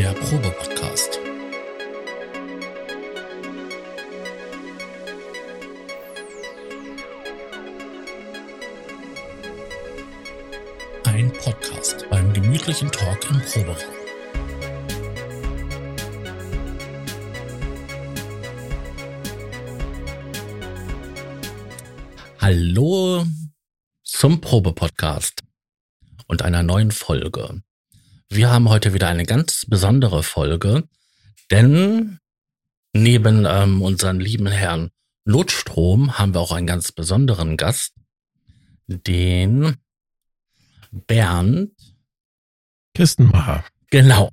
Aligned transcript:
der 0.00 0.14
Probe-Podcast. 0.14 1.18
Ein 11.04 11.30
Podcast 11.44 12.08
beim 12.08 12.32
gemütlichen 12.32 12.90
Talk 12.90 13.28
im 13.28 13.42
Proberaum. 13.42 13.76
Hallo 22.38 23.26
zum 24.02 24.40
Probe-Podcast 24.40 25.42
und 26.26 26.40
einer 26.40 26.62
neuen 26.62 26.90
Folge. 26.90 27.60
Wir 28.32 28.48
haben 28.48 28.68
heute 28.68 28.94
wieder 28.94 29.08
eine 29.08 29.24
ganz 29.26 29.66
besondere 29.66 30.22
Folge, 30.22 30.88
denn 31.50 32.20
neben 32.92 33.44
ähm, 33.44 33.82
unseren 33.82 34.20
lieben 34.20 34.46
Herrn 34.46 34.92
Notstrom 35.24 36.16
haben 36.16 36.32
wir 36.32 36.40
auch 36.40 36.52
einen 36.52 36.68
ganz 36.68 36.92
besonderen 36.92 37.56
Gast, 37.56 37.92
den 38.86 39.78
Bernd 40.92 41.72
Kistenmacher. 42.94 43.64
Genau. 43.90 44.30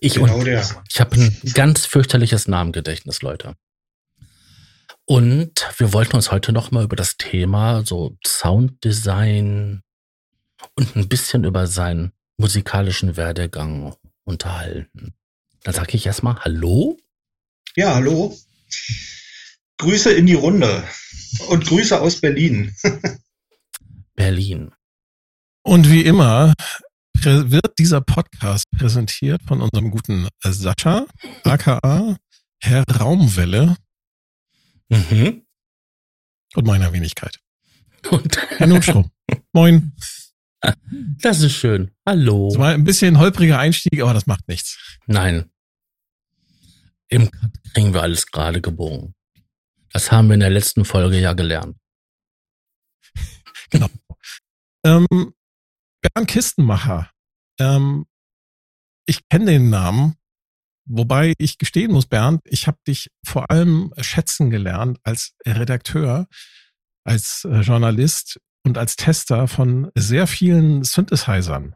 Ich, 0.00 0.14
Genau 0.14 0.36
und, 0.36 0.44
der. 0.46 0.68
ich 0.90 1.00
habe 1.00 1.14
ein 1.14 1.40
ganz 1.54 1.86
fürchterliches 1.86 2.48
Namengedächtnis, 2.48 3.22
Leute. 3.22 3.54
Und 5.04 5.68
wir 5.76 5.92
wollten 5.92 6.16
uns 6.16 6.32
heute 6.32 6.50
noch 6.50 6.72
mal 6.72 6.82
über 6.82 6.96
das 6.96 7.16
Thema 7.16 7.86
so 7.86 8.16
Sounddesign 8.26 9.82
und 10.74 10.96
ein 10.96 11.08
bisschen 11.08 11.44
über 11.44 11.68
seinen 11.68 12.12
musikalischen 12.36 13.16
Werdegang 13.16 13.94
unterhalten. 14.24 15.14
Dann 15.62 15.74
sage 15.74 15.96
ich 15.96 16.06
erstmal 16.06 16.36
Hallo. 16.44 16.98
Ja, 17.76 17.94
hallo. 17.94 18.36
Grüße 19.78 20.12
in 20.12 20.26
die 20.26 20.34
Runde 20.34 20.84
und 21.48 21.64
Grüße 21.66 22.00
aus 22.00 22.20
Berlin. 22.20 22.74
Berlin. 24.14 24.72
Und 25.62 25.90
wie 25.90 26.02
immer 26.04 26.54
wird 27.22 27.78
dieser 27.78 28.00
Podcast 28.02 28.64
präsentiert 28.76 29.42
von 29.46 29.62
unserem 29.62 29.90
guten 29.90 30.28
Sascha, 30.42 31.06
aka 31.44 32.16
Herr 32.60 32.84
Raumwelle 32.88 33.76
Mhm. 34.90 35.42
und 36.54 36.66
meiner 36.66 36.92
Wenigkeit. 36.92 37.40
Und 38.10 38.36
Herr 38.58 38.66
Notstrom. 38.66 39.10
Moin. 39.54 39.92
das 41.20 41.40
ist 41.40 41.52
schön. 41.52 41.90
Hallo. 42.06 42.48
Das 42.50 42.58
war 42.58 42.70
ein 42.70 42.84
bisschen 42.84 43.18
holpriger 43.18 43.58
Einstieg, 43.58 44.00
aber 44.02 44.14
das 44.14 44.26
macht 44.26 44.46
nichts. 44.48 44.98
Nein. 45.06 45.50
Im 47.08 47.30
Cut 47.30 47.50
kriegen 47.72 47.94
wir 47.94 48.02
alles 48.02 48.26
gerade 48.26 48.60
gebogen. 48.60 49.14
Das 49.92 50.10
haben 50.10 50.28
wir 50.28 50.34
in 50.34 50.40
der 50.40 50.50
letzten 50.50 50.84
Folge 50.84 51.18
ja 51.18 51.32
gelernt. 51.32 51.76
Ähm, 54.86 55.32
Bernd 56.02 56.28
Kistenmacher. 56.28 57.10
Ähm, 57.58 58.04
ich 59.06 59.26
kenne 59.30 59.46
den 59.46 59.70
Namen, 59.70 60.16
wobei 60.84 61.32
ich 61.38 61.56
gestehen 61.56 61.92
muss, 61.92 62.04
Bernd, 62.04 62.42
ich 62.44 62.66
habe 62.66 62.76
dich 62.86 63.10
vor 63.24 63.50
allem 63.50 63.94
schätzen 63.98 64.50
gelernt 64.50 64.98
als 65.02 65.32
Redakteur, 65.46 66.28
als 67.04 67.44
äh, 67.44 67.60
Journalist 67.60 68.40
und 68.64 68.78
als 68.78 68.96
Tester 68.96 69.46
von 69.48 69.90
sehr 69.94 70.26
vielen 70.26 70.82
Synthesizern. 70.84 71.74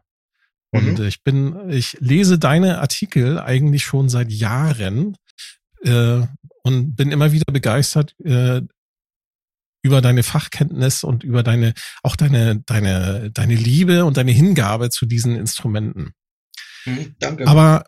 Und 0.71 0.99
Mhm. 0.99 1.05
ich 1.05 1.23
bin, 1.23 1.69
ich 1.69 1.97
lese 1.99 2.37
deine 2.37 2.79
Artikel 2.79 3.39
eigentlich 3.39 3.83
schon 3.83 4.09
seit 4.09 4.31
Jahren 4.31 5.17
äh, 5.83 6.21
und 6.63 6.95
bin 6.95 7.11
immer 7.11 7.31
wieder 7.31 7.51
begeistert 7.51 8.15
äh, 8.23 8.61
über 9.81 10.01
deine 10.01 10.23
Fachkenntnis 10.23 11.03
und 11.03 11.23
über 11.23 11.41
deine, 11.41 11.73
auch 12.03 12.15
deine, 12.15 12.61
deine, 12.65 13.31
deine 13.31 13.55
Liebe 13.55 14.05
und 14.05 14.17
deine 14.17 14.31
Hingabe 14.31 14.89
zu 14.89 15.05
diesen 15.05 15.35
Instrumenten. 15.35 16.11
Hm, 16.83 17.15
danke. 17.19 17.47
Aber 17.47 17.85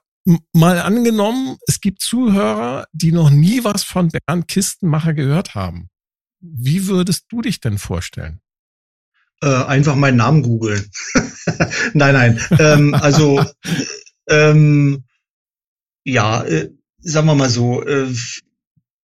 mal 0.53 0.79
angenommen, 0.79 1.57
es 1.67 1.81
gibt 1.81 2.01
Zuhörer, 2.01 2.85
die 2.93 3.11
noch 3.11 3.29
nie 3.29 3.63
was 3.63 3.83
von 3.83 4.09
Bernd 4.09 4.47
Kistenmacher 4.47 5.13
gehört 5.13 5.55
haben. 5.55 5.89
Wie 6.39 6.87
würdest 6.87 7.25
du 7.29 7.41
dich 7.41 7.59
denn 7.59 7.77
vorstellen? 7.77 8.41
Äh, 9.41 9.47
einfach 9.47 9.95
meinen 9.95 10.17
Namen 10.17 10.43
googeln. 10.43 10.85
nein, 11.93 12.13
nein. 12.13 12.39
Ähm, 12.59 12.93
also 12.93 13.43
ähm, 14.29 15.05
ja, 16.03 16.43
äh, 16.43 16.69
sagen 16.99 17.27
wir 17.27 17.35
mal 17.35 17.49
so, 17.49 17.85
äh, 17.85 18.13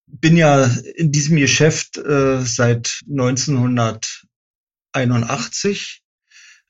bin 0.08 0.36
ja 0.38 0.70
in 0.96 1.12
diesem 1.12 1.38
Geschäft 1.38 1.98
äh, 1.98 2.42
seit 2.42 3.02
1981, 3.10 6.04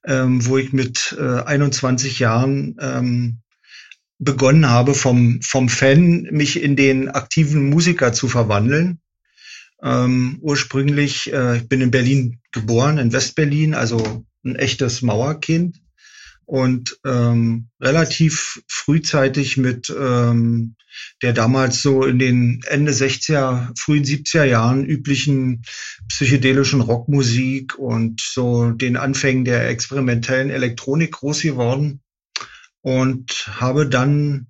ähm, 0.05 0.45
wo 0.45 0.57
ich 0.57 0.73
mit 0.73 1.15
äh, 1.19 1.41
21 1.41 2.19
Jahren 2.19 2.75
ähm, 2.79 3.41
begonnen 4.19 4.69
habe, 4.69 4.93
vom, 4.95 5.41
vom 5.41 5.69
Fan 5.69 6.23
mich 6.31 6.61
in 6.61 6.75
den 6.75 7.07
aktiven 7.09 7.69
Musiker 7.69 8.11
zu 8.13 8.27
verwandeln. 8.27 8.99
Ähm, 9.83 10.37
ursprünglich, 10.41 11.31
äh, 11.31 11.57
ich 11.57 11.69
bin 11.69 11.81
in 11.81 11.91
Berlin 11.91 12.39
geboren, 12.51 12.97
in 12.97 13.13
Westberlin, 13.13 13.73
also 13.73 14.25
ein 14.43 14.55
echtes 14.55 15.01
Mauerkind. 15.01 15.81
Und 16.45 16.97
ähm, 17.05 17.67
relativ 17.81 18.63
frühzeitig 18.69 19.57
mit 19.57 19.89
ähm, 19.89 20.77
der 21.21 21.33
damals 21.33 21.81
so 21.81 22.05
in 22.05 22.19
den 22.19 22.61
Ende 22.67 22.93
60er, 22.93 23.77
frühen 23.77 24.05
70er 24.05 24.45
Jahren 24.45 24.85
üblichen 24.85 25.63
psychedelischen 26.07 26.79
Rockmusik 26.79 27.77
und 27.77 28.21
so 28.21 28.71
den 28.71 28.95
Anfängen 28.95 29.43
der 29.43 29.69
experimentellen 29.69 30.49
Elektronik 30.49 31.11
groß 31.11 31.41
geworden. 31.41 32.01
Und 32.81 33.49
habe 33.59 33.87
dann 33.87 34.47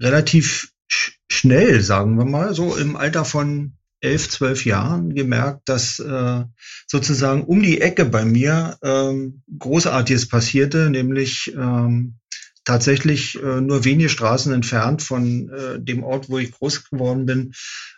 relativ 0.00 0.72
sch 0.88 1.12
schnell, 1.30 1.80
sagen 1.82 2.16
wir 2.16 2.24
mal, 2.24 2.52
so 2.52 2.76
im 2.76 2.96
Alter 2.96 3.24
von 3.24 3.77
elf, 4.00 4.28
zwölf 4.28 4.64
Jahren 4.64 5.14
gemerkt, 5.14 5.68
dass 5.68 5.98
äh, 5.98 6.44
sozusagen 6.86 7.44
um 7.44 7.62
die 7.62 7.80
Ecke 7.80 8.04
bei 8.04 8.24
mir 8.24 8.78
ähm, 8.82 9.42
Großartiges 9.58 10.28
passierte, 10.28 10.90
nämlich 10.90 11.52
ähm, 11.56 12.18
tatsächlich 12.68 13.42
äh, 13.42 13.62
nur 13.62 13.84
wenige 13.84 14.10
Straßen 14.10 14.52
entfernt 14.52 15.02
von 15.02 15.48
äh, 15.48 15.80
dem 15.80 16.04
Ort, 16.04 16.28
wo 16.28 16.36
ich 16.36 16.52
groß 16.52 16.90
geworden 16.90 17.24
bin, 17.24 17.52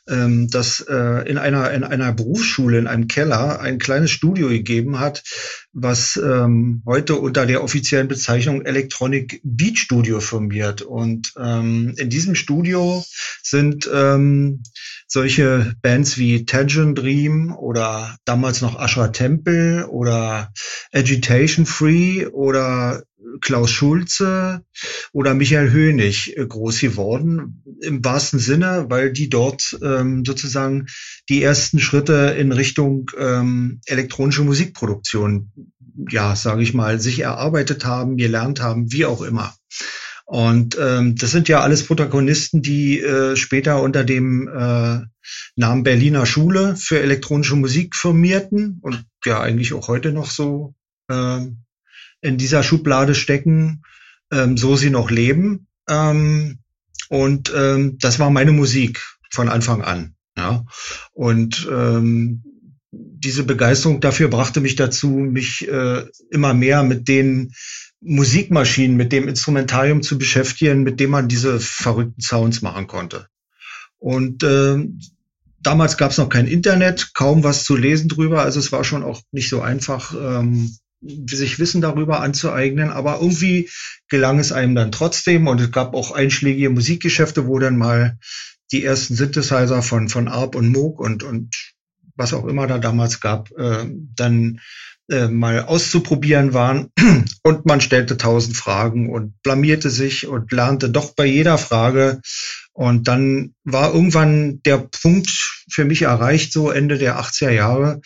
ähm, 0.08 0.48
dass 0.48 0.80
äh, 0.80 1.28
in 1.28 1.38
einer 1.38 1.72
in 1.72 1.82
einer 1.82 2.12
Berufsschule 2.12 2.78
in 2.78 2.86
einem 2.86 3.08
Keller 3.08 3.58
ein 3.58 3.80
kleines 3.80 4.12
Studio 4.12 4.48
gegeben 4.48 5.00
hat, 5.00 5.24
was 5.72 6.16
ähm, 6.22 6.82
heute 6.86 7.16
unter 7.16 7.46
der 7.46 7.64
offiziellen 7.64 8.06
Bezeichnung 8.06 8.62
Electronic 8.62 9.40
Beat 9.42 9.76
Studio 9.76 10.20
firmiert. 10.20 10.82
Und 10.82 11.32
ähm, 11.36 11.92
in 11.96 12.08
diesem 12.08 12.36
Studio 12.36 13.04
sind 13.42 13.90
ähm, 13.92 14.62
solche 15.10 15.74
Bands 15.82 16.18
wie 16.18 16.46
Tangerine 16.46 16.94
Dream 16.94 17.54
oder 17.56 18.16
damals 18.24 18.60
noch 18.60 18.78
Asher 18.78 19.12
Temple 19.12 19.88
oder 19.88 20.52
Agitation 20.92 21.66
Free 21.66 22.26
oder 22.26 23.02
Klaus 23.40 23.70
Schulze 23.70 24.64
oder 25.12 25.34
Michael 25.34 25.72
Hönig 25.72 26.36
äh, 26.36 26.46
groß 26.46 26.80
geworden, 26.80 27.62
im 27.82 28.04
wahrsten 28.04 28.38
Sinne, 28.38 28.86
weil 28.88 29.12
die 29.12 29.28
dort 29.28 29.78
ähm, 29.82 30.24
sozusagen 30.24 30.86
die 31.28 31.42
ersten 31.42 31.80
Schritte 31.80 32.34
in 32.38 32.52
Richtung 32.52 33.10
ähm, 33.18 33.80
elektronische 33.86 34.42
Musikproduktion, 34.42 35.52
ja, 36.08 36.34
sage 36.36 36.62
ich 36.62 36.72
mal, 36.72 37.00
sich 37.00 37.20
erarbeitet 37.20 37.84
haben, 37.84 38.16
gelernt 38.16 38.60
haben, 38.60 38.92
wie 38.92 39.04
auch 39.04 39.22
immer. 39.22 39.54
Und 40.30 40.78
ähm, 40.80 41.16
das 41.16 41.32
sind 41.32 41.48
ja 41.48 41.60
alles 41.60 41.84
Protagonisten, 41.84 42.62
die 42.62 43.00
äh, 43.00 43.34
später 43.34 43.82
unter 43.82 44.04
dem 44.04 44.46
äh, 44.46 45.00
Namen 45.56 45.82
Berliner 45.82 46.24
Schule 46.24 46.76
für 46.76 47.00
elektronische 47.00 47.56
Musik 47.56 47.96
firmierten 47.96 48.78
und 48.80 49.04
ja 49.24 49.40
eigentlich 49.40 49.72
auch 49.72 49.88
heute 49.88 50.12
noch 50.12 50.30
so 50.30 50.76
ähm, 51.10 51.64
in 52.20 52.38
dieser 52.38 52.62
Schublade 52.62 53.16
stecken, 53.16 53.82
ähm, 54.30 54.56
so 54.56 54.76
sie 54.76 54.90
noch 54.90 55.10
leben. 55.10 55.66
Ähm, 55.88 56.60
und 57.08 57.52
ähm, 57.52 57.98
das 58.00 58.20
war 58.20 58.30
meine 58.30 58.52
Musik 58.52 59.04
von 59.32 59.48
Anfang 59.48 59.82
an. 59.82 60.14
Ja. 60.36 60.64
Und 61.10 61.68
ähm, 61.72 62.44
diese 62.92 63.42
Begeisterung 63.42 64.00
dafür 64.00 64.28
brachte 64.28 64.60
mich 64.60 64.76
dazu, 64.76 65.08
mich 65.08 65.66
äh, 65.66 66.04
immer 66.30 66.54
mehr 66.54 66.84
mit 66.84 67.08
den 67.08 67.52
Musikmaschinen, 68.00 68.96
mit 68.96 69.12
dem 69.12 69.28
Instrumentarium 69.28 70.02
zu 70.02 70.18
beschäftigen, 70.18 70.82
mit 70.82 71.00
dem 71.00 71.10
man 71.10 71.28
diese 71.28 71.60
verrückten 71.60 72.22
Sounds 72.22 72.62
machen 72.62 72.86
konnte. 72.86 73.26
Und 73.98 74.42
äh, 74.42 74.78
damals 75.60 75.96
gab 75.98 76.10
es 76.10 76.18
noch 76.18 76.28
kein 76.28 76.46
Internet, 76.46 77.12
kaum 77.14 77.44
was 77.44 77.64
zu 77.64 77.76
lesen 77.76 78.08
drüber, 78.08 78.42
also 78.42 78.58
es 78.58 78.72
war 78.72 78.84
schon 78.84 79.02
auch 79.02 79.20
nicht 79.32 79.50
so 79.50 79.60
einfach, 79.60 80.14
ähm, 80.14 80.74
sich 81.02 81.58
Wissen 81.58 81.80
darüber 81.80 82.20
anzueignen, 82.20 82.90
aber 82.90 83.20
irgendwie 83.20 83.70
gelang 84.08 84.38
es 84.38 84.52
einem 84.52 84.74
dann 84.74 84.92
trotzdem. 84.92 85.46
Und 85.46 85.60
es 85.60 85.72
gab 85.72 85.94
auch 85.94 86.12
einschlägige 86.12 86.70
Musikgeschäfte, 86.70 87.46
wo 87.46 87.58
dann 87.58 87.78
mal 87.78 88.18
die 88.72 88.84
ersten 88.84 89.14
Synthesizer 89.14 89.82
von, 89.82 90.08
von 90.08 90.28
Arp 90.28 90.54
und 90.54 90.70
Moog 90.70 91.00
und, 91.00 91.22
und 91.22 91.74
was 92.16 92.34
auch 92.34 92.46
immer 92.46 92.66
da 92.66 92.78
damals 92.78 93.20
gab, 93.20 93.50
äh, 93.52 93.86
dann 94.14 94.60
äh, 95.10 95.28
mal 95.28 95.64
auszuprobieren 95.64 96.54
waren. 96.54 96.90
Und 97.42 97.66
man 97.66 97.80
stellte 97.80 98.16
tausend 98.16 98.56
Fragen 98.56 99.10
und 99.10 99.40
blamierte 99.42 99.90
sich 99.90 100.26
und 100.26 100.52
lernte 100.52 100.90
doch 100.90 101.14
bei 101.14 101.24
jeder 101.24 101.58
Frage. 101.58 102.20
Und 102.72 103.08
dann 103.08 103.54
war 103.64 103.92
irgendwann 103.92 104.60
der 104.62 104.78
Punkt 104.78 105.28
für 105.70 105.84
mich 105.84 106.02
erreicht, 106.02 106.52
so 106.52 106.70
Ende 106.70 106.98
der 106.98 107.18
80er 107.18 107.50
Jahre, 107.50 108.00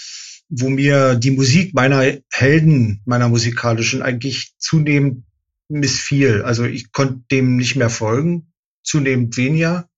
wo 0.49 0.71
mir 0.71 1.17
die 1.17 1.33
Musik 1.33 1.75
meiner 1.75 2.05
Helden, 2.33 3.03
meiner 3.05 3.29
musikalischen, 3.29 4.03
eigentlich 4.03 4.55
zunehmend 4.59 5.25
missfiel. 5.69 6.43
Also 6.43 6.65
ich 6.65 6.93
konnte 6.93 7.25
dem 7.31 7.56
nicht 7.56 7.77
mehr 7.77 7.91
folgen, 7.91 8.53
zunehmend 8.83 9.37
weniger. 9.37 9.89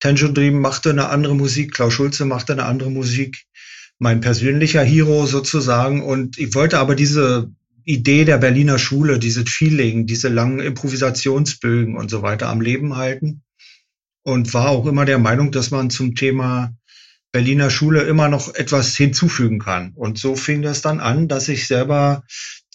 Tension 0.00 0.34
Dream 0.34 0.60
machte 0.60 0.90
eine 0.90 1.08
andere 1.08 1.36
Musik, 1.36 1.72
Klaus 1.74 1.94
Schulze 1.94 2.24
machte 2.24 2.52
eine 2.52 2.64
andere 2.64 2.90
Musik, 2.90 3.44
mein 4.02 4.20
persönlicher 4.20 4.82
Hero 4.82 5.26
sozusagen. 5.26 6.02
Und 6.02 6.36
ich 6.36 6.56
wollte 6.56 6.78
aber 6.78 6.96
diese 6.96 7.52
Idee 7.84 8.24
der 8.24 8.38
Berliner 8.38 8.80
Schule, 8.80 9.20
dieses 9.20 9.48
Feeling, 9.48 10.06
diese 10.06 10.28
langen 10.28 10.58
Improvisationsbögen 10.58 11.96
und 11.96 12.10
so 12.10 12.20
weiter 12.20 12.48
am 12.48 12.60
Leben 12.60 12.96
halten. 12.96 13.42
Und 14.24 14.52
war 14.54 14.70
auch 14.70 14.86
immer 14.86 15.04
der 15.04 15.18
Meinung, 15.18 15.52
dass 15.52 15.70
man 15.70 15.88
zum 15.88 16.16
Thema 16.16 16.74
Berliner 17.30 17.70
Schule 17.70 18.02
immer 18.02 18.28
noch 18.28 18.52
etwas 18.56 18.96
hinzufügen 18.96 19.60
kann. 19.60 19.92
Und 19.94 20.18
so 20.18 20.34
fing 20.34 20.62
das 20.62 20.82
dann 20.82 20.98
an, 20.98 21.28
dass 21.28 21.48
ich 21.48 21.68
selber 21.68 22.24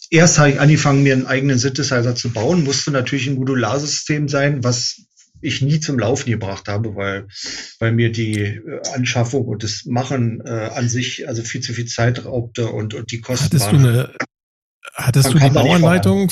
erst 0.10 0.40
habe 0.40 0.52
ich 0.52 0.60
angefangen, 0.62 1.04
mir 1.04 1.14
einen 1.14 1.28
eigenen 1.28 1.58
Synthesizer 1.58 2.16
zu 2.16 2.30
bauen, 2.30 2.64
musste 2.64 2.92
natürlich 2.92 3.28
ein 3.28 3.36
Modularsystem 3.36 4.30
sein, 4.30 4.64
was 4.64 5.07
ich 5.42 5.62
nie 5.62 5.80
zum 5.80 6.00
Laufen 6.00 6.30
gebracht 6.30 6.68
habe, 6.68 6.96
weil, 6.96 7.28
weil 7.80 7.92
mir 7.92 8.12
die 8.12 8.40
äh, 8.40 8.82
Anschaffung 8.94 9.46
und 9.46 9.64
das 9.64 9.86
Machen 9.86 10.42
äh, 10.46 10.50
an 10.50 10.90
sich 10.90 11.28
also 11.28 11.44
viel 11.44 11.62
zu 11.62 11.74
viel 11.74 11.86
Zeit 11.86 12.26
raubte 12.26 12.68
und, 12.68 12.94
und 12.94 13.12
die 13.12 13.22
Kosten 13.22 13.46
hattest 13.46 13.66
waren. 13.66 13.84
Du 13.84 13.90
eine, 13.90 14.14
hattest 14.94 15.34
du 15.34 15.40
die 15.40 15.50
Bauanleitung? 15.50 16.32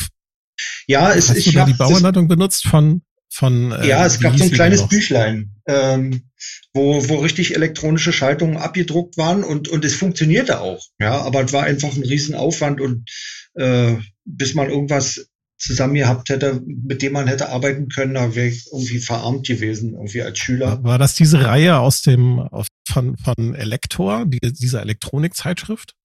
Ja, 0.88 1.14
es, 1.14 1.30
Hast 1.30 1.38
ich 1.38 1.46
du 1.46 1.52
da 1.52 1.66
die 1.66 1.74
Bauanleitung 1.74 2.28
benutzt 2.28 2.66
von 2.68 3.02
von 3.30 3.72
äh, 3.72 3.88
ja, 3.88 4.06
es 4.06 4.20
gab 4.20 4.38
so 4.38 4.46
ein 4.46 4.52
kleines 4.52 4.88
Büchlein, 4.88 5.56
ähm, 5.68 6.30
wo 6.74 7.10
wo 7.10 7.18
richtig 7.18 7.56
elektronische 7.56 8.14
Schaltungen 8.14 8.58
abgedruckt 8.58 9.18
waren 9.18 9.44
und 9.44 9.68
und 9.68 9.84
es 9.84 9.96
funktionierte 9.96 10.62
auch, 10.62 10.82
ja, 11.00 11.22
aber 11.22 11.44
es 11.44 11.52
war 11.52 11.64
einfach 11.64 11.94
ein 11.96 12.04
Riesenaufwand 12.04 12.80
und 12.80 13.10
äh, 13.56 13.96
bis 14.24 14.54
man 14.54 14.70
irgendwas 14.70 15.28
zusammen 15.58 15.96
gehabt 15.96 16.30
hätte, 16.30 16.62
mit 16.66 17.02
dem 17.02 17.14
man 17.14 17.28
hätte 17.28 17.50
arbeiten 17.50 17.88
können, 17.88 18.14
da 18.14 18.36
wäre 18.36 18.48
ich 18.48 18.68
irgendwie 18.72 19.00
verarmt 19.00 19.48
gewesen, 19.48 19.94
irgendwie 19.94 20.22
als 20.22 20.38
Schüler. 20.38 20.84
War 20.84 20.98
das 20.98 21.16
diese 21.16 21.46
Reihe 21.46 21.80
aus 21.80 22.02
dem, 22.02 22.48
von, 22.88 23.18
von 23.18 23.56
Elektor, 23.56 24.26
die, 24.26 24.40
dieser 24.40 24.82
Elektronikzeitschrift? 24.82 25.96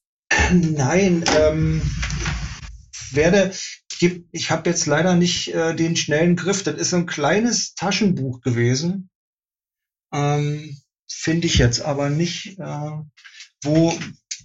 Nein, 0.52 1.24
ähm, 1.36 1.82
werde, 3.12 3.52
ich 4.32 4.50
habe 4.50 4.70
jetzt 4.70 4.86
leider 4.86 5.14
nicht 5.14 5.52
äh, 5.54 5.74
den 5.74 5.96
schnellen 5.96 6.36
Griff. 6.36 6.62
Das 6.62 6.76
ist 6.76 6.90
so 6.90 6.96
ein 6.96 7.06
kleines 7.06 7.74
Taschenbuch 7.74 8.40
gewesen. 8.40 9.10
Ähm, 10.12 10.76
Finde 11.08 11.48
ich 11.48 11.56
jetzt 11.56 11.82
aber 11.82 12.08
nicht, 12.08 12.58
äh, 12.58 12.90
wo, 13.62 13.98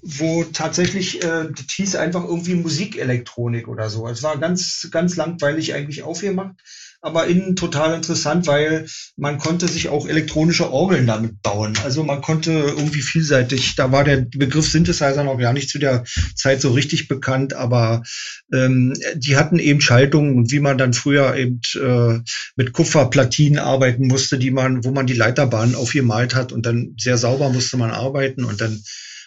wo 0.08 0.44
tatsächlich, 0.44 1.24
äh, 1.24 1.48
das 1.50 1.66
hieß 1.74 1.96
einfach 1.96 2.24
irgendwie 2.24 2.54
Musikelektronik 2.54 3.68
oder 3.68 3.90
so. 3.90 4.08
Es 4.08 4.22
war 4.22 4.38
ganz, 4.38 4.88
ganz 4.92 5.16
langweilig 5.16 5.74
eigentlich 5.74 6.04
aufgemacht, 6.04 6.54
aber 7.02 7.26
innen 7.26 7.56
total 7.56 7.96
interessant, 7.96 8.46
weil 8.46 8.86
man 9.18 9.40
konnte 9.40 9.68
sich 9.68 9.90
auch 9.90 10.08
elektronische 10.08 10.72
Orgeln 10.72 11.08
damit 11.08 11.42
bauen. 11.42 11.74
Also 11.84 12.04
man 12.04 12.22
konnte 12.22 12.52
irgendwie 12.52 13.02
vielseitig, 13.02 13.76
da 13.76 13.92
war 13.92 14.04
der 14.04 14.18
Begriff 14.18 14.70
Synthesizer 14.70 15.24
noch 15.24 15.40
gar 15.40 15.54
nicht 15.54 15.70
zu 15.70 15.80
der 15.80 16.04
Zeit 16.36 16.62
so 16.62 16.72
richtig 16.72 17.08
bekannt, 17.08 17.56
aber 17.56 18.04
ähm, 18.54 18.94
die 19.16 19.38
hatten 19.38 19.58
eben 19.58 19.82
Schaltungen 19.82 20.36
und 20.36 20.52
wie 20.52 20.60
man 20.60 20.78
dann 20.78 20.94
früher 20.94 21.36
eben 21.36 21.62
äh, 21.82 22.20
mit 22.56 22.74
Kupferplatinen 22.74 23.58
arbeiten 23.58 24.06
musste, 24.06 24.38
die 24.38 24.52
man, 24.52 24.84
wo 24.84 24.92
man 24.92 25.08
die 25.08 25.14
Leiterbahnen 25.14 25.74
aufgemalt 25.74 26.36
hat 26.36 26.52
und 26.52 26.68
dann 26.68 26.94
sehr 27.00 27.18
sauber 27.18 27.50
musste 27.50 27.78
man 27.78 27.90
arbeiten 27.90 28.44
und 28.44 28.62
dann 28.62 28.84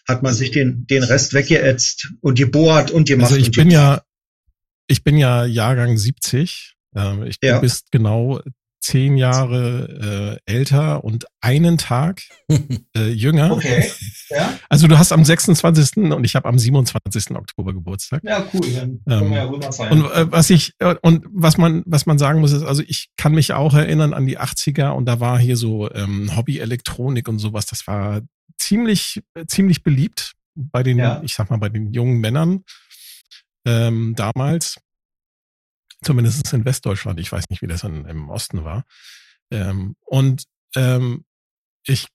hat 0.09 0.23
man 0.23 0.33
sich 0.33 0.51
den, 0.51 0.87
den 0.87 1.03
Rest 1.03 1.35
weggeätzt 1.35 2.15
und 2.21 2.39
gebohrt 2.39 2.91
und 2.91 3.07
gemacht. 3.07 3.31
Also 3.31 3.41
ich 3.41 3.51
bin 3.51 3.71
ja, 3.71 4.03
ich 4.87 5.05
bin 5.05 5.19
ja 5.19 5.45
Jahrgang 5.45 5.99
70. 5.99 6.75
Ähm, 6.97 7.25
ich, 7.25 7.37
ja. 7.43 7.57
Du 7.57 7.61
bist 7.61 7.93
genau 7.93 8.41
zehn 8.81 9.17
Jahre 9.17 10.39
äh, 10.47 10.53
älter 10.53 11.05
und 11.05 11.27
einen 11.41 11.79
Tag 11.79 12.23
äh, 12.97 13.09
jünger. 13.09 13.53
Okay. 13.53 13.91
Ja. 14.31 14.59
Also 14.69 14.87
du 14.87 14.99
hast 14.99 15.13
am 15.13 15.25
26. 15.25 15.97
und 15.97 16.25
ich 16.25 16.35
habe 16.35 16.49
am 16.49 16.59
27. 16.59 17.31
Oktober 17.33 17.73
Geburtstag. 17.73 18.23
Ja, 18.25 18.47
cool. 18.53 18.61
Dann 18.73 19.01
können 19.05 19.25
ähm, 19.25 19.31
wir 19.31 19.37
ja 19.37 19.45
rüber 19.45 19.73
feiern. 19.73 20.03
Und 20.03 20.11
äh, 20.13 20.31
was 20.31 20.51
ich 20.51 20.73
äh, 20.79 20.95
und 21.03 21.27
was 21.31 21.59
man 21.59 21.83
was 21.87 22.07
man 22.07 22.19
sagen 22.19 22.41
muss 22.41 22.53
ist, 22.53 22.63
also 22.63 22.83
ich 22.87 23.09
kann 23.17 23.33
mich 23.33 23.53
auch 23.53 23.75
erinnern 23.75 24.15
an 24.15 24.27
die 24.27 24.39
80er 24.39 24.91
und 24.91 25.07
da 25.07 25.21
war 25.21 25.39
hier 25.39 25.57
so 25.57 25.91
ähm, 25.93 26.37
Hobby 26.37 26.59
Elektronik 26.59 27.29
und 27.29 27.39
sowas. 27.39 27.67
Das 27.67 27.87
war 27.87 28.21
ziemlich, 28.59 29.23
ziemlich 29.47 29.83
beliebt 29.83 30.35
bei 30.55 30.83
den, 30.83 30.99
ja. 30.99 31.23
ich 31.23 31.35
sag 31.35 31.51
mal, 31.51 31.59
bei 31.59 31.69
den 31.69 31.93
jungen 31.93 32.19
Männern 32.19 32.65
ähm, 33.65 34.15
damals. 34.17 34.77
Zumindest 36.03 36.53
in 36.53 36.65
Westdeutschland. 36.65 37.19
Ich 37.21 37.33
weiß 37.33 37.45
nicht, 37.51 37.63
wie 37.63 37.67
das 37.67 37.83
in, 37.83 38.05
im 38.05 38.29
Osten 38.31 38.65
war. 38.65 38.85
Ähm, 39.51 39.97
und 40.05 40.45
ähm, 40.77 41.25
ich 41.85 42.07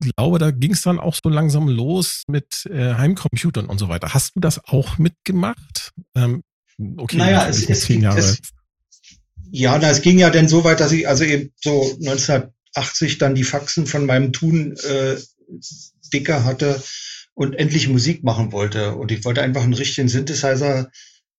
glaube, 0.00 0.38
da 0.38 0.50
ging 0.50 0.72
es 0.72 0.82
dann 0.82 0.98
auch 0.98 1.14
so 1.14 1.28
langsam 1.28 1.68
los 1.68 2.24
mit 2.28 2.66
äh, 2.66 2.94
Heimcomputern 2.94 3.66
und 3.66 3.78
so 3.78 3.88
weiter. 3.88 4.14
Hast 4.14 4.36
du 4.36 4.40
das 4.40 4.62
auch 4.64 4.98
mitgemacht? 4.98 5.92
Ähm, 6.14 6.42
okay, 6.96 7.16
naja, 7.16 7.48
es, 7.48 7.68
es, 7.68 7.82
zehn 7.82 8.02
Jahre. 8.02 8.18
Es, 8.18 8.40
ja, 9.50 9.78
na, 9.78 9.90
es 9.90 10.02
ging 10.02 10.18
ja 10.18 10.30
dann 10.30 10.48
so 10.48 10.64
weit, 10.64 10.80
dass 10.80 10.92
ich 10.92 11.08
also 11.08 11.24
eben 11.24 11.52
so 11.62 11.82
1980 12.00 13.18
dann 13.18 13.34
die 13.34 13.44
Faxen 13.44 13.86
von 13.86 14.06
meinem 14.06 14.32
Tun 14.32 14.76
äh, 14.76 15.16
dicker 16.12 16.44
hatte 16.44 16.82
und 17.34 17.54
endlich 17.54 17.88
Musik 17.88 18.24
machen 18.24 18.52
wollte. 18.52 18.94
Und 18.94 19.12
ich 19.12 19.24
wollte 19.24 19.42
einfach 19.42 19.62
einen 19.62 19.74
richtigen 19.74 20.08
Synthesizer 20.08 20.90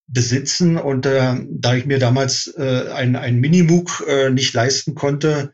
besitzen. 0.06 0.76
Und 0.76 1.06
äh, 1.06 1.34
da 1.50 1.74
ich 1.74 1.86
mir 1.86 1.98
damals 1.98 2.52
äh, 2.56 2.90
ein, 2.92 3.16
ein 3.16 3.38
Minimoog 3.40 4.04
äh, 4.08 4.30
nicht 4.30 4.52
leisten 4.54 4.94
konnte, 4.94 5.52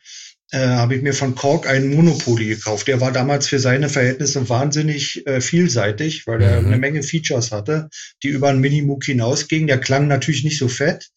äh, 0.52 0.58
habe 0.66 0.96
ich 0.96 1.02
mir 1.02 1.14
von 1.14 1.34
Korg 1.34 1.68
einen 1.68 1.94
Monopoly 1.94 2.46
gekauft. 2.46 2.88
Der 2.88 3.00
war 3.00 3.12
damals 3.12 3.46
für 3.46 3.60
seine 3.60 3.88
Verhältnisse 3.88 4.48
wahnsinnig 4.48 5.24
äh, 5.26 5.40
vielseitig, 5.40 6.26
weil 6.26 6.42
er 6.42 6.60
mhm. 6.60 6.66
eine 6.66 6.78
Menge 6.78 7.02
Features 7.02 7.52
hatte, 7.52 7.88
die 8.22 8.28
über 8.28 8.48
einen 8.48 8.60
Minimoog 8.60 9.04
hinausgingen. 9.04 9.68
Der 9.68 9.78
klang 9.78 10.08
natürlich 10.08 10.42
nicht 10.42 10.58
so 10.58 10.68
fett, 10.68 11.10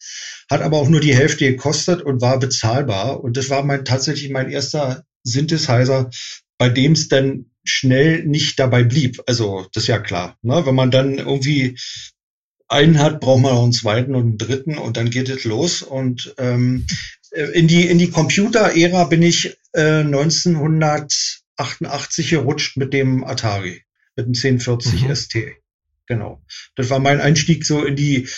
hat 0.48 0.62
aber 0.62 0.78
auch 0.78 0.88
nur 0.88 1.00
die 1.00 1.14
Hälfte 1.14 1.50
gekostet 1.50 2.02
und 2.02 2.20
war 2.20 2.38
bezahlbar. 2.38 3.22
Und 3.22 3.36
das 3.36 3.50
war 3.50 3.64
mein 3.64 3.84
tatsächlich 3.84 4.30
mein 4.30 4.50
erster 4.50 5.02
Synthesizer, 5.24 6.10
bei 6.58 6.68
dem 6.68 6.92
es 6.92 7.08
dann 7.08 7.46
schnell 7.64 8.24
nicht 8.24 8.58
dabei 8.60 8.84
blieb. 8.84 9.20
Also 9.26 9.66
das 9.72 9.84
ist 9.84 9.88
ja 9.88 9.98
klar. 9.98 10.36
Ne? 10.42 10.64
Wenn 10.64 10.74
man 10.74 10.90
dann 10.90 11.18
irgendwie 11.18 11.76
einen 12.74 12.98
hat, 12.98 13.20
braucht 13.20 13.42
man 13.42 13.52
auch 13.52 13.62
einen 13.62 13.72
zweiten 13.72 14.14
und 14.14 14.22
einen 14.22 14.38
dritten 14.38 14.78
und 14.78 14.96
dann 14.96 15.10
geht 15.10 15.28
es 15.28 15.44
los. 15.44 15.82
Und 15.82 16.34
ähm, 16.38 16.86
in 17.52 17.68
die 17.68 17.86
in 17.86 17.98
die 17.98 18.10
Computer-Ära 18.10 19.04
bin 19.04 19.22
ich 19.22 19.56
äh, 19.72 20.00
1988 20.00 22.30
gerutscht 22.30 22.76
mit 22.76 22.92
dem 22.92 23.22
Atari, 23.24 23.84
mit 24.16 24.26
dem 24.26 24.34
1040 24.34 25.08
mhm. 25.08 25.14
ST. 25.14 25.36
Genau. 26.06 26.42
Das 26.76 26.90
war 26.90 26.98
mein 26.98 27.20
Einstieg 27.20 27.64
so 27.64 27.82
in 27.84 27.96
die 27.96 28.28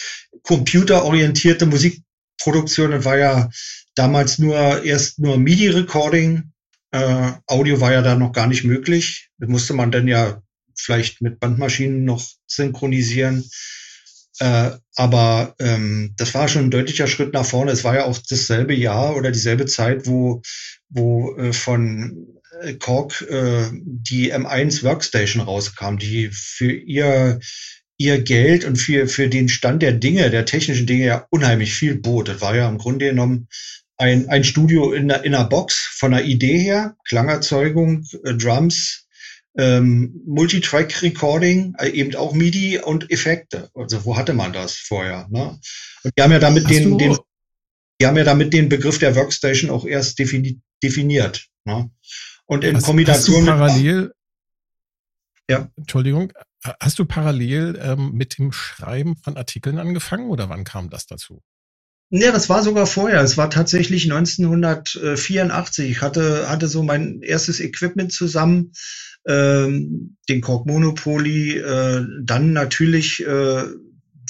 computerorientierte 0.43 1.67
Musikproduktion. 1.67 2.93
Das 2.93 3.05
war 3.05 3.19
ja 3.19 3.51
damals 3.97 4.39
nur 4.39 4.85
erst 4.85 5.19
nur 5.19 5.37
MIDI-Recording 5.37 6.53
äh, 6.97 7.33
Audio 7.47 7.81
war 7.81 7.93
ja 7.93 8.03
da 8.03 8.15
noch 8.15 8.33
gar 8.33 8.47
nicht 8.47 8.65
möglich. 8.65 9.31
Das 9.39 9.49
musste 9.49 9.75
man 9.75 9.91
dann 9.91 10.09
ja 10.09 10.43
vielleicht 10.75 11.21
mit 11.21 11.41
Bandmaschinen 11.41 12.05
noch 12.05 12.25
synchronisieren. 12.47 13.45
Äh, 14.39 14.73
aber 14.95 15.55
ähm, 15.59 16.15
das 16.17 16.35
war 16.35 16.49
schon 16.49 16.65
ein 16.65 16.71
deutlicher 16.71 17.07
Schritt 17.07 17.33
nach 17.33 17.47
vorne. 17.47 17.73
Es 17.73 17.85
war 17.85 17.95
ja 17.95 18.05
auch 18.05 18.19
dasselbe 18.19 18.75
Jahr 18.75 19.17
oder 19.17 19.31
dieselbe 19.31 19.67
Zeit, 19.67 20.07
wo, 20.07 20.43
wo 20.89 21.37
äh, 21.37 21.53
von 21.53 22.41
äh, 22.61 22.75
Korg 22.75 23.23
äh, 23.23 23.65
die 23.73 24.35
M1 24.35 24.83
Workstation 24.83 25.43
rauskam, 25.43 25.97
die 25.97 26.29
für 26.31 26.73
ihr 26.73 27.41
ihr 27.99 28.23
Geld 28.23 28.65
und 28.65 28.77
für, 28.77 29.09
für 29.09 29.29
den 29.29 29.49
Stand 29.49 29.83
der 29.83 29.93
Dinge, 29.93 30.31
der 30.31 30.45
technischen 30.45 30.87
Dinge 30.87 31.07
ja 31.07 31.27
unheimlich 31.31 31.75
viel 31.75 31.95
bot. 31.95 32.29
Das 32.29 32.41
war 32.43 32.55
ja 32.55 32.69
im 32.69 32.79
Grunde 32.79 33.07
genommen 33.07 33.49
ein, 33.97 34.29
ein 34.29 34.45
Studio 34.45 34.93
in, 34.93 35.09
in 35.09 35.35
einer 35.35 35.45
Box 35.45 35.95
von 35.99 36.11
der 36.11 36.25
Idee 36.25 36.59
her, 36.59 36.97
Klangerzeugung, 37.09 38.05
äh, 38.25 38.35
Drums, 38.35 39.06
ähm, 39.59 40.23
Multitrack-Recording, 40.27 41.75
äh, 41.79 41.89
eben 41.89 42.15
auch 42.17 42.35
MIDI 42.35 42.79
und 42.79 43.11
Effekte. 43.11 43.71
Also 43.75 44.05
wo 44.05 44.17
hatte 44.17 44.35
man 44.35 44.53
das 44.53 44.75
vorher? 44.75 45.27
Ne? 45.31 45.59
Und 46.03 46.13
die 46.17 46.23
haben 46.23 46.33
ja 46.33 46.39
damit 46.39 46.69
den, 46.69 46.99
den, 46.99 47.17
die 48.01 48.07
haben 48.07 48.17
ja 48.17 48.25
damit 48.25 48.53
den 48.53 48.69
Begriff 48.69 48.99
der 48.99 49.17
Workstation 49.17 49.71
auch 49.71 49.87
erst 49.87 50.19
defini 50.19 50.61
definiert. 50.83 51.47
Ne? 51.65 51.91
Und 52.45 52.65
in 52.65 52.77
hast, 52.77 52.85
Kombination 52.85 53.37
hast 53.37 53.47
du 53.47 53.51
parallel, 53.51 54.13
ja. 55.49 55.71
Entschuldigung, 55.77 56.33
hast 56.81 56.99
du 56.99 57.05
parallel 57.07 57.79
ähm, 57.83 58.13
mit 58.13 58.39
dem 58.39 58.53
Schreiben 58.53 59.17
von 59.17 59.37
Artikeln 59.37 59.79
angefangen 59.79 60.31
oder 60.31 60.49
wann 60.49 60.65
kam 60.65 60.91
das 60.91 61.07
dazu? 61.07 61.43
Ja, 62.11 62.31
das 62.31 62.49
war 62.49 62.63
sogar 62.63 62.87
vorher. 62.87 63.21
Es 63.21 63.37
war 63.37 63.51
tatsächlich 63.51 64.05
1984. 64.05 65.91
Ich 65.91 66.03
hatte, 66.03 66.49
hatte 66.49 66.69
so 66.69 66.85
mein 66.85 67.21
erstes 67.21 67.59
Equipment 67.59 68.13
zusammen, 68.13 68.73
ähm, 69.27 70.17
den 70.29 70.41
Kork 70.41 70.67
Monopoly, 70.67 71.59
äh, 71.59 72.05
dann 72.23 72.53
natürlich, 72.53 73.25
äh, 73.27 73.65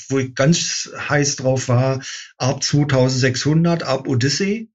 wo 0.09 0.19
ich 0.19 0.35
ganz 0.35 0.91
heiß 1.09 1.37
drauf 1.37 1.69
war, 1.69 2.03
ARP 2.39 2.63
2600, 2.63 3.83
ARP 3.83 4.09
Odyssey. 4.09 4.71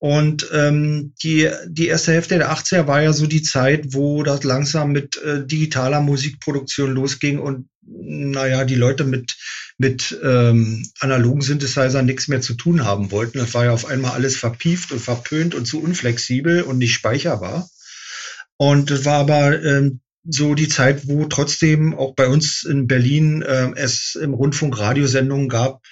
Und 0.00 0.48
ähm, 0.52 1.14
die, 1.24 1.50
die 1.66 1.88
erste 1.88 2.12
Hälfte 2.12 2.38
der 2.38 2.52
80er 2.52 2.86
war 2.86 3.02
ja 3.02 3.12
so 3.12 3.26
die 3.26 3.42
Zeit, 3.42 3.94
wo 3.94 4.22
das 4.22 4.44
langsam 4.44 4.92
mit 4.92 5.20
äh, 5.22 5.44
digitaler 5.44 6.00
Musikproduktion 6.00 6.92
losging 6.92 7.40
und 7.40 7.68
naja, 7.90 8.64
die 8.64 8.76
Leute 8.76 9.04
mit, 9.04 9.36
mit 9.76 10.16
ähm, 10.22 10.86
analogen 11.00 11.40
Synthesizern 11.40 12.06
nichts 12.06 12.28
mehr 12.28 12.40
zu 12.40 12.54
tun 12.54 12.84
haben 12.84 13.10
wollten. 13.10 13.38
Das 13.38 13.54
war 13.54 13.64
ja 13.64 13.72
auf 13.72 13.86
einmal 13.86 14.12
alles 14.12 14.36
verpieft 14.36 14.92
und 14.92 15.00
verpönt 15.00 15.54
und 15.54 15.66
zu 15.66 15.82
unflexibel 15.82 16.62
und 16.62 16.78
nicht 16.78 16.94
speicherbar. 16.94 17.68
Und 18.58 18.90
das 18.90 19.04
war 19.04 19.20
aber 19.20 19.62
ähm, 19.64 20.00
so 20.24 20.54
die 20.54 20.68
Zeit, 20.68 21.08
wo 21.08 21.24
trotzdem 21.24 21.94
auch 21.94 22.14
bei 22.14 22.28
uns 22.28 22.64
in 22.64 22.86
Berlin 22.86 23.42
äh, 23.42 23.70
es 23.76 24.14
im 24.14 24.34
Rundfunk 24.34 24.78
Radiosendungen 24.78 25.48
gab. 25.48 25.82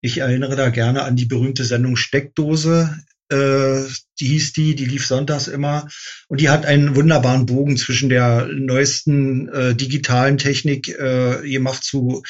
Ich 0.00 0.18
erinnere 0.18 0.56
da 0.56 0.70
gerne 0.70 1.04
an 1.04 1.16
die 1.16 1.26
berühmte 1.26 1.64
Sendung 1.64 1.96
Steckdose 1.96 2.98
äh, 3.30 3.82
die 4.20 4.26
hieß 4.26 4.52
die, 4.54 4.74
die 4.74 4.86
lief 4.86 5.06
sonntags 5.06 5.48
immer. 5.48 5.86
Und 6.28 6.40
die 6.40 6.48
hat 6.48 6.66
einen 6.66 6.96
wunderbaren 6.96 7.46
Bogen 7.46 7.76
zwischen 7.76 8.08
der 8.08 8.46
neuesten 8.46 9.48
äh, 9.48 9.74
digitalen 9.74 10.38
Technik 10.38 10.88
äh, 10.88 11.42
gemacht 11.42 11.84
zu 11.84 12.22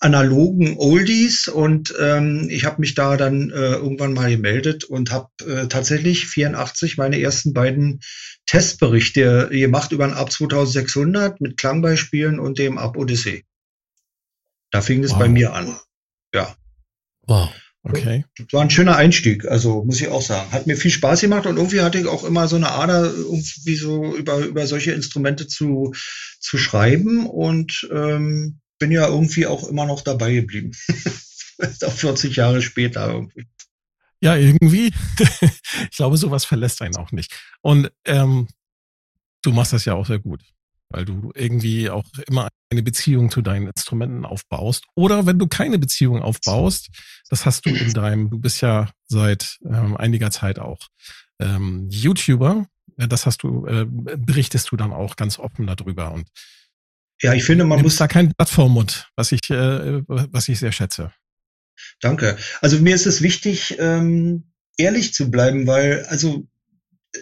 analogen 0.00 0.76
Oldies 0.78 1.48
und 1.48 1.92
ähm, 2.00 2.46
ich 2.50 2.64
habe 2.64 2.80
mich 2.80 2.94
da 2.94 3.16
dann 3.16 3.50
äh, 3.50 3.72
irgendwann 3.72 4.12
mal 4.12 4.30
gemeldet 4.30 4.84
und 4.84 5.10
habe 5.10 5.28
äh, 5.44 5.66
tatsächlich 5.66 6.28
84 6.28 6.98
meine 6.98 7.20
ersten 7.20 7.52
beiden 7.52 7.98
Testberichte 8.48 9.48
gemacht 9.52 9.92
über 9.92 10.04
ein 10.04 10.14
Ab 10.14 10.32
2600 10.32 11.40
mit 11.40 11.58
Klangbeispielen 11.58 12.40
und 12.40 12.58
dem 12.58 12.78
Ab 12.78 12.96
Odyssey. 12.96 13.44
Da 14.70 14.80
fing 14.80 15.04
es 15.04 15.12
wow. 15.12 15.18
bei 15.18 15.28
mir 15.28 15.52
an. 15.52 15.76
Ja. 16.34 16.56
Wow. 17.26 17.50
Okay. 17.82 18.24
War 18.50 18.62
ein 18.62 18.70
schöner 18.70 18.96
Einstieg, 18.96 19.46
also 19.46 19.84
muss 19.84 20.00
ich 20.00 20.08
auch 20.08 20.22
sagen. 20.22 20.50
Hat 20.50 20.66
mir 20.66 20.76
viel 20.76 20.90
Spaß 20.90 21.20
gemacht 21.20 21.46
und 21.46 21.56
irgendwie 21.56 21.80
hatte 21.80 21.98
ich 21.98 22.06
auch 22.06 22.24
immer 22.24 22.48
so 22.48 22.56
eine 22.56 22.70
Ader, 22.70 23.04
irgendwie 23.04 23.76
so 23.76 24.14
über, 24.16 24.38
über 24.38 24.66
solche 24.66 24.92
Instrumente 24.92 25.46
zu, 25.46 25.94
zu 26.40 26.58
schreiben 26.58 27.26
und 27.26 27.88
ähm, 27.92 28.60
bin 28.78 28.90
ja 28.90 29.06
irgendwie 29.06 29.46
auch 29.46 29.68
immer 29.68 29.86
noch 29.86 30.00
dabei 30.02 30.34
geblieben. 30.34 30.72
auch 31.84 31.92
40 31.92 32.36
Jahre 32.36 32.62
später 32.62 33.08
irgendwie. 33.12 33.46
Ja, 34.20 34.36
irgendwie. 34.36 34.92
ich 35.90 35.96
glaube, 35.96 36.16
sowas 36.16 36.44
verlässt 36.44 36.82
einen 36.82 36.96
auch 36.96 37.12
nicht. 37.12 37.32
Und 37.60 37.90
ähm, 38.04 38.48
du 39.42 39.52
machst 39.52 39.72
das 39.72 39.84
ja 39.84 39.94
auch 39.94 40.06
sehr 40.06 40.18
gut 40.18 40.42
weil 40.90 41.04
du 41.04 41.32
irgendwie 41.34 41.90
auch 41.90 42.04
immer 42.26 42.48
eine 42.70 42.82
Beziehung 42.82 43.30
zu 43.30 43.42
deinen 43.42 43.66
Instrumenten 43.66 44.24
aufbaust. 44.24 44.84
Oder 44.94 45.26
wenn 45.26 45.38
du 45.38 45.46
keine 45.46 45.78
Beziehung 45.78 46.22
aufbaust, 46.22 46.88
das 47.28 47.46
hast 47.46 47.66
du 47.66 47.70
in 47.70 47.92
deinem, 47.92 48.30
du 48.30 48.38
bist 48.38 48.60
ja 48.60 48.90
seit 49.06 49.58
ähm, 49.64 49.96
einiger 49.96 50.30
Zeit 50.30 50.58
auch 50.58 50.78
ähm, 51.40 51.88
YouTuber, 51.90 52.66
das 52.96 53.26
hast 53.26 53.42
du, 53.42 53.66
äh, 53.66 53.86
berichtest 53.86 54.72
du 54.72 54.76
dann 54.76 54.92
auch 54.92 55.16
ganz 55.16 55.38
offen 55.38 55.66
darüber 55.66 56.12
und 56.12 56.28
ja, 57.20 57.34
ich 57.34 57.42
finde, 57.42 57.64
man 57.64 57.82
muss 57.82 57.96
da 57.96 58.06
kein 58.06 58.32
Blatt 58.32 58.48
vor 58.48 58.68
Mund, 58.68 59.10
was 59.16 59.32
ich, 59.32 59.50
äh, 59.50 60.02
was 60.06 60.48
ich 60.48 60.60
sehr 60.60 60.70
schätze. 60.70 61.10
Danke. 62.00 62.36
Also 62.60 62.78
mir 62.78 62.94
ist 62.94 63.06
es 63.06 63.22
wichtig, 63.22 63.76
ähm, 63.78 64.44
ehrlich 64.76 65.14
zu 65.14 65.30
bleiben, 65.30 65.66
weil 65.66 66.04
also 66.08 66.46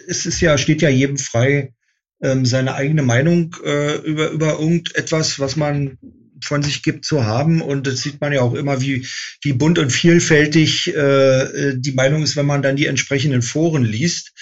es 0.07 0.25
ist 0.25 0.41
ja 0.41 0.57
steht 0.57 0.81
ja 0.81 0.89
jedem 0.89 1.17
frei, 1.17 1.73
ähm, 2.21 2.45
seine 2.45 2.75
eigene 2.75 3.03
Meinung 3.03 3.55
äh, 3.63 3.97
über, 3.97 4.29
über 4.29 4.59
irgendetwas, 4.59 5.39
was 5.39 5.55
man 5.55 5.97
von 6.43 6.63
sich 6.63 6.83
gibt, 6.83 7.05
zu 7.05 7.25
haben. 7.25 7.61
Und 7.61 7.87
das 7.87 8.01
sieht 8.01 8.21
man 8.21 8.33
ja 8.33 8.41
auch 8.41 8.53
immer, 8.53 8.81
wie, 8.81 9.07
wie 9.41 9.53
bunt 9.53 9.79
und 9.79 9.91
vielfältig 9.91 10.93
äh, 10.95 11.73
die 11.75 11.93
Meinung 11.93 12.23
ist, 12.23 12.35
wenn 12.35 12.45
man 12.45 12.61
dann 12.61 12.75
die 12.75 12.85
entsprechenden 12.85 13.41
Foren 13.41 13.83
liest. 13.83 14.33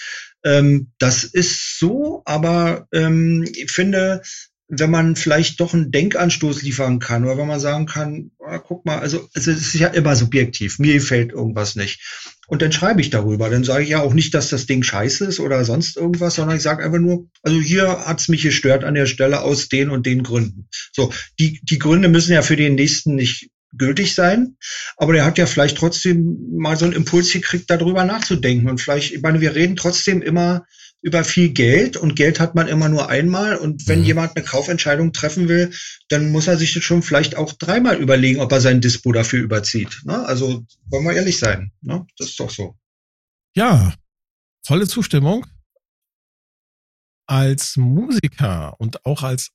Ähm, 0.44 0.92
das 0.98 1.24
ist 1.24 1.78
so, 1.78 2.22
aber 2.24 2.86
ähm, 2.92 3.44
ich 3.50 3.70
finde, 3.70 4.22
wenn 4.68 4.90
man 4.90 5.14
vielleicht 5.14 5.60
doch 5.60 5.74
einen 5.74 5.92
Denkanstoß 5.92 6.62
liefern 6.62 6.98
kann 6.98 7.24
oder 7.24 7.38
wenn 7.38 7.46
man 7.46 7.60
sagen 7.60 7.86
kann, 7.86 8.32
ah, 8.44 8.58
guck 8.58 8.84
mal, 8.84 8.98
also, 8.98 9.28
also 9.34 9.50
es 9.50 9.58
ist 9.58 9.74
ja 9.74 9.88
immer 9.88 10.16
subjektiv, 10.16 10.78
mir 10.78 10.94
gefällt 10.94 11.32
irgendwas 11.32 11.76
nicht. 11.76 12.00
Und 12.48 12.62
dann 12.62 12.72
schreibe 12.72 13.00
ich 13.00 13.10
darüber. 13.10 13.48
Dann 13.50 13.64
sage 13.64 13.84
ich 13.84 13.90
ja 13.90 14.00
auch 14.00 14.14
nicht, 14.14 14.34
dass 14.34 14.48
das 14.48 14.66
Ding 14.66 14.82
scheiße 14.82 15.24
ist 15.24 15.40
oder 15.40 15.64
sonst 15.64 15.96
irgendwas, 15.96 16.36
sondern 16.36 16.56
ich 16.56 16.62
sage 16.62 16.84
einfach 16.84 16.98
nur, 16.98 17.28
also 17.42 17.60
hier 17.60 18.04
hat's 18.06 18.28
mich 18.28 18.42
gestört 18.42 18.84
an 18.84 18.94
der 18.94 19.06
Stelle 19.06 19.42
aus 19.42 19.68
den 19.68 19.90
und 19.90 20.06
den 20.06 20.22
Gründen. 20.22 20.68
So, 20.92 21.12
die, 21.38 21.60
die 21.62 21.78
Gründe 21.78 22.08
müssen 22.08 22.32
ja 22.32 22.42
für 22.42 22.56
den 22.56 22.74
nächsten 22.74 23.14
nicht 23.14 23.50
gültig 23.72 24.14
sein, 24.14 24.56
aber 24.96 25.12
der 25.12 25.24
hat 25.24 25.38
ja 25.38 25.46
vielleicht 25.46 25.76
trotzdem 25.76 26.38
mal 26.56 26.76
so 26.76 26.84
einen 26.84 26.94
Impuls 26.94 27.32
gekriegt, 27.32 27.68
darüber 27.68 28.04
nachzudenken. 28.04 28.68
Und 28.68 28.80
vielleicht, 28.80 29.12
ich 29.12 29.22
meine, 29.22 29.40
wir 29.40 29.54
reden 29.54 29.76
trotzdem 29.76 30.22
immer 30.22 30.64
über 31.02 31.24
viel 31.24 31.50
Geld 31.50 31.96
und 31.96 32.16
Geld 32.16 32.40
hat 32.40 32.54
man 32.54 32.68
immer 32.68 32.88
nur 32.88 33.08
einmal 33.08 33.56
und 33.56 33.86
wenn 33.86 34.00
mhm. 34.00 34.06
jemand 34.06 34.36
eine 34.36 34.44
Kaufentscheidung 34.44 35.12
treffen 35.12 35.48
will, 35.48 35.72
dann 36.08 36.32
muss 36.32 36.46
er 36.46 36.56
sich 36.56 36.74
das 36.74 36.82
schon 36.82 37.02
vielleicht 37.02 37.36
auch 37.36 37.52
dreimal 37.52 37.96
überlegen, 37.96 38.40
ob 38.40 38.50
er 38.52 38.60
sein 38.60 38.80
Dispo 38.80 39.12
dafür 39.12 39.42
überzieht. 39.42 40.02
Ne? 40.04 40.24
Also 40.26 40.64
wollen 40.86 41.04
wir 41.04 41.12
ehrlich 41.12 41.38
sein, 41.38 41.72
ne? 41.80 42.06
das 42.18 42.30
ist 42.30 42.40
doch 42.40 42.50
so. 42.50 42.76
Ja, 43.54 43.94
volle 44.64 44.88
Zustimmung. 44.88 45.46
Als 47.28 47.76
Musiker 47.76 48.78
und 48.80 49.04
auch 49.04 49.22
als 49.22 49.50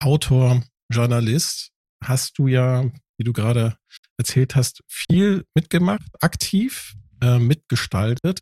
Autor, 0.00 0.64
Journalist 0.90 1.70
hast 2.02 2.38
du 2.38 2.46
ja, 2.46 2.90
wie 3.16 3.24
du 3.24 3.32
gerade 3.32 3.76
erzählt 4.16 4.56
hast, 4.56 4.82
viel 4.86 5.44
mitgemacht, 5.54 6.06
aktiv 6.20 6.94
äh, 7.20 7.38
mitgestaltet. 7.38 8.40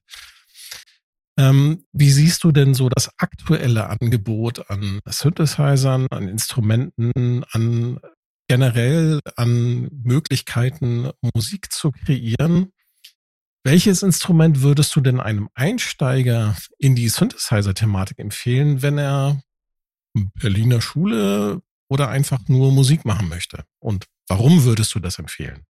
Ähm, 1.39 1.85
wie 1.93 2.11
siehst 2.11 2.45
du 2.45 2.53
denn 2.53 2.75
so 2.75 2.89
das 2.89 3.11
aktuelle 3.19 3.89
Angebot 3.89 4.71
an 4.71 5.01
Synthesizern, 5.07 6.07
an 6.11 6.29
Instrumenten, 6.29 7.45
an 7.51 8.01
generell 8.49 9.21
an 9.37 9.89
Möglichkeiten, 10.03 11.11
Musik 11.35 11.73
zu 11.73 11.91
kreieren? 11.91 12.73
Welches 13.65 14.03
Instrument 14.03 14.63
würdest 14.63 14.95
du 14.95 15.01
denn 15.01 15.21
einem 15.21 15.49
Einsteiger 15.55 16.57
in 16.79 16.95
die 16.95 17.09
Synthesizer-Thematik 17.09 18.19
empfehlen, 18.19 18.81
wenn 18.81 18.97
er 18.97 19.43
Berliner 20.41 20.81
Schule 20.81 21.61
oder 21.89 22.09
einfach 22.09 22.49
nur 22.49 22.73
Musik 22.73 23.05
machen 23.05 23.29
möchte? 23.29 23.65
Und 23.81 24.07
warum 24.29 24.65
würdest 24.65 24.95
du 24.95 25.01
das 25.01 25.19
empfehlen? 25.19 25.67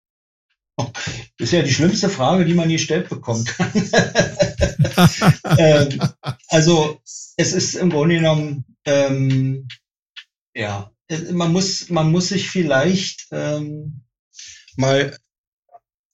Das 0.77 0.91
ist 1.39 1.53
ja 1.53 1.63
die 1.63 1.73
schlimmste 1.73 2.09
Frage, 2.09 2.45
die 2.45 2.55
man 2.55 2.69
je 2.69 2.77
gestellt 2.77 3.09
bekommt. 3.09 3.55
ähm, 5.59 6.01
also 6.49 7.01
es 7.37 7.53
ist 7.53 7.75
im 7.75 7.91
Grunde 7.91 8.17
genommen, 8.17 8.65
ähm, 8.85 9.69
ja, 10.55 10.91
man 11.33 11.53
muss, 11.53 11.89
man 11.89 12.11
muss 12.11 12.29
sich 12.29 12.51
vielleicht 12.51 13.29
ähm, 13.31 14.03
mal 14.77 15.17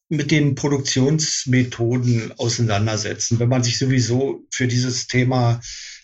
mit 0.09 0.31
den 0.31 0.55
Produktionsmethoden 0.55 2.33
auseinandersetzen, 2.39 3.39
wenn 3.39 3.49
man 3.49 3.65
sich 3.65 3.79
sowieso 3.79 4.45
für 4.51 4.69
dieses 4.69 5.07
Thema 5.07 5.61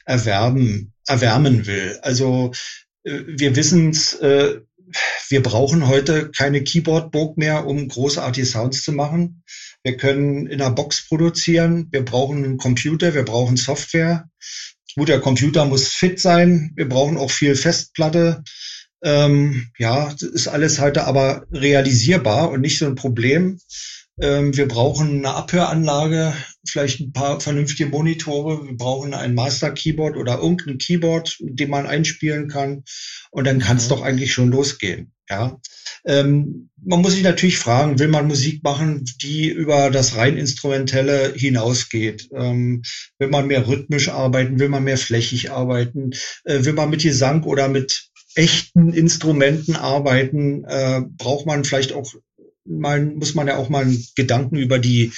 erwerben, 0.06 0.94
erwärmen 1.06 1.66
will. 1.66 1.98
Also 2.02 2.52
äh, 3.04 3.20
wir 3.26 3.54
wissen 3.54 3.90
es, 3.90 4.14
äh, 4.14 4.60
wir 5.28 5.42
brauchen 5.42 5.88
heute 5.88 6.30
keine 6.30 6.62
Keyboard-Burg 6.62 7.36
mehr, 7.36 7.66
um 7.66 7.88
großartige 7.88 8.46
Sounds 8.46 8.82
zu 8.82 8.92
machen. 8.92 9.42
Wir 9.82 9.96
können 9.96 10.46
in 10.46 10.60
einer 10.60 10.74
Box 10.74 11.06
produzieren. 11.08 11.88
Wir 11.90 12.04
brauchen 12.04 12.44
einen 12.44 12.58
Computer. 12.58 13.14
Wir 13.14 13.24
brauchen 13.24 13.56
Software. 13.56 14.28
Gut, 14.96 15.08
der 15.08 15.20
Computer 15.20 15.64
muss 15.64 15.88
fit 15.88 16.18
sein. 16.20 16.72
Wir 16.76 16.88
brauchen 16.88 17.16
auch 17.16 17.30
viel 17.30 17.54
Festplatte. 17.54 18.42
Ähm, 19.02 19.70
ja, 19.78 20.12
ist 20.20 20.48
alles 20.48 20.80
heute 20.80 21.04
aber 21.04 21.46
realisierbar 21.52 22.50
und 22.50 22.60
nicht 22.60 22.78
so 22.78 22.86
ein 22.86 22.96
Problem. 22.96 23.60
Ähm, 24.20 24.56
wir 24.56 24.66
brauchen 24.66 25.18
eine 25.18 25.34
Abhöranlage, 25.34 26.34
vielleicht 26.66 27.00
ein 27.00 27.12
paar 27.12 27.40
vernünftige 27.40 27.88
Monitore. 27.88 28.66
Wir 28.66 28.76
brauchen 28.76 29.14
ein 29.14 29.34
Master 29.34 29.70
Keyboard 29.70 30.16
oder 30.16 30.38
irgendein 30.38 30.78
Keyboard, 30.78 31.36
mit 31.40 31.60
dem 31.60 31.70
man 31.70 31.86
einspielen 31.86 32.48
kann. 32.48 32.84
Und 33.30 33.46
dann 33.46 33.60
kann 33.60 33.76
es 33.76 33.84
mhm. 33.84 33.90
doch 33.90 34.02
eigentlich 34.02 34.32
schon 34.32 34.50
losgehen. 34.50 35.12
Ja. 35.30 35.60
Ähm, 36.06 36.70
man 36.82 37.02
muss 37.02 37.12
sich 37.12 37.22
natürlich 37.22 37.58
fragen, 37.58 37.98
will 37.98 38.08
man 38.08 38.26
Musik 38.26 38.62
machen, 38.64 39.04
die 39.22 39.48
über 39.48 39.90
das 39.90 40.16
rein 40.16 40.36
instrumentelle 40.36 41.34
hinausgeht? 41.34 42.28
Ähm, 42.32 42.82
will 43.18 43.28
man 43.28 43.46
mehr 43.46 43.68
rhythmisch 43.68 44.08
arbeiten? 44.08 44.58
Will 44.58 44.68
man 44.68 44.84
mehr 44.84 44.98
flächig 44.98 45.50
arbeiten? 45.50 46.10
Äh, 46.44 46.64
will 46.64 46.72
man 46.72 46.90
mit 46.90 47.02
Gesang 47.02 47.44
oder 47.44 47.68
mit 47.68 48.08
echten 48.34 48.92
Instrumenten 48.92 49.76
arbeiten? 49.76 50.64
Äh, 50.64 51.02
braucht 51.18 51.46
man 51.46 51.64
vielleicht 51.64 51.92
auch 51.92 52.14
mal, 52.68 53.04
muss 53.04 53.34
man 53.34 53.46
ja 53.46 53.56
auch 53.56 53.68
mal 53.68 53.86
Gedanken 54.16 54.56
über 54.56 54.78
die 54.78 55.12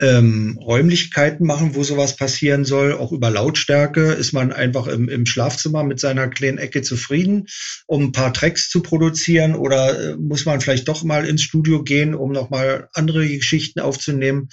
ähm, 0.00 0.58
Räumlichkeiten 0.60 1.46
machen, 1.46 1.74
wo 1.74 1.84
sowas 1.84 2.16
passieren 2.16 2.64
soll, 2.64 2.94
auch 2.94 3.12
über 3.12 3.30
Lautstärke. 3.30 4.12
Ist 4.12 4.32
man 4.32 4.52
einfach 4.52 4.88
im, 4.88 5.08
im 5.08 5.26
Schlafzimmer 5.26 5.84
mit 5.84 6.00
seiner 6.00 6.28
kleinen 6.28 6.58
Ecke 6.58 6.82
zufrieden, 6.82 7.46
um 7.86 8.04
ein 8.04 8.12
paar 8.12 8.32
Tracks 8.32 8.68
zu 8.68 8.82
produzieren 8.82 9.54
oder 9.54 10.12
äh, 10.12 10.16
muss 10.16 10.44
man 10.44 10.60
vielleicht 10.60 10.88
doch 10.88 11.04
mal 11.04 11.24
ins 11.24 11.42
Studio 11.42 11.84
gehen, 11.84 12.14
um 12.14 12.32
nochmal 12.32 12.88
andere 12.92 13.28
Geschichten 13.28 13.80
aufzunehmen? 13.80 14.48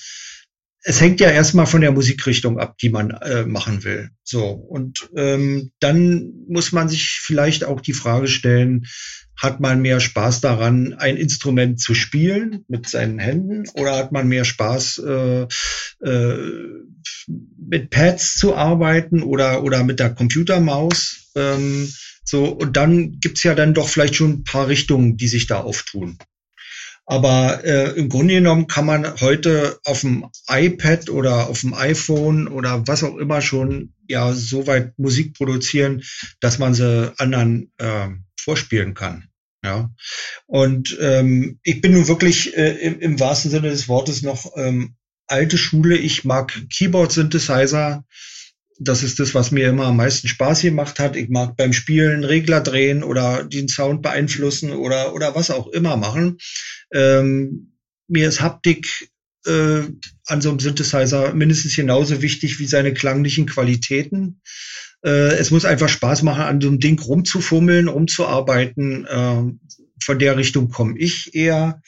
Es 0.84 1.02
hängt 1.02 1.20
ja 1.20 1.30
erstmal 1.30 1.66
von 1.66 1.82
der 1.82 1.92
Musikrichtung 1.92 2.60
ab, 2.60 2.78
die 2.78 2.90
man 2.90 3.12
äh, 3.12 3.46
machen 3.46 3.84
will. 3.84 4.12
So. 4.24 4.50
Und 4.50 5.10
ähm, 5.16 5.72
dann 5.80 6.32
muss 6.48 6.72
man 6.72 6.88
sich 6.88 7.20
vielleicht 7.22 7.66
auch 7.66 7.82
die 7.82 7.94
Frage 7.94 8.28
stellen, 8.28 8.86
hat 9.36 9.60
man 9.60 9.82
mehr 9.82 10.00
Spaß 10.00 10.42
daran, 10.42 10.94
ein 10.94 11.16
Instrument 11.16 11.80
zu 11.80 11.94
spielen 11.94 12.66
mit 12.68 12.90
seinen 12.90 13.20
Händen 13.20 13.64
oder 13.74 13.98
hat 13.98 14.12
man 14.12 14.28
mehr 14.28 14.44
Spaß, 14.44 15.02
äh, 15.06 15.48
äh, 16.04 16.38
mit 17.58 17.90
Pads 17.90 18.36
zu 18.36 18.56
arbeiten 18.56 19.24
oder, 19.24 19.64
oder 19.64 19.84
mit 19.84 20.00
der 20.00 20.14
Computermaus? 20.14 21.32
Ähm, 21.36 21.90
so, 22.24 22.46
und 22.46 22.76
dann 22.76 23.20
gibt's 23.20 23.44
ja 23.44 23.56
dann 23.56 23.74
doch 23.74 23.88
vielleicht 23.88 24.16
schon 24.16 24.32
ein 24.32 24.44
paar 24.44 24.68
Richtungen, 24.68 25.18
die 25.18 25.28
sich 25.28 25.48
da 25.48 25.62
auftun. 25.62 26.18
Aber 27.12 27.64
äh, 27.64 27.98
im 27.98 28.08
Grunde 28.08 28.36
genommen 28.36 28.68
kann 28.68 28.86
man 28.86 29.20
heute 29.20 29.80
auf 29.84 30.02
dem 30.02 30.30
iPad 30.48 31.10
oder 31.10 31.50
auf 31.50 31.62
dem 31.62 31.74
iPhone 31.74 32.48
oder 32.48 32.88
was 32.88 33.04
auch 33.04 33.18
immer 33.18 33.42
schon 33.42 33.96
ja 34.08 34.32
so 34.34 34.68
weit 34.68 35.00
Musik 35.00 35.34
produzieren, 35.34 36.04
dass 36.40 36.60
man 36.60 36.76
sie 36.76 37.12
anderen 37.18 37.72
äh, 37.80 38.10
vorspielen 38.40 38.94
kann. 38.94 39.28
Ja. 39.66 39.90
Und 40.46 41.00
ähm, 41.02 41.60
ich 41.64 41.82
bin 41.82 41.94
nun 41.94 42.08
wirklich 42.08 42.56
äh, 42.56 42.74
im, 42.74 43.00
im 43.00 43.20
wahrsten 43.20 43.50
Sinne 43.50 43.72
des 43.72 43.88
Wortes 43.88 44.22
noch 44.22 44.56
ähm, 44.56 44.96
alte 45.26 45.58
Schule. 45.58 45.98
Ich 45.98 46.26
mag 46.26 46.62
Keyboard-Synthesizer. 46.72 48.06
Das 48.80 49.02
ist 49.02 49.20
das, 49.20 49.34
was 49.34 49.50
mir 49.50 49.70
immer 49.70 49.88
am 49.88 49.98
meisten 49.98 50.28
Spaß 50.28 50.62
gemacht 50.62 51.00
hat. 51.00 51.16
Ich 51.16 51.28
mag 51.28 51.58
beim 51.58 51.74
Spielen 51.74 52.24
Regler 52.24 52.62
drehen 52.62 53.04
oder 53.04 53.44
den 53.44 53.68
Sound 53.68 54.04
beeinflussen 54.04 54.74
oder, 54.74 55.16
oder 55.16 55.34
was 55.34 55.50
auch 55.50 55.68
immer 55.70 55.98
machen. 55.98 56.38
Ähm, 56.94 57.74
mir 58.08 58.28
ist 58.28 58.42
Haptik 58.42 59.10
äh, 59.46 59.84
an 60.26 60.42
so 60.42 60.50
einem 60.50 60.60
Synthesizer 60.60 61.34
mindestens 61.34 61.76
genauso 61.76 62.22
wichtig 62.22 62.60
wie 62.60 62.66
seine 62.66 62.94
klanglichen 62.94 63.46
Qualitäten. 63.46 64.42
Äh, 65.04 65.36
es 65.38 65.52
muss 65.52 65.66
einfach 65.66 65.90
Spaß 65.90 66.24
machen, 66.24 66.42
an 66.42 66.62
so 66.62 66.68
einem 66.68 66.80
Ding 66.80 67.00
rumzufummeln, 67.00 67.88
rumzuarbeiten. 67.88 69.06
Äh, 69.06 69.44
von 70.02 70.20
der 70.20 70.38
Richtung 70.38 70.70
komme 70.70 70.98
ich 70.98 71.36
eher. 71.36 71.82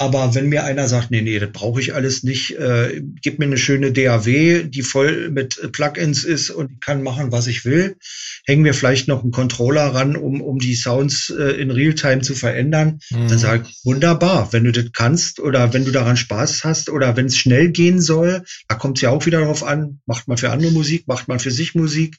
Aber 0.00 0.34
wenn 0.34 0.48
mir 0.48 0.64
einer 0.64 0.88
sagt, 0.88 1.10
nee, 1.10 1.20
nee, 1.20 1.38
das 1.38 1.52
brauche 1.52 1.78
ich 1.78 1.92
alles 1.94 2.22
nicht, 2.22 2.52
äh, 2.52 3.02
gib 3.20 3.38
mir 3.38 3.44
eine 3.44 3.58
schöne 3.58 3.92
DAW, 3.92 4.64
die 4.64 4.80
voll 4.80 5.28
mit 5.28 5.60
Plugins 5.72 6.24
ist 6.24 6.48
und 6.48 6.80
kann 6.80 7.02
machen, 7.02 7.32
was 7.32 7.46
ich 7.48 7.66
will, 7.66 7.98
hängen 8.46 8.64
wir 8.64 8.72
vielleicht 8.72 9.08
noch 9.08 9.22
einen 9.22 9.30
Controller 9.30 9.94
ran, 9.94 10.16
um, 10.16 10.40
um 10.40 10.58
die 10.58 10.74
Sounds 10.74 11.28
äh, 11.28 11.60
in 11.60 11.70
Realtime 11.70 12.22
zu 12.22 12.34
verändern, 12.34 13.00
mhm. 13.10 13.28
dann 13.28 13.38
sag 13.38 13.68
ich, 13.68 13.84
wunderbar, 13.84 14.54
wenn 14.54 14.64
du 14.64 14.72
das 14.72 14.86
kannst 14.94 15.38
oder 15.38 15.74
wenn 15.74 15.84
du 15.84 15.90
daran 15.90 16.16
Spaß 16.16 16.64
hast 16.64 16.88
oder 16.88 17.18
wenn 17.18 17.26
es 17.26 17.36
schnell 17.36 17.68
gehen 17.68 18.00
soll, 18.00 18.42
da 18.68 18.76
kommt 18.76 18.96
es 18.96 19.02
ja 19.02 19.10
auch 19.10 19.26
wieder 19.26 19.40
darauf 19.40 19.62
an, 19.62 20.00
macht 20.06 20.28
man 20.28 20.38
für 20.38 20.50
andere 20.50 20.72
Musik, 20.72 21.08
macht 21.08 21.28
man 21.28 21.40
für 21.40 21.50
sich 21.50 21.74
Musik. 21.74 22.16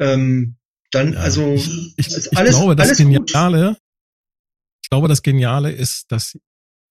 Ähm, 0.00 0.56
dann, 0.90 1.12
ja, 1.12 1.20
also, 1.20 1.54
ich, 1.54 1.94
ich, 1.96 2.08
ich 2.08 2.36
alles, 2.36 2.56
glaube, 2.56 2.74
das 2.74 2.96
Geniale, 2.96 3.76
ich 4.82 4.90
glaube, 4.90 5.06
das 5.06 5.22
Geniale 5.22 5.70
ist, 5.70 6.10
dass 6.10 6.36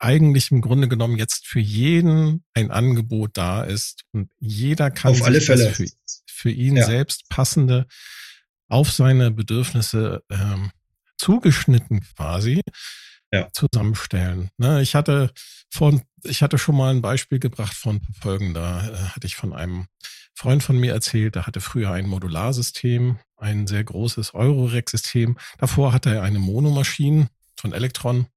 eigentlich 0.03 0.51
im 0.51 0.61
Grunde 0.61 0.87
genommen 0.89 1.17
jetzt 1.17 1.47
für 1.47 1.59
jeden 1.59 2.43
ein 2.53 2.71
Angebot 2.71 3.31
da 3.33 3.63
ist 3.63 4.03
und 4.11 4.29
jeder 4.39 4.91
kann 4.91 5.11
auf 5.11 5.23
alle 5.23 5.39
Fälle 5.39 5.71
für, 5.71 5.87
für 6.25 6.51
ihn 6.51 6.75
ja. 6.75 6.85
selbst 6.85 7.29
passende 7.29 7.87
auf 8.67 8.91
seine 8.91 9.31
Bedürfnisse 9.31 10.23
ähm, 10.29 10.71
zugeschnitten 11.17 12.01
quasi 12.15 12.61
ja. 13.31 13.47
zusammenstellen. 13.53 14.49
Ne, 14.57 14.81
ich 14.81 14.93
hatte 14.93 15.31
von, 15.69 16.01
ich 16.23 16.41
hatte 16.41 16.57
schon 16.57 16.75
mal 16.75 16.93
ein 16.93 17.01
Beispiel 17.01 17.39
gebracht 17.39 17.73
von 17.73 18.01
folgender, 18.19 18.91
äh, 18.93 18.97
hatte 19.15 19.27
ich 19.27 19.35
von 19.35 19.53
einem 19.53 19.87
Freund 20.35 20.63
von 20.63 20.77
mir 20.77 20.93
erzählt, 20.93 21.35
der 21.35 21.47
hatte 21.47 21.61
früher 21.61 21.91
ein 21.91 22.07
Modularsystem, 22.07 23.19
ein 23.37 23.67
sehr 23.67 23.83
großes 23.83 24.33
Eurorack-System. 24.33 25.37
Davor 25.59 25.93
hatte 25.93 26.13
er 26.13 26.23
eine 26.23 26.39
Monomaschine 26.39 27.29
von 27.55 27.71
Elektron 27.71 28.27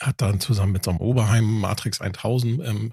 hat 0.00 0.20
dann 0.20 0.40
zusammen 0.40 0.72
mit 0.72 0.84
so 0.84 0.90
einem 0.90 1.00
Oberheim 1.00 1.60
Matrix 1.60 2.00
1000 2.00 2.64
ähm, 2.64 2.92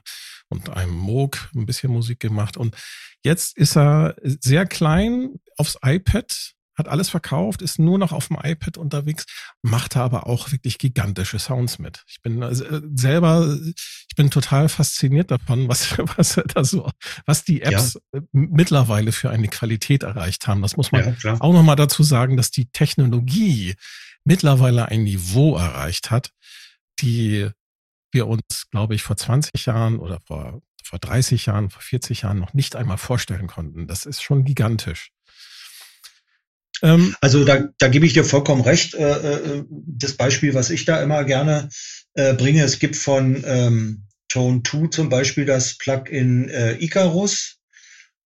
und 0.49 0.69
einem 0.69 0.93
Moog 0.93 1.49
ein 1.55 1.65
bisschen 1.65 1.91
Musik 1.91 2.19
gemacht. 2.19 2.57
Und 2.57 2.75
jetzt 3.23 3.57
ist 3.57 3.75
er 3.77 4.15
sehr 4.23 4.65
klein 4.65 5.39
aufs 5.57 5.77
iPad, 5.83 6.53
hat 6.75 6.87
alles 6.87 7.09
verkauft, 7.09 7.61
ist 7.61 7.79
nur 7.79 7.97
noch 7.97 8.11
auf 8.11 8.27
dem 8.27 8.37
iPad 8.41 8.77
unterwegs, 8.77 9.25
macht 9.61 9.97
aber 9.97 10.27
auch 10.27 10.51
wirklich 10.51 10.77
gigantische 10.77 11.37
Sounds 11.37 11.79
mit. 11.79 12.03
Ich 12.07 12.21
bin 12.21 12.43
also 12.43 12.65
selber, 12.95 13.57
ich 13.75 14.15
bin 14.15 14.31
total 14.31 14.69
fasziniert 14.69 15.31
davon, 15.31 15.67
was, 15.69 15.97
was 16.17 16.41
da 16.53 16.63
so, 16.63 16.89
was 17.25 17.43
die 17.43 17.61
Apps 17.61 17.99
ja. 18.13 18.21
mittlerweile 18.31 19.11
für 19.11 19.29
eine 19.29 19.47
Qualität 19.47 20.03
erreicht 20.03 20.47
haben. 20.47 20.61
Das 20.61 20.77
muss 20.77 20.91
man 20.91 21.17
ja, 21.23 21.39
auch 21.39 21.53
nochmal 21.53 21.75
dazu 21.75 22.03
sagen, 22.03 22.37
dass 22.37 22.51
die 22.51 22.71
Technologie 22.71 23.75
mittlerweile 24.23 24.87
ein 24.87 25.03
Niveau 25.03 25.57
erreicht 25.57 26.11
hat, 26.11 26.31
die 27.01 27.49
wir 28.11 28.27
uns, 28.27 28.69
glaube 28.69 28.95
ich, 28.95 29.03
vor 29.03 29.17
20 29.17 29.65
Jahren 29.65 29.99
oder 29.99 30.19
vor, 30.25 30.61
vor 30.83 30.99
30 30.99 31.45
Jahren, 31.45 31.69
vor 31.69 31.81
40 31.81 32.23
Jahren 32.23 32.39
noch 32.39 32.53
nicht 32.53 32.75
einmal 32.75 32.97
vorstellen 32.97 33.47
konnten. 33.47 33.87
Das 33.87 34.05
ist 34.05 34.21
schon 34.21 34.43
gigantisch. 34.43 35.11
Ähm, 36.81 37.15
also 37.21 37.45
da, 37.45 37.69
da 37.77 37.87
gebe 37.87 38.05
ich 38.05 38.13
dir 38.13 38.25
vollkommen 38.25 38.61
recht. 38.61 38.95
Äh, 38.95 39.59
äh, 39.59 39.63
das 39.69 40.13
Beispiel, 40.13 40.53
was 40.53 40.69
ich 40.69 40.85
da 40.85 41.01
immer 41.01 41.23
gerne 41.23 41.69
äh, 42.13 42.33
bringe, 42.33 42.63
es 42.63 42.79
gibt 42.79 42.95
von 42.95 43.43
ähm, 43.45 44.07
Tone 44.29 44.63
2 44.63 44.87
zum 44.87 45.09
Beispiel 45.09 45.45
das 45.45 45.77
Plugin 45.77 46.49
äh, 46.49 46.73
Icarus. 46.83 47.57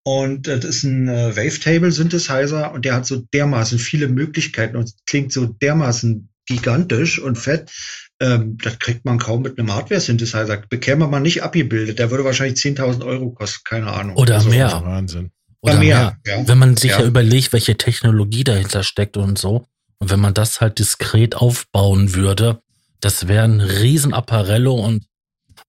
Und 0.03 0.47
das 0.47 0.63
ist 0.63 0.83
ein 0.83 1.07
äh, 1.09 1.35
Wavetable-Synthesizer 1.35 2.71
und 2.71 2.85
der 2.85 2.93
hat 2.93 3.07
so 3.07 3.17
dermaßen 3.33 3.79
viele 3.79 4.07
Möglichkeiten 4.07 4.77
und 4.77 4.93
klingt 5.07 5.31
so 5.31 5.47
dermaßen 5.47 6.29
gigantisch 6.45 7.19
und 7.19 7.37
fett, 7.37 7.71
ähm, 8.19 8.57
das 8.63 8.79
kriegt 8.79 9.05
man 9.05 9.19
kaum 9.19 9.41
mit 9.41 9.59
einem 9.59 9.73
Hardware-Synthesizer. 9.73 10.57
Bekäme 10.69 11.07
man 11.07 11.23
nicht 11.23 11.43
abgebildet. 11.43 11.99
Der 11.99 12.11
würde 12.11 12.23
wahrscheinlich 12.23 12.59
10.000 12.59 13.05
Euro 13.05 13.31
kosten, 13.31 13.61
keine 13.65 13.91
Ahnung. 13.91 14.15
Oder 14.15 14.35
also, 14.35 14.49
mehr. 14.49 14.81
Wahnsinn. 14.83 15.31
Oder 15.61 15.79
mehr. 15.79 16.17
mehr. 16.23 16.37
Ja. 16.37 16.47
Wenn 16.47 16.57
man 16.57 16.77
sich 16.77 16.91
ja. 16.91 17.01
ja 17.01 17.05
überlegt, 17.05 17.51
welche 17.51 17.77
Technologie 17.77 18.43
dahinter 18.43 18.83
steckt 18.83 19.17
und 19.17 19.37
so. 19.37 19.67
Und 19.97 20.11
wenn 20.11 20.19
man 20.19 20.33
das 20.33 20.61
halt 20.61 20.79
diskret 20.79 21.35
aufbauen 21.35 22.13
würde, 22.13 22.61
das 23.01 23.27
wäre 23.27 23.43
ein 23.43 23.61
Riesenapparello 23.61 24.73
und 24.73 25.05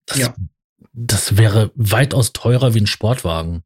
das, 0.06 0.18
ja. 0.18 0.34
das 0.92 1.36
wäre 1.36 1.72
weitaus 1.74 2.32
teurer 2.32 2.74
wie 2.74 2.80
ein 2.80 2.86
Sportwagen. 2.86 3.62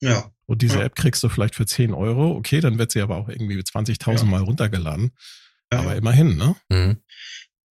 Ja. 0.00 0.30
Und 0.46 0.62
diese 0.62 0.82
App 0.82 0.96
kriegst 0.96 1.22
du 1.22 1.28
vielleicht 1.28 1.54
für 1.54 1.64
10 1.64 1.94
Euro. 1.94 2.32
Okay, 2.36 2.60
dann 2.60 2.78
wird 2.78 2.90
sie 2.90 3.00
aber 3.00 3.16
auch 3.16 3.28
irgendwie 3.28 3.58
20.000 3.58 4.24
Mal 4.24 4.42
runtergeladen. 4.42 5.12
Aber 5.78 5.96
immerhin, 5.96 6.36
ne? 6.36 6.54
Mhm. 6.68 6.98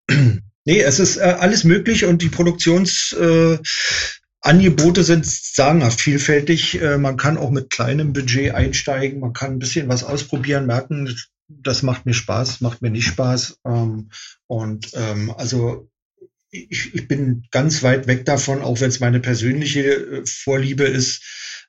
Nee, 0.63 0.81
es 0.81 0.99
ist 0.99 1.17
äh, 1.17 1.21
alles 1.21 1.63
möglich 1.63 2.05
und 2.05 2.21
die 2.21 2.29
Produktionsangebote 2.29 5.01
äh, 5.01 5.03
sind 5.03 5.25
sagenhaft 5.25 5.99
vielfältig. 5.99 6.79
Äh, 6.79 6.99
man 6.99 7.17
kann 7.17 7.39
auch 7.39 7.49
mit 7.49 7.71
kleinem 7.71 8.13
Budget 8.13 8.53
einsteigen, 8.53 9.21
man 9.21 9.33
kann 9.33 9.53
ein 9.53 9.59
bisschen 9.59 9.89
was 9.89 10.03
ausprobieren, 10.03 10.67
merken, 10.67 11.17
das 11.47 11.81
macht 11.81 12.05
mir 12.05 12.13
Spaß, 12.13 12.61
macht 12.61 12.83
mir 12.83 12.91
nicht 12.91 13.07
Spaß. 13.07 13.57
Ähm, 13.65 14.11
und 14.45 14.91
ähm, 14.93 15.33
also 15.35 15.89
ich, 16.51 16.93
ich 16.93 17.07
bin 17.07 17.45
ganz 17.51 17.81
weit 17.81 18.07
weg 18.07 18.25
davon, 18.25 18.61
auch 18.61 18.81
wenn 18.81 18.89
es 18.89 18.99
meine 18.99 19.19
persönliche 19.19 19.81
äh, 19.81 20.25
Vorliebe 20.25 20.83
ist, 20.83 21.23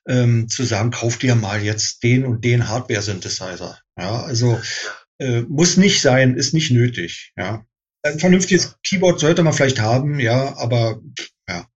ähm, 0.07 0.49
zu 0.49 0.63
sagen, 0.63 0.91
kauf 0.91 1.17
dir 1.17 1.35
mal 1.35 1.63
jetzt 1.63 2.03
den 2.03 2.25
und 2.25 2.43
den 2.43 2.67
Hardware-Synthesizer. 2.67 3.79
Ja, 3.97 4.23
also 4.23 4.61
Äh, 5.19 5.41
muss 5.43 5.77
nicht 5.77 6.01
sein, 6.01 6.35
ist 6.35 6.53
nicht 6.53 6.71
nötig, 6.71 7.33
ja. 7.37 7.65
Ein 8.03 8.19
vernünftiges 8.19 8.77
Keyboard 8.83 9.19
sollte 9.19 9.43
man 9.43 9.53
vielleicht 9.53 9.79
haben, 9.79 10.19
ja, 10.19 10.57
aber 10.57 10.99
ja. 11.47 11.67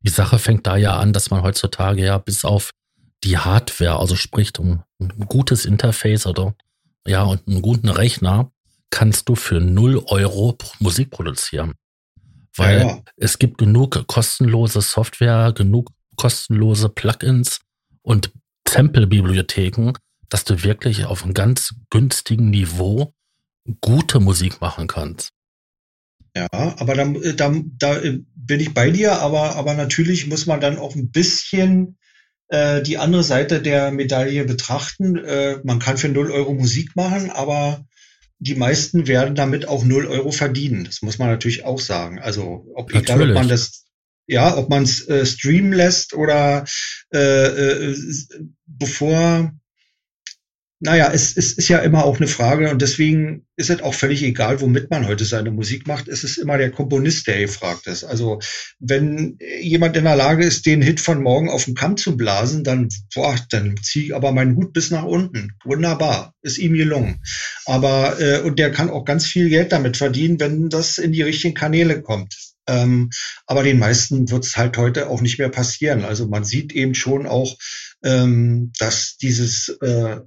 Die 0.00 0.10
Sache 0.10 0.38
fängt 0.38 0.66
da 0.66 0.76
ja 0.76 0.98
an, 0.98 1.12
dass 1.12 1.30
man 1.30 1.42
heutzutage 1.42 2.04
ja 2.04 2.18
bis 2.18 2.44
auf 2.44 2.70
die 3.24 3.38
Hardware, 3.38 3.98
also 3.98 4.16
spricht 4.16 4.58
um 4.58 4.82
ein 5.00 5.26
gutes 5.28 5.64
Interface 5.64 6.26
oder 6.26 6.54
ja, 7.06 7.22
und 7.22 7.46
einen 7.46 7.62
guten 7.62 7.88
Rechner, 7.88 8.50
kannst 8.90 9.28
du 9.28 9.36
für 9.36 9.60
0 9.60 10.02
Euro 10.06 10.56
Musik 10.80 11.10
produzieren. 11.10 11.74
Weil 12.56 12.80
ja, 12.80 12.86
ja. 12.86 13.02
es 13.16 13.38
gibt 13.38 13.58
genug 13.58 14.06
kostenlose 14.06 14.80
Software, 14.80 15.52
genug 15.52 15.90
kostenlose 16.16 16.88
Plugins 16.88 17.60
und 18.02 18.32
Sample-Bibliotheken, 18.66 19.92
dass 20.28 20.44
du 20.44 20.62
wirklich 20.62 21.04
auf 21.04 21.22
einem 21.22 21.34
ganz 21.34 21.74
günstigen 21.90 22.50
Niveau 22.50 23.14
gute 23.80 24.20
Musik 24.20 24.60
machen 24.60 24.86
kannst. 24.86 25.32
Ja, 26.36 26.48
aber 26.50 26.94
da, 26.94 27.04
da, 27.36 27.54
da 27.78 28.00
bin 28.34 28.60
ich 28.60 28.74
bei 28.74 28.90
dir, 28.90 29.20
aber, 29.20 29.56
aber 29.56 29.74
natürlich 29.74 30.26
muss 30.26 30.46
man 30.46 30.60
dann 30.60 30.78
auch 30.78 30.94
ein 30.94 31.10
bisschen 31.10 31.96
äh, 32.48 32.82
die 32.82 32.98
andere 32.98 33.24
Seite 33.24 33.62
der 33.62 33.90
Medaille 33.90 34.44
betrachten. 34.44 35.16
Äh, 35.16 35.60
man 35.64 35.78
kann 35.78 35.96
für 35.96 36.10
0 36.10 36.30
Euro 36.30 36.52
Musik 36.52 36.94
machen, 36.94 37.30
aber 37.30 37.86
die 38.38 38.54
meisten 38.54 39.06
werden 39.06 39.34
damit 39.34 39.66
auch 39.66 39.82
0 39.82 40.06
Euro 40.06 40.30
verdienen. 40.30 40.84
Das 40.84 41.00
muss 41.00 41.18
man 41.18 41.28
natürlich 41.28 41.64
auch 41.64 41.80
sagen. 41.80 42.18
Also 42.18 42.66
ob, 42.74 42.94
egal, 42.94 43.30
ob 43.30 43.34
man 43.34 43.48
das 43.48 43.86
ja, 44.26 44.56
ob 44.56 44.68
man 44.68 44.82
es 44.82 45.06
äh, 45.08 45.24
streamen 45.24 45.72
lässt 45.72 46.12
oder 46.14 46.64
äh, 47.14 47.46
äh, 47.46 47.96
bevor 48.66 49.52
naja, 50.78 51.10
es, 51.12 51.36
es 51.36 51.52
ist 51.52 51.68
ja 51.68 51.78
immer 51.78 52.04
auch 52.04 52.18
eine 52.18 52.28
Frage 52.28 52.70
und 52.70 52.82
deswegen 52.82 53.46
ist 53.56 53.70
es 53.70 53.80
auch 53.80 53.94
völlig 53.94 54.22
egal, 54.22 54.60
womit 54.60 54.90
man 54.90 55.06
heute 55.06 55.24
seine 55.24 55.50
Musik 55.50 55.86
macht. 55.86 56.06
Es 56.06 56.22
ist 56.22 56.36
immer 56.36 56.58
der 56.58 56.70
Komponist, 56.70 57.26
der 57.26 57.40
gefragt 57.40 57.86
ist. 57.86 58.04
Also 58.04 58.40
wenn 58.78 59.38
jemand 59.62 59.96
in 59.96 60.04
der 60.04 60.16
Lage 60.16 60.44
ist, 60.44 60.66
den 60.66 60.82
Hit 60.82 61.00
von 61.00 61.22
morgen 61.22 61.48
auf 61.48 61.64
den 61.64 61.74
Kamm 61.74 61.96
zu 61.96 62.16
blasen, 62.16 62.62
dann, 62.62 62.90
boah, 63.14 63.36
dann 63.48 63.76
ziehe 63.82 64.04
ich 64.04 64.14
aber 64.14 64.32
meinen 64.32 64.56
Hut 64.56 64.74
bis 64.74 64.90
nach 64.90 65.04
unten. 65.04 65.52
Wunderbar, 65.64 66.34
ist 66.42 66.58
ihm 66.58 66.74
gelungen. 66.74 67.22
Aber 67.64 68.20
äh, 68.20 68.40
und 68.40 68.58
der 68.58 68.70
kann 68.70 68.90
auch 68.90 69.06
ganz 69.06 69.24
viel 69.26 69.48
Geld 69.48 69.72
damit 69.72 69.96
verdienen, 69.96 70.38
wenn 70.40 70.68
das 70.68 70.98
in 70.98 71.12
die 71.12 71.22
richtigen 71.22 71.54
Kanäle 71.54 72.02
kommt. 72.02 72.34
Ähm, 72.68 73.10
aber 73.46 73.62
den 73.62 73.78
meisten 73.78 74.30
wird 74.30 74.44
es 74.44 74.56
halt 74.56 74.76
heute 74.76 75.08
auch 75.08 75.22
nicht 75.22 75.38
mehr 75.38 75.48
passieren. 75.48 76.04
Also 76.04 76.28
man 76.28 76.44
sieht 76.44 76.72
eben 76.72 76.94
schon 76.94 77.26
auch, 77.26 77.56
ähm, 78.04 78.72
dass 78.78 79.16
dieses, 79.16 79.68
äh, 79.80 80.18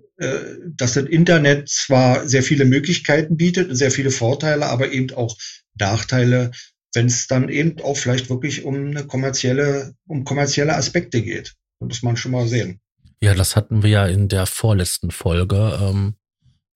dass 0.76 0.94
das 0.94 1.06
Internet 1.06 1.70
zwar 1.70 2.28
sehr 2.28 2.44
viele 2.44 2.66
Möglichkeiten 2.66 3.38
bietet, 3.38 3.76
sehr 3.76 3.92
viele 3.92 4.12
Vorteile, 4.12 4.66
aber 4.66 4.92
eben 4.92 5.12
auch 5.14 5.38
Nachteile, 5.80 6.52
wenn 6.94 7.06
es 7.06 7.28
dann 7.28 7.50
eben 7.50 7.80
auch 7.82 7.96
vielleicht 7.96 8.30
wirklich 8.30 8.66
um 8.66 8.76
eine 8.76 9.06
kommerzielle, 9.06 9.94
um 10.08 10.24
kommerzielle 10.24 10.76
Aspekte 10.76 11.22
geht. 11.22 11.56
Das 11.80 11.88
muss 11.88 12.04
man 12.04 12.18
schon 12.18 12.32
mal 12.32 12.48
sehen. 12.48 12.80
Ja, 13.22 13.34
das 13.34 13.56
hatten 13.56 13.84
wir 13.84 13.90
ja 13.90 14.06
in 14.08 14.28
der 14.28 14.46
vorletzten 14.46 15.12
Folge 15.12 15.78
ähm, 15.82 16.16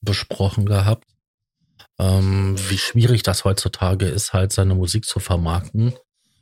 besprochen 0.01 0.65
gehabt 0.65 1.06
ähm, 1.99 2.56
wie 2.69 2.77
schwierig 2.77 3.23
das 3.23 3.43
heutzutage 3.43 4.08
ist, 4.08 4.34
halt 4.34 4.51
seine 4.51 4.75
Musik 4.75 5.06
zu 5.06 5.19
vermarkten. 5.19 5.93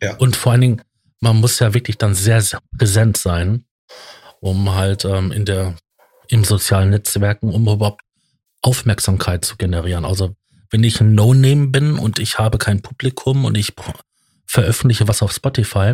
Ja. 0.01 0.15
Und 0.17 0.35
vor 0.35 0.53
allen 0.53 0.61
Dingen, 0.61 0.81
man 1.19 1.37
muss 1.37 1.59
ja 1.59 1.73
wirklich 1.73 1.97
dann 1.97 2.15
sehr, 2.15 2.41
sehr 2.41 2.61
präsent 2.77 3.17
sein, 3.17 3.65
um 4.39 4.73
halt 4.73 5.05
ähm, 5.05 5.31
in 5.31 5.45
der, 5.45 5.75
im 6.31 6.43
sozialen 6.43 6.91
Netzwerken, 6.91 7.53
um 7.53 7.67
überhaupt 7.67 8.01
Aufmerksamkeit 8.61 9.43
zu 9.43 9.57
generieren. 9.57 10.05
Also 10.05 10.35
wenn 10.69 10.83
ich 10.83 11.01
ein 11.01 11.13
No-Name 11.13 11.67
bin 11.67 11.97
und 11.97 12.19
ich 12.19 12.39
habe 12.39 12.57
kein 12.57 12.81
Publikum 12.81 13.43
und 13.45 13.57
ich 13.57 13.73
veröffentliche 14.45 15.07
was 15.07 15.21
auf 15.21 15.33
Spotify, 15.33 15.93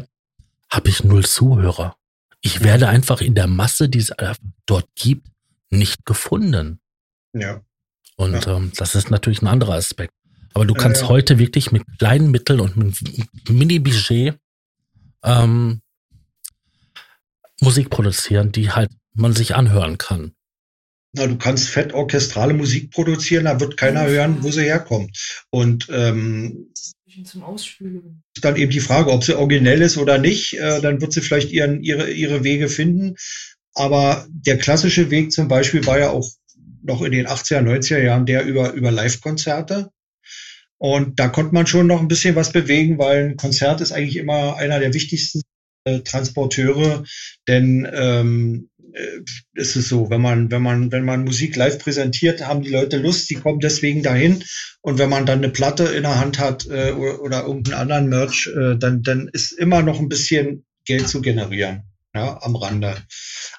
habe 0.70 0.90
ich 0.90 1.04
null 1.04 1.26
Zuhörer. 1.26 1.96
Ich 2.42 2.64
werde 2.64 2.88
einfach 2.88 3.22
in 3.22 3.34
der 3.34 3.48
Masse, 3.48 3.90
die 3.90 4.00
es 4.00 4.12
dort 4.66 4.88
gibt, 4.96 5.28
nicht 5.70 6.06
gefunden. 6.06 6.80
Ja. 7.34 7.62
Und 8.16 8.46
ja. 8.46 8.56
ähm, 8.56 8.72
das 8.76 8.96
ist 8.96 9.10
natürlich 9.10 9.42
ein 9.42 9.48
anderer 9.48 9.74
Aspekt. 9.74 10.14
Aber 10.54 10.66
du 10.66 10.74
kannst 10.74 11.04
ja, 11.04 11.08
heute 11.10 11.40
wirklich 11.40 11.72
mit 11.72 11.84
kleinen 11.98 12.32
Mitteln 12.32 12.60
und 12.60 12.78
mit 12.78 12.96
Mini-Budget 13.50 14.36
ähm, 15.24 15.82
Musik 17.60 17.90
produzieren, 17.90 18.52
die 18.52 18.72
halt 18.72 18.92
man 19.18 19.34
sich 19.34 19.56
anhören 19.56 19.98
kann. 19.98 20.34
Na, 21.14 21.28
du 21.28 21.38
kannst 21.38 21.70
fett 21.70 21.94
orchestrale 21.94 22.54
Musik 22.54 22.92
produzieren, 22.92 23.46
da 23.46 23.60
wird 23.60 23.78
keiner 23.78 24.06
hören, 24.06 24.44
wo 24.44 24.52
sie 24.52 24.64
herkommt. 24.64 25.46
Und 25.50 25.88
ähm, 25.92 26.72
zum 27.24 27.44
Ausspülen. 27.44 28.24
Ist 28.36 28.46
dann 28.46 28.56
eben 28.56 28.72
die 28.72 28.80
Frage, 28.80 29.12
ob 29.12 29.24
sie 29.24 29.38
originell 29.38 29.82
ist 29.82 29.98
oder 29.98 30.18
nicht. 30.18 30.54
Äh, 30.54 30.82
dann 30.82 31.02
wird 31.02 31.14
sie 31.14 31.22
vielleicht 31.22 31.52
ihren, 31.52 31.82
ihre, 31.82 32.12
ihre 32.12 32.44
Wege 32.44 32.70
finden. 32.70 33.16
Aber 33.74 34.28
der 34.30 34.58
klassische 34.58 35.10
Weg 35.10 35.32
zum 35.32 35.48
Beispiel 35.48 35.86
war 35.86 36.00
ja 36.00 36.10
auch 36.10 36.30
noch 36.84 37.02
in 37.02 37.12
den 37.12 37.28
80er, 37.28 37.62
90er 37.62 38.02
Jahren 38.02 38.26
der 38.26 38.46
über, 38.46 38.74
über 38.74 38.92
Live-Konzerte. 38.92 39.90
Und 40.78 41.20
da 41.20 41.28
konnte 41.28 41.54
man 41.54 41.66
schon 41.66 41.88
noch 41.88 42.00
ein 42.00 42.08
bisschen 42.08 42.36
was 42.36 42.52
bewegen, 42.52 43.00
weil 43.00 43.30
ein 43.30 43.38
Konzert 43.38 43.82
ist 43.82 43.92
eigentlich 43.92 44.18
immer 44.18 44.58
einer 44.58 44.80
der 44.80 44.94
wichtigsten 44.94 45.42
äh, 45.86 46.02
Transporteure, 46.02 47.04
denn 47.48 47.88
ähm, 47.92 48.70
äh, 48.94 49.20
ist 49.54 49.76
es 49.76 49.90
so, 49.90 50.10
wenn 50.10 50.22
man, 50.22 50.52
wenn 50.52 50.62
man, 50.62 50.92
wenn 50.92 51.06
man 51.06 51.24
Musik 51.24 51.56
live 51.56 51.80
präsentiert, 51.80 52.46
haben 52.46 52.62
die 52.62 52.70
Leute 52.70 52.98
Lust, 52.98 53.30
die 53.30 53.36
kommen 53.36 53.60
deswegen 53.60 54.04
dahin. 54.04 54.44
Und 54.82 54.98
wenn 54.98 55.10
man 55.10 55.26
dann 55.26 55.40
eine 55.40 55.50
Platte 55.50 55.84
in 55.86 56.04
der 56.04 56.20
Hand 56.20 56.40
hat 56.40 56.66
äh, 56.68 56.92
oder, 56.92 57.22
oder 57.22 57.46
irgendeinen 57.46 57.80
anderen 57.80 58.10
Merch, 58.10 58.48
äh, 58.48 58.78
dann, 58.78 59.04
dann 59.04 59.30
ist 59.32 59.52
immer 59.52 59.82
noch 59.82 60.00
ein 60.00 60.10
bisschen 60.10 60.66
Geld 60.86 61.08
zu 61.08 61.22
generieren 61.22 61.84
ja, 62.18 62.42
am 62.42 62.56
Rande. 62.56 62.98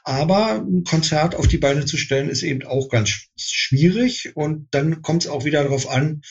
Aber 0.05 0.65
ein 0.67 0.85
Konzert 0.85 1.35
auf 1.35 1.47
die 1.47 1.59
Beine 1.59 1.85
zu 1.85 1.97
stellen, 1.97 2.29
ist 2.29 2.43
eben 2.43 2.67
auch 2.67 2.89
ganz 2.89 3.29
schwierig. 3.37 4.33
Und 4.35 4.69
dann 4.73 5.03
kommt 5.03 5.25
es 5.25 5.31
auch 5.31 5.45
wieder 5.45 5.63
darauf 5.63 5.89
an, 5.89 6.23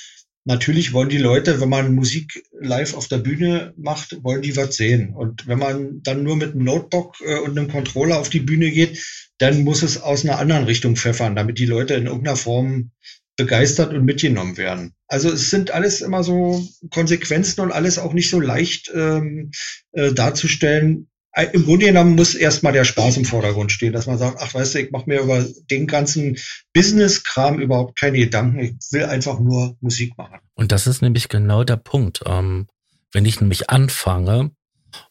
natürlich 0.48 0.94
wollen 0.94 1.10
die 1.10 1.18
Leute, 1.18 1.62
wenn 1.62 1.70
man 1.70 1.94
Musik 1.94 2.44
live 2.60 2.96
auf 2.96 3.08
der 3.08 3.18
Bühne 3.18 3.74
macht, 3.78 4.24
wollen 4.24 4.42
die 4.42 4.56
was 4.56 4.76
sehen. 4.76 5.14
Und 5.14 5.46
wenn 5.46 5.60
man 5.60 6.02
dann 6.02 6.24
nur 6.24 6.38
mit 6.38 6.54
einem 6.54 6.64
Notebook 6.64 7.18
äh, 7.22 7.40
und 7.40 7.58
einem 7.58 7.70
Controller 7.70 8.18
auf 8.18 8.30
die 8.30 8.40
Bühne 8.40 8.72
geht, 8.72 9.04
dann 9.38 9.64
muss 9.64 9.84
es 9.84 10.02
aus 10.02 10.24
einer 10.24 10.40
anderen 10.40 10.64
Richtung 10.64 10.96
pfeffern, 10.96 11.36
damit 11.36 11.60
die 11.60 11.66
Leute 11.66 11.94
in 11.94 12.08
irgendeiner 12.08 12.38
Form 12.38 12.92
begeistert 13.36 13.94
und 13.94 14.06
mitgenommen 14.06 14.58
werden. 14.58 14.94
Also 15.08 15.30
es 15.30 15.52
sind 15.52 15.72
alles 15.72 16.02
immer 16.02 16.24
so 16.24 16.66
Konsequenzen 16.90 17.62
und 17.62 17.72
alles 17.72 18.00
auch 18.00 18.14
nicht 18.14 18.30
so 18.30 18.40
leicht 18.40 18.92
ähm, 18.96 19.52
äh, 19.92 20.14
darzustellen, 20.14 21.08
im 21.44 21.66
Grunde 21.66 21.86
genommen 21.86 22.16
muss 22.16 22.36
erstmal 22.36 22.74
der 22.74 22.84
Spaß 22.84 23.18
im 23.18 23.26
Vordergrund 23.26 23.72
stehen, 23.72 23.94
dass 23.94 24.08
man 24.08 24.18
sagt, 24.18 24.38
ach 24.42 24.54
weißt 24.54 24.76
du, 24.76 24.80
ich 24.80 24.92
mache 24.92 25.08
mir 25.08 25.22
über 25.22 25.46
den 25.70 25.88
ganzen 25.88 26.38
Business-Kram 26.74 27.60
überhaupt 27.60 28.00
keine 28.00 28.18
Gedanken. 28.18 28.60
Ich 28.60 28.74
will 28.92 29.06
einfach 29.06 29.40
nur 29.40 29.78
Musik 29.80 30.18
machen. 30.18 30.40
Und 30.56 30.72
das 30.72 30.88
ist 30.88 31.02
nämlich 31.02 31.30
genau 31.30 31.64
der 31.64 31.78
Punkt. 31.78 32.22
Ähm, 32.26 32.68
wenn 33.14 33.26
ich 33.26 33.40
nämlich 33.40 33.70
anfange 33.70 34.52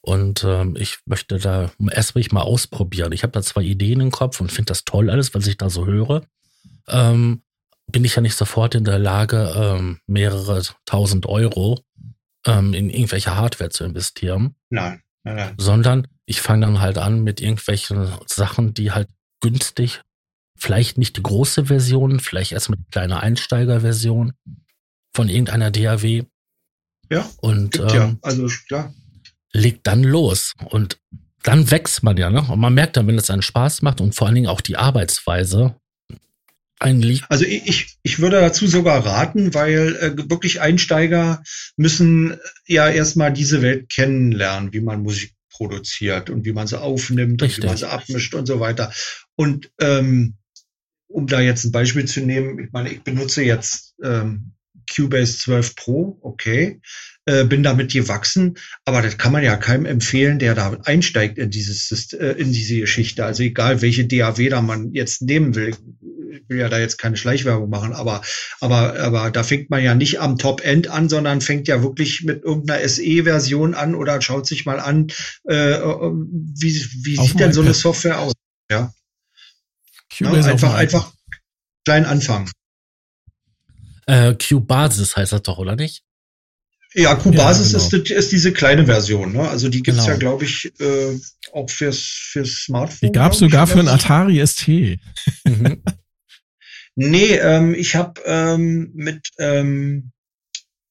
und 0.00 0.44
ähm, 0.44 0.76
ich 0.78 0.98
möchte 1.06 1.38
da 1.38 1.70
erst 1.92 2.16
mal 2.32 2.42
ausprobieren. 2.42 3.12
Ich 3.12 3.22
habe 3.22 3.32
da 3.32 3.42
zwei 3.42 3.62
Ideen 3.62 4.00
im 4.00 4.10
Kopf 4.10 4.40
und 4.40 4.50
finde 4.50 4.70
das 4.70 4.84
toll 4.84 5.10
alles, 5.10 5.34
was 5.34 5.46
ich 5.46 5.56
da 5.56 5.70
so 5.70 5.86
höre. 5.86 6.22
Ähm, 6.88 7.42
bin 7.86 8.04
ich 8.04 8.16
ja 8.16 8.22
nicht 8.22 8.34
sofort 8.34 8.74
in 8.74 8.84
der 8.84 8.98
Lage, 8.98 9.52
ähm, 9.56 10.00
mehrere 10.06 10.62
tausend 10.86 11.26
Euro 11.26 11.78
ähm, 12.46 12.74
in 12.74 12.90
irgendwelche 12.90 13.36
Hardware 13.36 13.70
zu 13.70 13.84
investieren. 13.84 14.56
Nein. 14.70 15.02
Sondern 15.56 16.06
ich 16.24 16.40
fange 16.40 16.66
dann 16.66 16.80
halt 16.80 16.98
an 16.98 17.22
mit 17.22 17.40
irgendwelchen 17.40 18.08
Sachen, 18.26 18.74
die 18.74 18.92
halt 18.92 19.08
günstig, 19.40 20.02
vielleicht 20.58 20.98
nicht 20.98 21.16
die 21.16 21.22
große 21.22 21.66
Version, 21.66 22.20
vielleicht 22.20 22.52
erstmal 22.52 22.78
die 22.78 22.90
kleine 22.90 23.20
Einsteigerversion 23.20 24.32
von 25.14 25.28
irgendeiner 25.28 25.70
DAW. 25.70 26.24
Ja. 27.10 27.30
Und 27.38 27.78
ähm, 27.78 27.88
ja, 27.88 28.14
also 28.22 28.48
klar. 28.68 28.94
legt 29.52 29.86
dann 29.86 30.02
los. 30.02 30.52
Und 30.64 30.98
dann 31.42 31.70
wächst 31.70 32.02
man 32.02 32.16
ja, 32.16 32.30
ne? 32.30 32.42
Und 32.42 32.58
man 32.58 32.74
merkt 32.74 32.96
dann, 32.96 33.06
wenn 33.06 33.18
es 33.18 33.30
einen 33.30 33.42
Spaß 33.42 33.82
macht 33.82 34.00
und 34.00 34.14
vor 34.14 34.26
allen 34.26 34.34
Dingen 34.34 34.48
auch 34.48 34.60
die 34.60 34.76
Arbeitsweise 34.76 35.76
einen 36.78 37.00
liegt. 37.00 37.24
Also 37.30 37.44
ich, 37.44 37.96
ich 38.02 38.18
würde 38.18 38.40
dazu 38.40 38.66
sogar 38.66 39.04
raten, 39.04 39.54
weil 39.54 39.96
äh, 39.96 40.30
wirklich 40.30 40.60
Einsteiger 40.60 41.42
müssen 41.76 42.36
ja 42.66 42.88
erstmal 42.88 43.32
diese 43.32 43.62
Welt 43.62 43.88
kennenlernen, 43.88 44.72
wie 44.72 44.80
man 44.80 45.02
Musik 45.02 45.34
produziert 45.50 46.28
und 46.28 46.44
wie 46.44 46.52
man 46.52 46.66
sie 46.66 46.80
aufnimmt 46.80 47.40
Richtig. 47.40 47.58
und 47.58 47.64
wie 47.64 47.68
man 47.68 47.76
sie 47.76 47.88
abmischt 47.88 48.34
und 48.34 48.46
so 48.46 48.60
weiter. 48.60 48.92
Und 49.36 49.70
ähm, 49.80 50.36
um 51.08 51.26
da 51.26 51.40
jetzt 51.40 51.64
ein 51.64 51.72
Beispiel 51.72 52.04
zu 52.04 52.20
nehmen, 52.20 52.58
ich 52.58 52.72
meine, 52.72 52.90
ich 52.90 53.02
benutze 53.02 53.42
jetzt 53.42 53.94
ähm, 54.02 54.52
Cubase 54.94 55.38
12 55.38 55.74
Pro, 55.74 56.18
okay, 56.20 56.80
äh, 57.24 57.44
bin 57.44 57.62
damit 57.62 57.92
gewachsen, 57.92 58.56
aber 58.84 59.02
das 59.02 59.18
kann 59.18 59.32
man 59.32 59.42
ja 59.42 59.56
keinem 59.56 59.86
empfehlen, 59.86 60.38
der 60.38 60.54
da 60.54 60.78
einsteigt 60.84 61.38
in 61.38 61.50
dieses 61.50 62.12
äh, 62.12 62.34
in 62.38 62.52
diese 62.52 62.80
Geschichte. 62.80 63.24
Also 63.24 63.42
egal 63.42 63.82
welche 63.82 64.06
DAW 64.06 64.48
da 64.48 64.62
man 64.62 64.92
jetzt 64.92 65.22
nehmen 65.22 65.54
will, 65.54 65.74
ich 66.30 66.48
will 66.48 66.58
ja 66.58 66.68
da 66.68 66.78
jetzt 66.78 66.98
keine 66.98 67.16
Schleichwerbung 67.16 67.70
machen, 67.70 67.92
aber, 67.92 68.22
aber, 68.60 68.98
aber 68.98 69.30
da 69.30 69.42
fängt 69.42 69.70
man 69.70 69.82
ja 69.82 69.94
nicht 69.94 70.20
am 70.20 70.38
Top-End 70.38 70.88
an, 70.88 71.08
sondern 71.08 71.40
fängt 71.40 71.68
ja 71.68 71.82
wirklich 71.82 72.22
mit 72.24 72.42
irgendeiner 72.44 72.86
SE-Version 72.88 73.74
an 73.74 73.94
oder 73.94 74.20
schaut 74.20 74.46
sich 74.46 74.66
mal 74.66 74.80
an, 74.80 75.08
äh, 75.48 75.54
äh 75.54 76.12
wie, 76.12 76.86
wie 77.02 77.16
sieht 77.16 77.40
denn 77.40 77.52
so 77.52 77.62
eine 77.62 77.74
Software 77.74 78.20
aus? 78.20 78.32
Ja. 78.70 78.92
Ja, 80.18 80.32
einfach, 80.32 80.74
einfach 80.74 81.12
klein 81.84 82.06
anfangen. 82.06 82.50
Äh, 84.06 84.34
Q-Basis 84.34 85.16
heißt 85.16 85.32
das 85.32 85.42
doch, 85.42 85.58
oder 85.58 85.76
nicht? 85.76 86.02
Ja, 86.94 87.14
Q-Basis 87.14 87.72
ja, 87.72 87.78
genau. 87.78 88.04
ist, 88.04 88.10
ist 88.10 88.32
diese 88.32 88.52
kleine 88.52 88.86
Version. 88.86 89.32
Ne? 89.32 89.46
Also 89.48 89.68
die 89.68 89.82
gibt's 89.82 90.00
genau. 90.00 90.12
ja, 90.12 90.16
glaube 90.16 90.44
ich, 90.44 90.72
äh, 90.80 91.18
auch 91.52 91.68
fürs, 91.68 91.98
fürs 91.98 92.50
Smartphone. 92.64 93.08
Die 93.08 93.12
gab's 93.12 93.38
sogar 93.38 93.66
für 93.66 93.80
ein 93.80 93.88
Atari 93.88 94.44
ST. 94.46 94.68
Mhm. 94.68 95.82
nee, 96.96 97.34
ähm, 97.34 97.74
ich 97.74 97.94
habe 97.94 98.20
ähm, 98.24 98.90
mit, 98.94 99.30
ähm, 99.38 100.10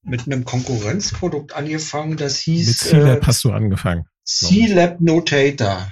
mit 0.04 0.26
einem 0.26 0.46
Konkurrenzprodukt 0.46 1.54
angefangen, 1.54 2.16
das 2.16 2.40
hieß. 2.40 2.68
Mit 2.68 2.78
C-Lab 2.78 3.22
äh, 3.22 3.26
hast 3.26 3.44
du 3.44 3.52
angefangen. 3.52 4.06
C-Lab 4.24 5.02
Notator. 5.02 5.92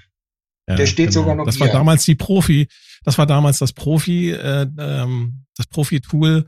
Ja, 0.67 0.75
Der 0.75 0.85
steht 0.85 1.09
genau. 1.09 1.21
sogar 1.21 1.35
noch 1.35 1.45
Das 1.45 1.57
hier. 1.57 1.65
war 1.65 1.73
damals 1.73 2.05
die 2.05 2.15
Profi, 2.15 2.67
das 3.03 3.17
war 3.17 3.25
damals 3.25 3.59
das 3.59 3.73
Profi, 3.73 4.31
äh, 4.31 4.65
ähm, 4.77 5.45
das 5.57 5.67
Profi-Tool, 5.67 6.45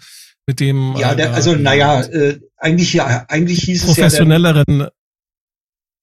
mit 0.47 0.60
dem. 0.60 0.95
Ja, 0.97 1.15
der, 1.15 1.32
äh, 1.32 1.34
also 1.34 1.56
naja, 1.56 2.01
äh, 2.01 2.39
eigentlich 2.58 2.93
ja, 2.93 3.25
eigentlich 3.28 3.63
hieß 3.63 3.84
es 3.84 3.97
ja. 3.97 4.04
Professionelleren. 4.04 4.88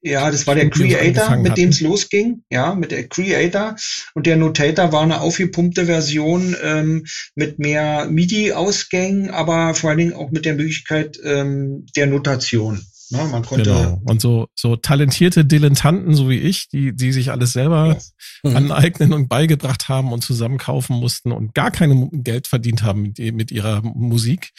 Ja, 0.04 0.30
das 0.32 0.48
war 0.48 0.56
der 0.56 0.68
Creator, 0.68 1.36
mit 1.36 1.56
dem 1.56 1.68
es 1.68 1.80
losging. 1.80 2.42
Ja, 2.50 2.74
mit 2.74 2.90
der 2.90 3.06
Creator. 3.06 3.76
Und 4.14 4.26
der 4.26 4.36
Notator 4.36 4.90
war 4.90 5.02
eine 5.02 5.20
aufgepumpte 5.20 5.86
Version 5.86 6.56
ähm, 6.62 7.06
mit 7.36 7.60
mehr 7.60 8.06
MIDI-Ausgängen, 8.06 9.30
aber 9.30 9.74
vor 9.74 9.90
allen 9.90 10.00
Dingen 10.00 10.14
auch 10.14 10.32
mit 10.32 10.44
der 10.44 10.56
Möglichkeit 10.56 11.18
ähm, 11.24 11.86
der 11.94 12.08
Notation. 12.08 12.84
Ja, 13.10 13.26
man 13.26 13.44
konnte 13.44 13.70
genau. 13.70 14.00
Und 14.04 14.20
so, 14.20 14.48
so 14.54 14.74
talentierte 14.74 15.44
Dilettanten, 15.44 16.14
so 16.14 16.30
wie 16.30 16.38
ich, 16.38 16.68
die, 16.68 16.96
die 16.96 17.12
sich 17.12 17.30
alles 17.30 17.52
selber 17.52 17.98
ja. 18.42 18.50
mhm. 18.50 18.56
aneignen 18.56 19.12
und 19.12 19.28
beigebracht 19.28 19.88
haben 19.88 20.12
und 20.12 20.24
zusammenkaufen 20.24 20.96
mussten 20.96 21.30
und 21.30 21.54
gar 21.54 21.70
kein 21.70 22.08
Geld 22.24 22.48
verdient 22.48 22.82
haben 22.82 23.02
mit, 23.02 23.18
mit 23.34 23.52
ihrer 23.52 23.82
Musik, 23.82 24.50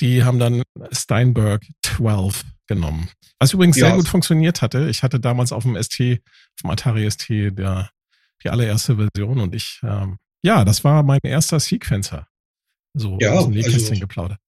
die 0.00 0.22
haben 0.22 0.38
dann 0.38 0.62
Steinberg 0.92 1.64
12 1.82 2.44
genommen. 2.66 3.08
Was 3.38 3.52
übrigens 3.52 3.76
ja. 3.76 3.88
sehr 3.88 3.96
gut 3.96 4.08
funktioniert 4.08 4.62
hatte. 4.62 4.88
Ich 4.88 5.02
hatte 5.02 5.20
damals 5.20 5.52
auf 5.52 5.62
dem 5.64 5.80
ST, 5.80 6.00
auf 6.00 6.62
dem 6.62 6.70
Atari 6.70 7.10
ST, 7.10 7.28
der, 7.28 7.90
die 8.42 8.50
allererste 8.50 8.96
Version 8.96 9.40
und 9.40 9.54
ich, 9.54 9.80
ähm, 9.82 10.18
ja, 10.42 10.64
das 10.64 10.84
war 10.84 11.02
mein 11.02 11.20
erster 11.22 11.60
Sequencer. 11.60 12.28
So 12.94 13.18
ja, 13.20 13.32
aus 13.32 13.44
dem 13.44 13.54
Nähkästchen 13.54 13.90
also, 13.90 14.00
geplaudert. 14.00 14.38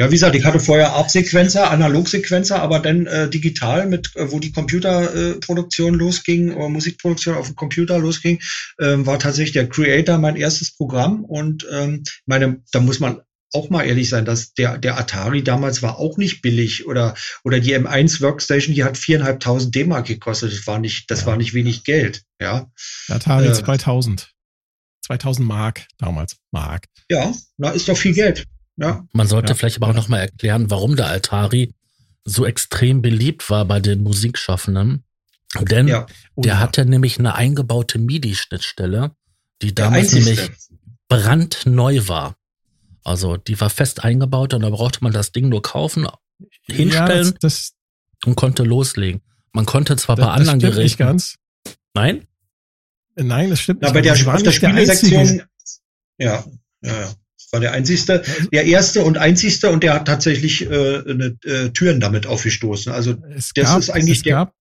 Ja, 0.00 0.06
wie 0.06 0.14
gesagt, 0.14 0.36
ich 0.36 0.44
hatte 0.44 0.60
vorher 0.60 0.92
ARP-Sequenzer, 0.92 1.72
Analog-Sequenzer, 1.72 2.62
aber 2.62 2.78
dann 2.78 3.06
äh, 3.06 3.28
digital 3.28 3.86
mit, 3.88 4.14
äh, 4.14 4.30
wo 4.30 4.38
die 4.38 4.52
Computerproduktion 4.52 5.94
äh, 5.94 5.96
losging, 5.96 6.54
oder 6.54 6.68
Musikproduktion 6.68 7.34
auf 7.34 7.46
dem 7.48 7.56
Computer 7.56 7.98
losging, 7.98 8.38
äh, 8.78 8.94
war 8.98 9.18
tatsächlich 9.18 9.54
der 9.54 9.68
Creator 9.68 10.18
mein 10.18 10.36
erstes 10.36 10.72
Programm 10.72 11.24
und 11.24 11.66
ähm, 11.72 12.04
meine, 12.26 12.62
da 12.70 12.78
muss 12.78 13.00
man 13.00 13.22
auch 13.52 13.70
mal 13.70 13.84
ehrlich 13.84 14.08
sein, 14.08 14.24
dass 14.24 14.52
der, 14.54 14.78
der 14.78 14.98
Atari 14.98 15.42
damals 15.42 15.82
war 15.82 15.98
auch 15.98 16.18
nicht 16.18 16.42
billig 16.42 16.86
oder, 16.86 17.14
oder 17.44 17.60
die 17.60 17.76
M1 17.76 18.20
Workstation, 18.20 18.74
die 18.74 18.84
hat 18.84 18.98
viereinhalbtausend 18.98 19.74
D-Mark 19.74 20.06
gekostet. 20.06 20.52
Das 20.52 20.66
war 20.66 20.78
nicht, 20.78 21.10
das 21.10 21.22
ja. 21.22 21.26
war 21.26 21.36
nicht 21.36 21.54
wenig 21.54 21.84
Geld, 21.84 22.22
ja. 22.40 22.70
Atari 23.08 23.46
äh, 23.46 23.52
2000. 23.52 24.32
2000 25.02 25.48
Mark 25.48 25.86
damals. 25.98 26.36
Mark. 26.50 26.84
Ja, 27.10 27.32
na, 27.56 27.70
ist 27.70 27.88
doch 27.88 27.96
viel 27.96 28.12
Geld. 28.12 28.44
Ja. 28.76 29.06
Man 29.12 29.26
sollte 29.26 29.52
ja. 29.52 29.54
vielleicht 29.54 29.76
aber 29.76 29.88
auch 29.88 29.94
nochmal 29.94 30.20
erklären, 30.20 30.70
warum 30.70 30.96
der 30.96 31.06
Altari 31.06 31.72
so 32.24 32.44
extrem 32.44 33.00
beliebt 33.02 33.48
war 33.50 33.64
bei 33.64 33.80
den 33.80 34.02
Musikschaffenden. 34.02 35.04
Denn 35.60 35.88
ja. 35.88 36.06
oh, 36.34 36.42
der 36.42 36.54
ja. 36.54 36.58
hatte 36.58 36.84
nämlich 36.84 37.18
eine 37.18 37.34
eingebaute 37.34 37.98
MIDI-Schnittstelle, 37.98 39.12
die 39.62 39.74
damals 39.74 40.12
nämlich 40.12 40.50
brandneu 41.08 42.06
war. 42.06 42.36
Also 43.08 43.36
die 43.36 43.60
war 43.60 43.70
fest 43.70 44.04
eingebaut 44.04 44.54
und 44.54 44.62
da 44.62 44.70
brauchte 44.70 45.02
man 45.02 45.12
das 45.12 45.32
Ding 45.32 45.48
nur 45.48 45.62
kaufen, 45.62 46.06
hinstellen 46.66 47.34
das, 47.40 47.40
das, 47.40 47.72
und 48.24 48.34
konnte 48.34 48.62
loslegen. 48.62 49.22
Man 49.52 49.66
konnte 49.66 49.96
zwar 49.96 50.16
das, 50.16 50.26
bei 50.26 50.32
anderen 50.32 50.58
Geräten. 50.58 50.82
Nicht 50.82 50.98
ganz. 50.98 51.36
Nein? 51.94 52.26
Nein, 53.16 53.50
das 53.50 53.60
stimmt 53.60 53.80
Na, 53.82 53.88
nicht. 53.88 53.94
Bei 53.94 54.00
der, 54.02 54.12
auf 54.34 54.42
der 54.42 54.52
Spielesektion. 54.52 55.42
Ja, 56.18 56.44
ja, 56.82 57.00
ja 57.00 57.14
war 57.50 57.60
der 57.60 57.72
einzigste, 57.72 58.22
der 58.52 58.66
erste 58.66 59.02
und 59.04 59.18
einzigste 59.18 59.70
und 59.70 59.82
der 59.82 59.94
hat 59.94 60.06
tatsächlich 60.06 60.62
äh, 60.62 60.98
eine, 60.98 61.36
äh, 61.44 61.70
Türen 61.70 62.00
damit 62.00 62.26
aufgestoßen. 62.26 62.92
Also 62.92 63.16
es 63.34 63.52
das 63.54 63.64
gab, 63.64 63.78
ist 63.78 63.90
eigentlich 63.90 64.18
es 64.18 64.22
der. 64.24 64.34
Gab 64.34 64.54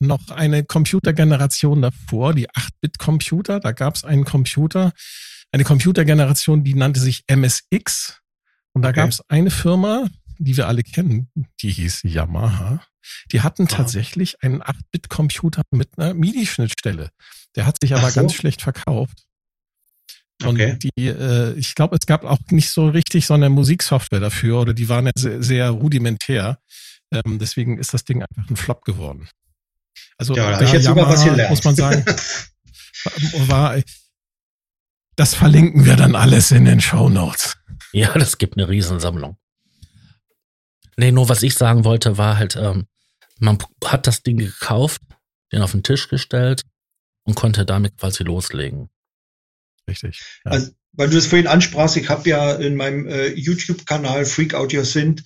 noch 0.00 0.30
eine 0.30 0.64
Computergeneration 0.64 1.82
davor, 1.82 2.34
die 2.34 2.50
8-Bit-Computer. 2.50 3.60
Da 3.60 3.72
gab 3.72 3.94
es 3.94 4.04
einen 4.04 4.24
Computer, 4.24 4.92
eine 5.52 5.64
Computergeneration, 5.64 6.64
die 6.64 6.74
nannte 6.74 7.00
sich 7.00 7.24
MSX. 7.28 8.20
Und 8.72 8.82
da 8.82 8.88
okay. 8.88 9.00
gab 9.00 9.10
es 9.10 9.22
eine 9.28 9.50
Firma, 9.50 10.08
die 10.38 10.56
wir 10.56 10.66
alle 10.66 10.82
kennen, 10.82 11.28
die 11.60 11.70
hieß 11.70 12.02
Yamaha. 12.04 12.82
Die 13.32 13.42
hatten 13.42 13.68
tatsächlich 13.68 14.42
einen 14.42 14.62
8-Bit-Computer 14.62 15.62
mit 15.70 15.98
einer 15.98 16.14
MIDI-Schnittstelle. 16.14 17.10
Der 17.56 17.66
hat 17.66 17.76
sich 17.80 17.94
aber 17.94 18.10
so. 18.10 18.20
ganz 18.20 18.34
schlecht 18.34 18.62
verkauft. 18.62 19.24
Und 20.42 20.56
okay. 20.56 20.78
die, 20.78 21.06
äh, 21.06 21.52
ich 21.54 21.74
glaube, 21.74 21.96
es 22.00 22.06
gab 22.06 22.24
auch 22.24 22.38
nicht 22.50 22.70
so 22.70 22.88
richtig 22.88 23.26
so 23.26 23.34
eine 23.34 23.50
Musiksoftware 23.50 24.20
dafür 24.20 24.60
oder 24.60 24.74
die 24.74 24.88
waren 24.88 25.06
ja 25.06 25.12
sehr, 25.16 25.42
sehr 25.42 25.70
rudimentär. 25.70 26.58
Ähm, 27.12 27.38
deswegen 27.38 27.78
ist 27.78 27.94
das 27.94 28.04
Ding 28.04 28.22
einfach 28.22 28.48
ein 28.48 28.56
Flop 28.56 28.84
geworden. 28.84 29.28
Also 30.16 30.34
ja, 30.34 30.58
da 30.58 30.64
ich 30.64 30.72
jetzt 30.72 30.84
Yamaha, 30.84 31.04
sogar 31.04 31.14
was 31.14 31.24
gelernt. 31.24 31.50
muss 31.50 31.64
man 31.64 31.76
sagen, 31.76 32.04
war, 33.48 33.76
das 35.16 35.34
verlinken 35.34 35.84
wir 35.84 35.96
dann 35.96 36.14
alles 36.14 36.50
in 36.50 36.64
den 36.64 36.80
Show 36.80 37.08
Notes. 37.08 37.56
Ja, 37.92 38.12
das 38.14 38.38
gibt 38.38 38.56
eine 38.56 38.68
Riesensammlung. 38.68 39.36
Nee, 40.96 41.12
nur 41.12 41.28
was 41.28 41.42
ich 41.42 41.54
sagen 41.54 41.84
wollte, 41.84 42.18
war 42.18 42.36
halt, 42.36 42.56
ähm, 42.56 42.86
man 43.38 43.58
hat 43.84 44.06
das 44.06 44.22
Ding 44.22 44.38
gekauft, 44.38 45.02
den 45.52 45.62
auf 45.62 45.72
den 45.72 45.82
Tisch 45.82 46.08
gestellt 46.08 46.62
und 47.24 47.34
konnte 47.34 47.64
damit 47.64 47.98
quasi 47.98 48.24
loslegen. 48.24 48.88
Richtig. 49.88 50.22
Ja. 50.44 50.52
Also, 50.52 50.72
weil 50.92 51.08
du 51.08 51.16
das 51.16 51.26
vorhin 51.26 51.46
ansprachst, 51.46 51.96
ich 51.96 52.10
habe 52.10 52.28
ja 52.28 52.52
in 52.52 52.76
meinem 52.76 53.06
äh, 53.06 53.28
YouTube-Kanal 53.28 54.26
Freak 54.26 54.54
Out 54.54 54.74
Your 54.74 54.84
Synth 54.84 55.22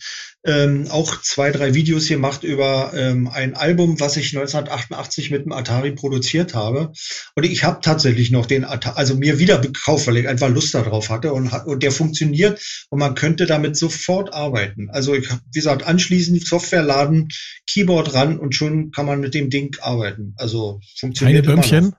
ähm, 0.46 0.86
auch 0.90 1.20
zwei, 1.22 1.50
drei 1.50 1.74
Videos 1.74 2.08
gemacht 2.08 2.44
über 2.44 2.92
ähm, 2.94 3.28
ein 3.28 3.54
Album, 3.54 4.00
was 4.00 4.16
ich 4.16 4.36
1988 4.36 5.30
mit 5.30 5.44
dem 5.44 5.52
Atari 5.52 5.92
produziert 5.92 6.54
habe. 6.54 6.92
Und 7.34 7.44
ich 7.44 7.64
habe 7.64 7.80
tatsächlich 7.82 8.30
noch 8.30 8.46
den 8.46 8.64
Atari, 8.64 8.96
also 8.96 9.16
mir 9.16 9.38
wieder 9.38 9.58
gekauft, 9.58 10.06
weil 10.06 10.18
ich 10.18 10.28
einfach 10.28 10.48
Lust 10.48 10.74
darauf 10.74 11.10
hatte 11.10 11.32
und, 11.32 11.52
und 11.52 11.82
der 11.82 11.92
funktioniert 11.92 12.60
und 12.90 12.98
man 12.98 13.14
könnte 13.14 13.46
damit 13.46 13.76
sofort 13.76 14.32
arbeiten. 14.32 14.88
Also 14.90 15.14
ich 15.14 15.30
habe, 15.30 15.40
wie 15.46 15.58
gesagt, 15.58 15.86
anschließend 15.86 16.46
Software 16.46 16.82
laden, 16.82 17.28
Keyboard 17.68 18.14
ran 18.14 18.38
und 18.38 18.54
schon 18.54 18.90
kann 18.90 19.06
man 19.06 19.20
mit 19.20 19.34
dem 19.34 19.50
Ding 19.50 19.76
arbeiten. 19.80 20.34
Also 20.36 20.80
funktioniert 20.98 21.44
Keine 21.44 21.56
Bömmchen? 21.56 21.94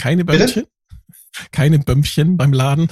Keine 0.00 0.24
Bömmchen? 0.24 0.46
Bitte? 0.54 0.68
keine 1.52 1.78
Bömmchen 1.78 2.36
beim 2.36 2.52
Laden? 2.52 2.88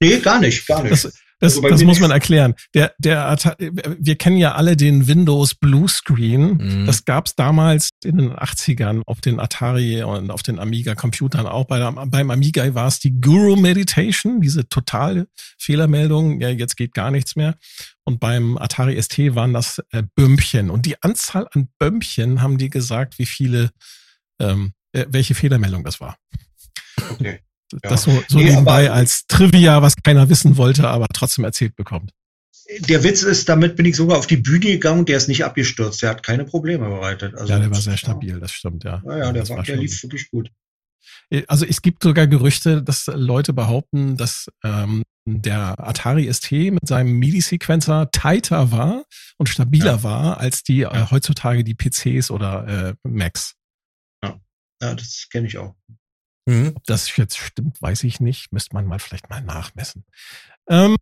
nee, 0.00 0.18
gar 0.18 0.40
nicht, 0.40 0.66
gar 0.66 0.82
nicht. 0.88 1.04
Das, 1.04 1.12
das, 1.40 1.56
also 1.56 1.68
das 1.68 1.84
muss 1.84 2.00
man 2.00 2.10
erklären. 2.10 2.54
Der, 2.74 2.92
der, 2.98 3.36
wir 3.58 4.16
kennen 4.16 4.38
ja 4.38 4.56
alle 4.56 4.76
den 4.76 5.06
Windows 5.06 5.54
Blue 5.54 5.88
Screen. 5.88 6.56
Mhm. 6.56 6.86
Das 6.86 7.04
gab's 7.04 7.36
damals 7.36 7.90
in 8.02 8.16
den 8.18 8.32
80ern 8.32 9.02
auf 9.06 9.20
den 9.20 9.38
Atari 9.38 10.02
und 10.02 10.32
auf 10.32 10.42
den 10.42 10.58
Amiga 10.58 10.96
Computern 10.96 11.46
auch. 11.46 11.66
Bei 11.66 11.78
der, 11.78 11.92
beim 11.92 12.30
Amiga 12.30 12.74
war 12.74 12.88
es 12.88 12.98
die 12.98 13.20
Guru 13.20 13.54
Meditation, 13.54 14.40
diese 14.40 14.68
totale 14.68 15.28
Fehlermeldung. 15.58 16.40
Ja, 16.40 16.48
jetzt 16.48 16.76
geht 16.76 16.92
gar 16.92 17.12
nichts 17.12 17.36
mehr. 17.36 17.56
Und 18.04 18.18
beim 18.18 18.58
Atari 18.58 19.00
ST 19.00 19.34
waren 19.36 19.52
das 19.52 19.80
äh, 19.90 20.02
Bömmchen. 20.16 20.70
Und 20.70 20.86
die 20.86 21.00
Anzahl 21.02 21.46
an 21.52 21.68
Bömmchen 21.78 22.42
haben 22.42 22.58
die 22.58 22.70
gesagt, 22.70 23.18
wie 23.20 23.26
viele, 23.26 23.70
ähm, 24.40 24.72
äh, 24.92 25.06
welche 25.08 25.36
Fehlermeldung 25.36 25.84
das 25.84 26.00
war. 26.00 26.16
Okay. 27.10 27.40
Das 27.82 28.02
so, 28.02 28.22
so 28.28 28.38
nee, 28.38 28.44
nebenbei 28.44 28.90
als 28.90 29.26
Trivia, 29.26 29.82
was 29.82 29.94
keiner 29.96 30.28
wissen 30.28 30.56
wollte, 30.56 30.88
aber 30.88 31.06
trotzdem 31.12 31.44
erzählt 31.44 31.76
bekommt. 31.76 32.12
Der 32.80 33.02
Witz 33.02 33.22
ist, 33.22 33.48
damit 33.48 33.76
bin 33.76 33.86
ich 33.86 33.96
sogar 33.96 34.18
auf 34.18 34.26
die 34.26 34.36
Bühne 34.36 34.66
gegangen, 34.66 35.06
der 35.06 35.16
ist 35.16 35.28
nicht 35.28 35.44
abgestürzt, 35.44 36.02
der 36.02 36.10
hat 36.10 36.22
keine 36.22 36.44
Probleme 36.44 36.88
bereitet. 36.88 37.34
Also 37.34 37.52
ja, 37.52 37.58
der 37.58 37.70
war 37.70 37.80
sehr 37.80 37.96
stabil, 37.96 38.38
das 38.40 38.52
stimmt, 38.52 38.84
ja. 38.84 39.02
Ja, 39.06 39.18
ja 39.18 39.32
der, 39.32 39.48
war, 39.48 39.62
der 39.62 39.76
lief 39.76 40.02
wirklich 40.02 40.30
gut. 40.30 40.50
Äh, 41.30 41.44
also 41.48 41.64
es 41.64 41.82
gibt 41.82 42.02
sogar 42.02 42.26
Gerüchte, 42.26 42.82
dass 42.82 43.06
Leute 43.06 43.52
behaupten, 43.52 44.16
dass 44.16 44.48
ähm, 44.64 45.02
der 45.26 45.78
Atari 45.78 46.32
ST 46.32 46.50
mit 46.52 46.86
seinem 46.86 47.18
MIDI-Sequencer 47.18 48.10
tighter 48.10 48.70
war 48.72 49.04
und 49.36 49.48
stabiler 49.48 49.96
ja. 49.96 50.02
war 50.02 50.38
als 50.38 50.62
die 50.62 50.82
äh, 50.82 51.06
heutzutage 51.10 51.64
die 51.64 51.74
PCs 51.74 52.30
oder 52.30 52.66
äh, 52.66 52.94
Macs. 53.02 53.54
Ja, 54.22 54.40
ja 54.82 54.94
das 54.94 55.28
kenne 55.30 55.46
ich 55.46 55.58
auch. 55.58 55.74
Mhm. 56.48 56.72
Ob 56.74 56.84
das 56.86 57.14
jetzt 57.14 57.36
stimmt, 57.36 57.80
weiß 57.82 58.04
ich 58.04 58.20
nicht. 58.20 58.52
Müsste 58.52 58.74
man 58.74 58.86
mal 58.86 58.98
vielleicht 58.98 59.28
mal 59.28 59.42
nachmessen. 59.42 60.04
Ähm, 60.66 60.96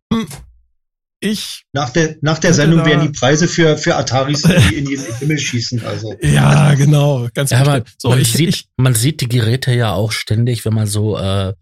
ich 1.21 1.63
nach 1.71 1.89
der 1.89 2.17
nach 2.21 2.37
der 2.37 2.53
Sendung 2.53 2.85
werden 2.85 3.13
die 3.13 3.17
Preise 3.17 3.47
für 3.47 3.77
für 3.77 3.95
Ataris 3.95 4.43
in 4.73 4.83
den 4.83 4.99
Himmel 4.99 5.39
schießen. 5.39 5.85
Also 5.85 6.13
ja, 6.21 6.73
genau, 6.75 7.29
ganz 7.33 7.51
ja, 7.51 7.61
aber 7.61 7.85
so, 7.97 8.09
man 8.09 8.19
ich, 8.19 8.33
sieht 8.33 8.49
ich, 8.49 8.67
man 8.75 8.93
sieht 8.93 9.21
die 9.21 9.29
Geräte 9.29 9.73
ja 9.73 9.93
auch 9.93 10.11
ständig, 10.11 10.65
wenn 10.65 10.73
man 10.73 10.85
so 10.85 11.17
äh, 11.17 11.53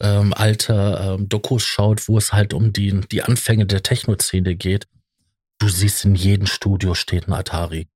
ähm, 0.00 0.34
alte 0.34 1.16
ähm, 1.18 1.26
Dokus 1.26 1.64
schaut, 1.64 2.06
wo 2.08 2.18
es 2.18 2.34
halt 2.34 2.52
um 2.52 2.74
die 2.74 3.00
die 3.10 3.22
Anfänge 3.22 3.64
der 3.64 3.82
Techno-Szene 3.82 4.54
geht. 4.54 4.86
Du 5.58 5.70
siehst 5.70 6.04
in 6.04 6.14
jedem 6.14 6.46
Studio 6.46 6.94
steht 6.94 7.26
ein 7.26 7.32
Atari. 7.32 7.88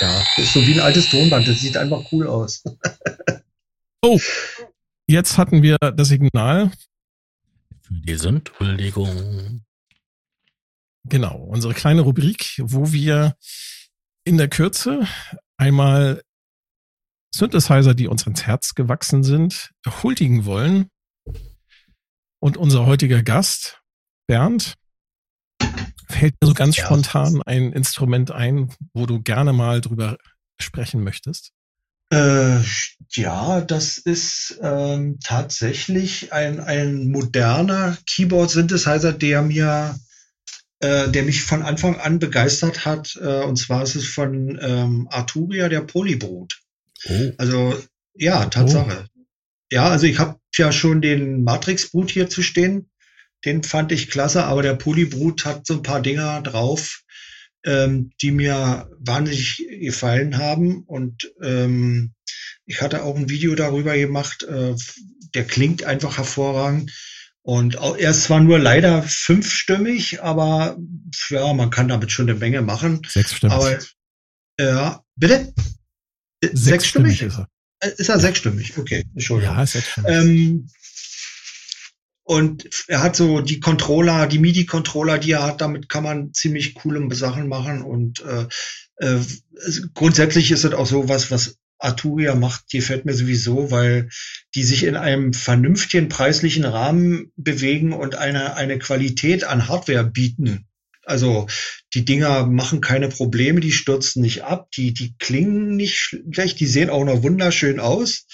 Ja, 0.00 0.22
das 0.36 0.46
ist 0.46 0.52
so 0.52 0.64
wie 0.64 0.74
ein 0.74 0.80
altes 0.80 1.10
Tonband. 1.10 1.48
Das 1.48 1.60
sieht 1.60 1.76
einfach 1.76 2.04
cool 2.12 2.28
aus. 2.28 2.62
oh, 4.02 4.20
jetzt 5.06 5.38
hatten 5.38 5.62
wir 5.62 5.78
das 5.78 6.08
Signal. 6.08 6.72
Für 7.82 7.94
diese 7.94 8.28
Entschuldigung. 8.28 9.64
Genau, 11.04 11.36
unsere 11.36 11.74
kleine 11.74 12.02
Rubrik, 12.02 12.60
wo 12.62 12.92
wir 12.92 13.36
in 14.24 14.38
der 14.38 14.48
Kürze 14.48 15.06
einmal 15.56 16.22
Synthesizer, 17.34 17.94
die 17.94 18.08
uns 18.08 18.24
ans 18.24 18.44
Herz 18.44 18.74
gewachsen 18.74 19.24
sind, 19.24 19.72
huldigen 20.02 20.44
wollen. 20.44 20.88
Und 22.40 22.56
unser 22.56 22.86
heutiger 22.86 23.22
Gast, 23.22 23.80
Bernd, 24.26 24.74
fällt 26.08 26.34
mir 26.40 26.48
so 26.48 26.54
ganz 26.54 26.76
ja. 26.76 26.84
spontan 26.84 27.42
ein 27.42 27.72
Instrument 27.72 28.30
ein, 28.30 28.74
wo 28.92 29.06
du 29.06 29.22
gerne 29.22 29.52
mal 29.52 29.80
drüber 29.80 30.18
sprechen 30.60 31.02
möchtest? 31.02 31.52
Äh, 32.12 32.60
ja, 33.14 33.62
das 33.62 33.96
ist 33.96 34.58
ähm, 34.62 35.18
tatsächlich 35.24 36.32
ein, 36.32 36.60
ein 36.60 37.08
moderner 37.08 37.96
Keyboard-Synthesizer, 38.06 39.12
der 39.12 39.42
mir 39.42 39.94
äh, 40.80 41.08
der 41.08 41.22
mich 41.22 41.42
von 41.42 41.62
Anfang 41.62 41.98
an 42.00 42.18
begeistert 42.18 42.84
hat. 42.84 43.16
Äh, 43.22 43.44
und 43.44 43.56
zwar 43.56 43.82
ist 43.82 43.94
es 43.94 44.06
von 44.06 44.58
ähm, 44.60 45.08
Arturia, 45.10 45.68
der 45.68 45.80
Polybrut. 45.80 46.60
Oh. 47.08 47.30
Also 47.38 47.80
ja, 48.14 48.44
Tatsache. 48.46 49.06
Oh. 49.06 49.20
Ja, 49.70 49.88
also 49.88 50.06
ich 50.06 50.18
habe 50.18 50.38
ja 50.56 50.72
schon 50.72 51.00
den 51.00 51.44
Matrix-Brut 51.44 52.10
hier 52.10 52.28
zu 52.28 52.42
stehen. 52.42 52.90
Den 53.44 53.62
fand 53.62 53.90
ich 53.90 54.10
klasse, 54.10 54.44
aber 54.44 54.62
der 54.62 54.74
Polybrut 54.74 55.44
hat 55.44 55.66
so 55.66 55.74
ein 55.74 55.82
paar 55.82 56.02
Dinger 56.02 56.42
drauf, 56.42 57.01
ähm, 57.64 58.12
die 58.20 58.30
mir 58.30 58.90
wahnsinnig 58.98 59.64
gefallen 59.80 60.38
haben. 60.38 60.82
Und 60.84 61.32
ähm, 61.42 62.14
ich 62.66 62.80
hatte 62.80 63.02
auch 63.02 63.16
ein 63.16 63.28
Video 63.28 63.54
darüber 63.54 63.96
gemacht. 63.96 64.42
Äh, 64.44 64.74
der 65.34 65.46
klingt 65.46 65.84
einfach 65.84 66.18
hervorragend. 66.18 66.92
Und 67.44 67.74
er 67.74 68.10
ist 68.10 68.24
zwar 68.24 68.40
nur 68.40 68.58
leider 68.60 69.02
fünfstimmig, 69.02 70.22
aber 70.22 70.76
ja, 71.28 71.52
man 71.52 71.70
kann 71.70 71.88
damit 71.88 72.12
schon 72.12 72.28
eine 72.28 72.38
Menge 72.38 72.62
machen. 72.62 73.02
Sechsstimmig. 73.08 73.54
Aber, 73.56 73.78
ja, 74.60 75.02
bitte? 75.16 75.52
Sechsstimmig, 76.52 77.18
sechsstimmig 77.18 77.22
ist 77.22 77.38
er. 77.38 77.48
Äh, 77.80 77.90
ist 77.96 78.08
er 78.08 78.20
sechsstimmig? 78.20 78.78
Okay, 78.78 79.04
Entschuldigung. 79.14 79.56
Ja, 79.56 79.66
sechsstimmig. 79.66 80.10
Ähm, 80.10 80.68
und 82.32 82.66
er 82.88 83.02
hat 83.02 83.14
so 83.14 83.42
die 83.42 83.60
Controller, 83.60 84.26
die 84.26 84.38
MIDI-Controller, 84.38 85.18
die 85.18 85.32
er 85.32 85.42
hat, 85.42 85.60
damit 85.60 85.90
kann 85.90 86.02
man 86.02 86.32
ziemlich 86.32 86.72
coole 86.72 87.14
Sachen 87.14 87.46
machen. 87.46 87.82
Und 87.82 88.24
äh, 88.24 88.46
äh, 88.96 89.20
grundsätzlich 89.92 90.50
ist 90.50 90.64
es 90.64 90.72
auch 90.72 90.86
so 90.86 91.10
was, 91.10 91.30
was 91.30 91.58
Arturia 91.78 92.34
macht, 92.34 92.70
gefällt 92.70 93.04
mir 93.04 93.12
sowieso, 93.12 93.70
weil 93.70 94.08
die 94.54 94.62
sich 94.62 94.84
in 94.84 94.96
einem 94.96 95.34
vernünftigen 95.34 96.08
preislichen 96.08 96.64
Rahmen 96.64 97.32
bewegen 97.36 97.92
und 97.92 98.14
eine, 98.14 98.56
eine 98.56 98.78
Qualität 98.78 99.44
an 99.44 99.68
Hardware 99.68 100.04
bieten. 100.04 100.66
Also 101.04 101.46
die 101.94 102.04
Dinger 102.04 102.46
machen 102.46 102.80
keine 102.80 103.08
Probleme, 103.08 103.60
die 103.60 103.72
stürzen 103.72 104.22
nicht 104.22 104.44
ab, 104.44 104.70
die, 104.70 104.94
die 104.94 105.14
klingen 105.18 105.76
nicht 105.76 105.96
schlecht, 105.96 106.60
die 106.60 106.66
sehen 106.66 106.90
auch 106.90 107.04
noch 107.04 107.22
wunderschön 107.22 107.80
aus, 107.80 108.26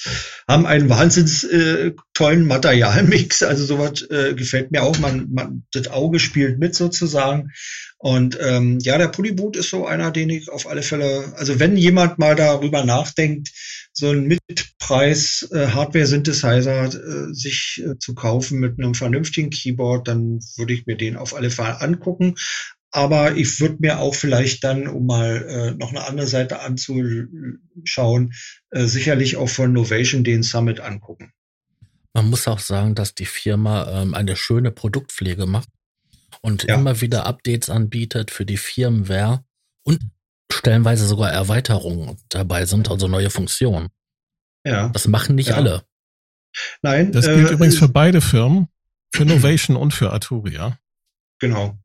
haben 0.46 0.66
einen 0.66 0.88
wahnsinns 0.88 1.44
äh, 1.44 1.92
tollen 2.14 2.46
Materialmix, 2.46 3.42
also 3.42 3.64
sowas 3.64 4.02
äh, 4.10 4.34
gefällt 4.34 4.70
mir 4.70 4.82
auch, 4.82 4.98
man, 4.98 5.28
man, 5.32 5.64
das 5.72 5.88
Auge 5.88 6.20
spielt 6.20 6.58
mit 6.58 6.74
sozusagen. 6.74 7.50
Und 8.00 8.38
ähm, 8.40 8.78
ja, 8.80 8.96
der 8.96 9.08
Polyboot 9.08 9.56
ist 9.56 9.70
so 9.70 9.84
einer, 9.86 10.12
den 10.12 10.30
ich 10.30 10.50
auf 10.50 10.68
alle 10.68 10.82
Fälle, 10.82 11.32
also 11.36 11.58
wenn 11.58 11.76
jemand 11.76 12.18
mal 12.18 12.36
darüber 12.36 12.84
nachdenkt, 12.84 13.48
so 13.98 14.10
ein 14.10 14.26
Mitpreis 14.26 15.48
äh, 15.52 15.66
äh, 15.66 17.34
sich 17.34 17.82
äh, 17.84 17.98
zu 17.98 18.14
kaufen 18.14 18.60
mit 18.60 18.78
einem 18.78 18.94
vernünftigen 18.94 19.50
Keyboard, 19.50 20.06
dann 20.06 20.40
würde 20.56 20.72
ich 20.72 20.86
mir 20.86 20.96
den 20.96 21.16
auf 21.16 21.34
alle 21.34 21.50
Fälle 21.50 21.80
angucken. 21.80 22.36
Aber 22.90 23.36
ich 23.36 23.60
würde 23.60 23.76
mir 23.80 23.98
auch 23.98 24.14
vielleicht 24.14 24.64
dann, 24.64 24.86
um 24.86 25.06
mal 25.06 25.44
äh, 25.48 25.74
noch 25.74 25.90
eine 25.90 26.06
andere 26.06 26.26
Seite 26.26 26.60
anzuschauen, 26.60 28.32
äh, 28.70 28.86
sicherlich 28.86 29.36
auch 29.36 29.48
von 29.48 29.72
Novation 29.72 30.24
den 30.24 30.42
Summit 30.42 30.80
angucken. 30.80 31.32
Man 32.14 32.30
muss 32.30 32.48
auch 32.48 32.60
sagen, 32.60 32.94
dass 32.94 33.14
die 33.14 33.26
Firma 33.26 34.02
ähm, 34.02 34.14
eine 34.14 34.36
schöne 34.36 34.70
Produktpflege 34.70 35.46
macht 35.46 35.68
und 36.40 36.64
ja. 36.64 36.76
immer 36.76 37.00
wieder 37.00 37.26
Updates 37.26 37.68
anbietet 37.68 38.30
für 38.30 38.46
die 38.46 38.56
Firmware 38.56 39.44
und 39.82 40.00
stellenweise 40.52 41.06
sogar 41.06 41.30
Erweiterungen 41.30 42.18
dabei 42.28 42.64
sind, 42.66 42.90
also 42.90 43.08
neue 43.08 43.30
Funktionen. 43.30 43.88
Ja. 44.64 44.88
Das 44.88 45.08
machen 45.08 45.34
nicht 45.34 45.50
ja. 45.50 45.56
alle. 45.56 45.84
Nein. 46.82 47.12
Das 47.12 47.26
gilt 47.26 47.50
äh, 47.50 47.52
übrigens 47.52 47.78
für 47.78 47.88
beide 47.88 48.20
Firmen, 48.20 48.68
für 49.14 49.24
Novation 49.24 49.76
und 49.76 49.92
für 49.92 50.10
Arturia. 50.10 50.78
Genau. 51.38 51.78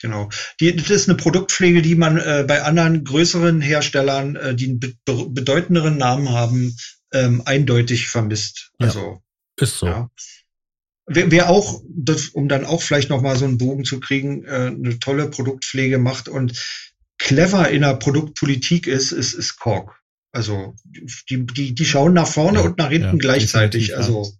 Genau. 0.00 0.28
Die, 0.60 0.74
das 0.74 0.90
ist 0.90 1.08
eine 1.08 1.16
Produktpflege, 1.16 1.80
die 1.80 1.94
man 1.94 2.18
äh, 2.18 2.44
bei 2.46 2.62
anderen 2.62 3.04
größeren 3.04 3.60
Herstellern, 3.60 4.36
äh, 4.36 4.54
die 4.54 4.66
einen 4.66 4.80
be 4.80 4.94
bedeutenderen 5.28 5.96
Namen 5.96 6.30
haben, 6.30 6.76
ähm, 7.12 7.42
eindeutig 7.44 8.08
vermisst. 8.08 8.72
Also 8.78 9.22
ist 9.58 9.78
so. 9.78 9.86
Ja. 9.86 10.10
Wer, 11.06 11.30
wer 11.30 11.50
auch, 11.50 11.82
das, 11.88 12.28
um 12.28 12.48
dann 12.48 12.64
auch 12.64 12.82
vielleicht 12.82 13.10
noch 13.10 13.22
mal 13.22 13.36
so 13.36 13.44
einen 13.44 13.58
Bogen 13.58 13.84
zu 13.84 14.00
kriegen, 14.00 14.44
äh, 14.44 14.72
eine 14.74 14.98
tolle 14.98 15.28
Produktpflege 15.28 15.98
macht 15.98 16.28
und 16.28 16.52
clever 17.18 17.68
in 17.70 17.82
der 17.82 17.94
Produktpolitik 17.94 18.86
ist, 18.86 19.12
ist, 19.12 19.34
ist 19.34 19.58
Kork. 19.58 20.00
Also 20.32 20.74
die, 21.30 21.46
die, 21.46 21.74
die 21.74 21.84
schauen 21.84 22.12
nach 22.12 22.26
vorne 22.26 22.58
ja, 22.58 22.64
und 22.64 22.78
nach 22.78 22.90
hinten 22.90 23.06
ja, 23.06 23.18
gleichzeitig. 23.18 23.96
Also 23.96 24.32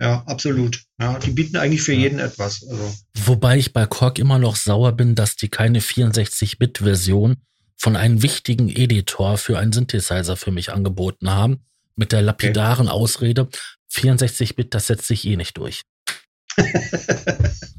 ja, 0.00 0.22
absolut. 0.26 0.82
Ja, 1.00 1.18
die 1.18 1.30
bieten 1.30 1.56
eigentlich 1.56 1.82
für 1.82 1.92
ja. 1.92 2.00
jeden 2.00 2.18
etwas. 2.18 2.66
Also. 2.68 2.94
Wobei 3.24 3.58
ich 3.58 3.72
bei 3.72 3.86
Korg 3.86 4.18
immer 4.18 4.38
noch 4.38 4.56
sauer 4.56 4.92
bin, 4.92 5.14
dass 5.14 5.36
die 5.36 5.48
keine 5.48 5.80
64-Bit-Version 5.80 7.36
von 7.76 7.96
einem 7.96 8.22
wichtigen 8.22 8.68
Editor 8.68 9.38
für 9.38 9.58
einen 9.58 9.72
Synthesizer 9.72 10.36
für 10.36 10.50
mich 10.50 10.72
angeboten 10.72 11.30
haben, 11.30 11.64
mit 11.96 12.12
der 12.12 12.22
lapidaren 12.22 12.88
okay. 12.88 12.96
Ausrede, 12.96 13.48
64-Bit, 13.92 14.74
das 14.74 14.88
setzt 14.88 15.06
sich 15.06 15.24
eh 15.24 15.36
nicht 15.36 15.56
durch. 15.56 15.82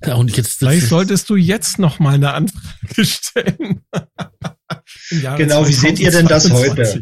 ja, 0.09 0.15
und 0.15 0.35
jetzt, 0.35 0.57
Vielleicht 0.57 0.87
solltest 0.87 1.29
du 1.29 1.35
jetzt 1.35 1.77
noch 1.77 1.99
mal 1.99 2.15
eine 2.15 2.33
Anfrage 2.33 3.05
stellen. 3.05 3.81
genau, 5.37 5.67
wie 5.67 5.73
seht 5.73 5.99
ihr 5.99 6.09
denn 6.09 6.27
das 6.27 6.49
heute? 6.49 6.99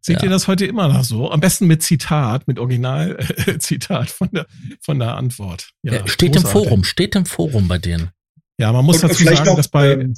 Seht 0.00 0.18
ja. 0.18 0.22
ihr 0.24 0.30
das 0.30 0.46
heute 0.46 0.64
immer 0.64 0.86
noch 0.86 1.02
so? 1.02 1.28
Am 1.30 1.40
besten 1.40 1.66
mit 1.66 1.82
Zitat, 1.82 2.46
mit 2.46 2.60
Originalzitat 2.60 4.10
von 4.10 4.28
der, 4.32 4.46
von 4.80 5.00
der 5.00 5.16
Antwort. 5.16 5.70
Ja, 5.82 5.94
ja 5.94 6.06
steht 6.06 6.34
großartig. 6.34 6.44
im 6.44 6.64
Forum, 6.64 6.84
steht 6.84 7.16
im 7.16 7.26
Forum 7.26 7.66
bei 7.66 7.78
denen. 7.78 8.10
Ja, 8.58 8.72
man 8.72 8.84
muss 8.84 9.02
und 9.02 9.10
dazu 9.10 9.24
sagen, 9.24 9.44
noch, 9.44 9.56
dass 9.56 9.68
bei, 9.68 9.92
ähm, 9.92 10.14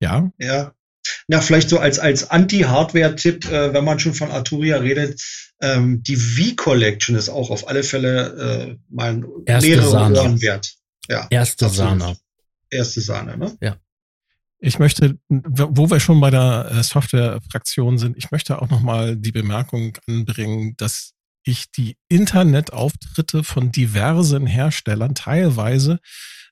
ja. 0.00 0.30
Ja. 0.38 0.72
Na, 1.28 1.42
vielleicht 1.42 1.68
so 1.68 1.78
als, 1.78 1.98
als 1.98 2.30
Anti-Hardware-Tipp, 2.30 3.50
äh, 3.50 3.74
wenn 3.74 3.84
man 3.84 3.98
schon 3.98 4.14
von 4.14 4.30
Arturia 4.30 4.78
redet, 4.78 5.20
ähm, 5.60 6.02
die 6.02 6.16
V-Collection 6.16 7.16
ist 7.16 7.28
auch 7.28 7.50
auf 7.50 7.68
alle 7.68 7.82
Fälle 7.82 8.76
äh, 8.78 8.78
mal 8.88 9.22
Erste 9.44 9.68
mehrere 9.68 9.90
Sahne. 9.90 10.20
Ohren 10.20 10.40
wert. 10.40 10.74
Ja, 11.08 11.26
Erste 11.30 11.66
absolut. 11.66 12.00
Sahne. 12.00 12.16
Erste 12.70 13.00
Sahne, 13.00 13.36
ne? 13.36 13.56
Ja. 13.60 13.76
Ich 14.58 14.78
möchte, 14.78 15.18
wo 15.28 15.90
wir 15.90 15.98
schon 15.98 16.20
bei 16.20 16.30
der 16.30 16.70
äh, 16.70 16.82
Software-Fraktion 16.82 17.98
sind, 17.98 18.16
ich 18.16 18.30
möchte 18.30 18.62
auch 18.62 18.70
nochmal 18.70 19.16
die 19.16 19.32
Bemerkung 19.32 19.98
anbringen, 20.06 20.74
dass 20.76 21.14
ich 21.44 21.72
die 21.72 21.96
Internetauftritte 22.08 23.42
von 23.42 23.72
diversen 23.72 24.46
Herstellern 24.46 25.16
teilweise 25.16 25.98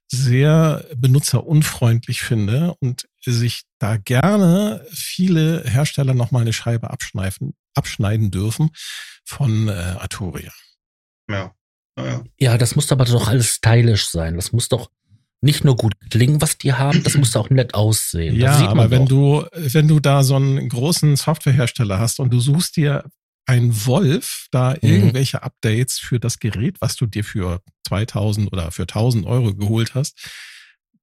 sehr 0.08 0.84
benutzerunfreundlich 0.96 2.22
finde 2.22 2.74
und 2.80 3.08
sich 3.24 3.62
da 3.78 3.96
gerne 3.96 4.84
viele 4.90 5.62
Hersteller 5.64 6.14
nochmal 6.14 6.42
eine 6.42 6.52
Scheibe 6.52 6.90
abschneiden, 6.90 7.54
abschneiden 7.74 8.32
dürfen 8.32 8.70
von 9.24 9.68
äh, 9.68 9.72
Arturia. 9.72 10.52
Ja. 11.28 11.54
Ja. 11.98 12.24
Ja, 12.38 12.58
das 12.58 12.76
muss 12.76 12.90
aber 12.92 13.04
doch 13.04 13.28
alles 13.28 13.48
stylisch 13.48 14.08
sein. 14.08 14.36
Das 14.36 14.52
muss 14.52 14.68
doch 14.68 14.90
nicht 15.42 15.64
nur 15.64 15.76
gut 15.76 15.94
klingen, 16.10 16.40
was 16.40 16.58
die 16.58 16.74
haben, 16.74 17.02
das 17.02 17.16
muss 17.16 17.34
auch 17.34 17.48
nett 17.48 17.74
aussehen. 17.74 18.36
Ja, 18.36 18.68
aber 18.68 18.90
wenn 18.90 19.06
du, 19.06 19.46
wenn 19.52 19.88
du 19.88 19.98
da 20.00 20.22
so 20.22 20.36
einen 20.36 20.68
großen 20.68 21.16
Softwarehersteller 21.16 21.98
hast 21.98 22.20
und 22.20 22.30
du 22.30 22.40
suchst 22.40 22.76
dir 22.76 23.04
ein 23.46 23.86
Wolf 23.86 24.46
da 24.50 24.72
mhm. 24.72 24.88
irgendwelche 24.88 25.42
Updates 25.42 25.98
für 25.98 26.20
das 26.20 26.38
Gerät, 26.38 26.76
was 26.80 26.96
du 26.96 27.06
dir 27.06 27.24
für 27.24 27.62
2000 27.88 28.52
oder 28.52 28.70
für 28.70 28.82
1000 28.82 29.26
Euro 29.26 29.54
geholt 29.54 29.94
hast. 29.94 30.18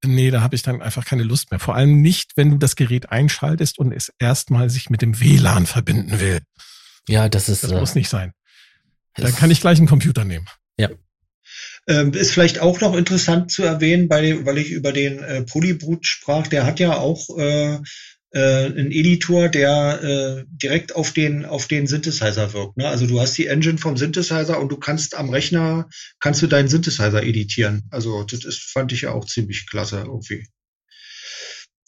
Nee, 0.05 0.29
da 0.29 0.41
habe 0.41 0.55
ich 0.55 0.61
dann 0.61 0.81
einfach 0.81 1.05
keine 1.05 1.23
Lust 1.23 1.49
mehr. 1.49 1.59
Vor 1.59 1.75
allem 1.75 2.01
nicht, 2.01 2.33
wenn 2.35 2.51
du 2.51 2.57
das 2.57 2.75
Gerät 2.75 3.11
einschaltest 3.11 3.79
und 3.79 3.91
es 3.91 4.13
erstmal 4.19 4.69
sich 4.69 4.91
mit 4.91 5.01
dem 5.01 5.19
WLAN 5.19 5.65
verbinden 5.65 6.19
will. 6.19 6.39
Ja, 7.09 7.27
das 7.27 7.49
ist. 7.49 7.63
Das 7.63 7.71
äh, 7.71 7.79
muss 7.79 7.95
nicht 7.95 8.09
sein. 8.09 8.33
Dann 9.15 9.35
kann 9.35 9.49
ich 9.49 9.59
gleich 9.59 9.79
einen 9.79 9.87
Computer 9.87 10.23
nehmen. 10.23 10.45
Ja. 10.77 10.89
Ähm, 11.87 12.13
ist 12.13 12.31
vielleicht 12.31 12.59
auch 12.59 12.81
noch 12.81 12.95
interessant 12.95 13.51
zu 13.51 13.63
erwähnen, 13.63 14.07
bei, 14.07 14.45
weil 14.45 14.57
ich 14.57 14.71
über 14.71 14.91
den 14.91 15.19
äh, 15.19 15.43
Polybrut 15.43 16.05
sprach, 16.05 16.47
der 16.47 16.65
hat 16.65 16.79
ja 16.79 16.97
auch 16.97 17.37
äh, 17.37 17.79
äh, 18.31 18.65
einen 18.65 18.91
Editor, 18.91 19.47
der 19.49 20.03
äh, 20.03 20.45
direkt 20.49 20.95
auf 20.95 21.13
den 21.13 21.45
auf 21.45 21.67
den 21.67 21.87
Synthesizer 21.87 22.53
wirkt. 22.53 22.77
Ne? 22.77 22.87
Also 22.87 23.07
du 23.07 23.21
hast 23.21 23.37
die 23.37 23.47
Engine 23.47 23.77
vom 23.77 23.95
Synthesizer 23.95 24.59
und 24.59 24.69
du 24.69 24.77
kannst 24.77 25.15
am 25.15 25.29
Rechner 25.29 25.89
kannst 26.19 26.41
du 26.41 26.47
deinen 26.47 26.67
Synthesizer 26.67 27.23
editieren. 27.23 27.83
Also 27.89 28.23
das 28.23 28.43
ist, 28.43 28.71
fand 28.71 28.91
ich 28.91 29.01
ja 29.01 29.13
auch 29.13 29.25
ziemlich 29.25 29.67
klasse 29.67 30.03
irgendwie. 30.05 30.45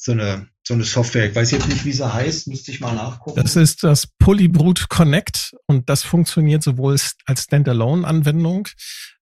So 0.10 0.14
eine 0.14 0.47
so 0.64 0.74
eine 0.74 0.84
Software. 0.84 1.30
Ich 1.30 1.36
weiß 1.36 1.51
jetzt 1.51 1.68
nicht, 1.68 1.86
wie 1.86 1.91
sie 1.91 2.12
heißt, 2.12 2.47
müsste 2.47 2.72
ich 2.72 2.80
mal 2.80 2.93
nachgucken. 2.93 3.41
Das 3.41 3.55
ist 3.55 3.84
das 3.84 4.07
Polybrut 4.20 4.89
Connect 4.89 5.55
und 5.68 5.88
das 5.88 6.01
funktioniert 6.03 6.64
sowohl 6.64 6.95
als 7.26 7.43
Standalone-Anwendung 7.43 8.68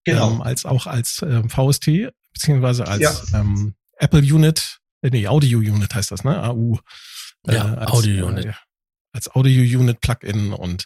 genau. 0.04 0.30
ähm, 0.30 0.42
als 0.42 0.64
auch 0.64 0.86
als 0.86 1.22
ähm, 1.22 1.50
VST 1.50 2.10
beziehungsweise 2.32 2.86
als 2.86 3.00
ja. 3.00 3.40
ähm, 3.40 3.74
Apple 3.98 4.20
Unit, 4.20 4.78
äh, 5.02 5.10
nee, 5.10 5.26
Audio 5.26 5.58
Unit 5.58 5.94
heißt 5.94 6.10
das, 6.10 6.24
ne? 6.24 6.42
AU. 6.42 6.78
Äh, 7.46 7.54
ja, 7.54 7.74
als, 7.74 7.90
Audio 7.92 8.26
Unit. 8.26 8.46
Äh, 8.46 8.52
als 9.12 9.34
Audio 9.34 9.80
Unit 9.80 10.00
Plugin 10.00 10.52
und 10.54 10.84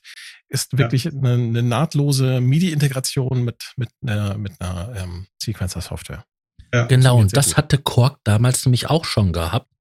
ist 0.48 0.76
wirklich 0.78 1.05
ja. 1.05 1.11
eine, 1.12 1.34
eine, 1.34 1.62
nahtlose 1.62 2.40
MIDI-Integration 2.40 3.44
mit 3.44 3.72
mit 3.76 3.90
einer 4.00 4.36
mit 4.36 4.61
einer 4.61 4.94
ähm, 4.96 5.26
Sequencer-Software. 5.40 6.24
Ja, 6.72 6.86
genau, 6.86 7.18
und 7.18 7.36
das 7.36 7.48
gut. 7.48 7.57
hatte 7.57 7.78
Quark 7.78 8.18
damals 8.24 8.64
nämlich 8.64 8.88
auch 8.88 9.05
schon 9.05 9.32
gehabt 9.32 9.71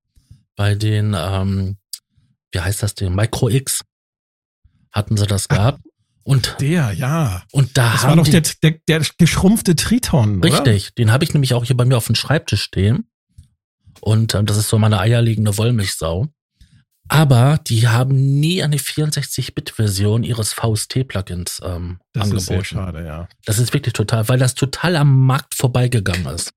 bei 0.61 0.75
den, 0.75 1.15
ähm, 1.17 1.77
wie 2.51 2.59
heißt 2.59 2.83
das 2.83 2.93
den 2.93 3.15
Micro 3.15 3.49
X 3.49 3.83
hatten 4.91 5.17
sie 5.17 5.25
das 5.25 5.47
gehabt. 5.47 5.79
Und 6.21 6.57
der, 6.59 6.93
ja. 6.93 7.41
Und 7.51 7.79
da 7.79 7.93
das 7.93 8.03
haben 8.03 8.09
war 8.09 8.15
doch 8.17 8.25
die, 8.25 8.39
der, 8.39 8.43
der, 8.61 8.79
der 8.87 9.01
geschrumpfte 9.17 9.75
Triton. 9.75 10.39
Richtig, 10.43 10.89
oder? 10.89 10.93
den 10.99 11.11
habe 11.11 11.23
ich 11.23 11.33
nämlich 11.33 11.55
auch 11.55 11.65
hier 11.65 11.75
bei 11.75 11.83
mir 11.83 11.97
auf 11.97 12.05
dem 12.05 12.13
Schreibtisch 12.13 12.61
stehen. 12.61 13.09
Und 14.01 14.35
ähm, 14.35 14.45
das 14.45 14.55
ist 14.55 14.69
so 14.69 14.77
meine 14.77 14.99
eierlegende 14.99 15.57
Wollmilchsau. 15.57 16.27
Aber 17.09 17.59
die 17.65 17.87
haben 17.87 18.39
nie 18.39 18.61
eine 18.61 18.77
64-Bit-Version 18.77 20.23
ihres 20.23 20.53
VST-Plugins 20.53 21.59
ähm, 21.65 21.97
das 22.13 22.25
angeboten. 22.25 22.33
Das 22.33 22.33
ist 22.35 22.45
sehr 22.45 22.63
schade, 22.65 23.03
ja. 23.03 23.27
Das 23.45 23.57
ist 23.57 23.73
wirklich 23.73 23.93
total, 23.93 24.29
weil 24.29 24.37
das 24.37 24.53
total 24.53 24.95
am 24.95 25.25
Markt 25.25 25.55
vorbeigegangen 25.55 26.27
ist. 26.27 26.53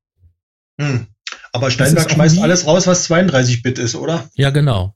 Hm. 0.78 1.06
Aber 1.54 1.70
Steinberg 1.70 2.10
schmeißt 2.10 2.40
alles 2.40 2.66
raus, 2.66 2.88
was 2.88 3.08
32-Bit 3.08 3.78
ist, 3.78 3.94
oder? 3.94 4.28
Ja, 4.34 4.50
genau. 4.50 4.92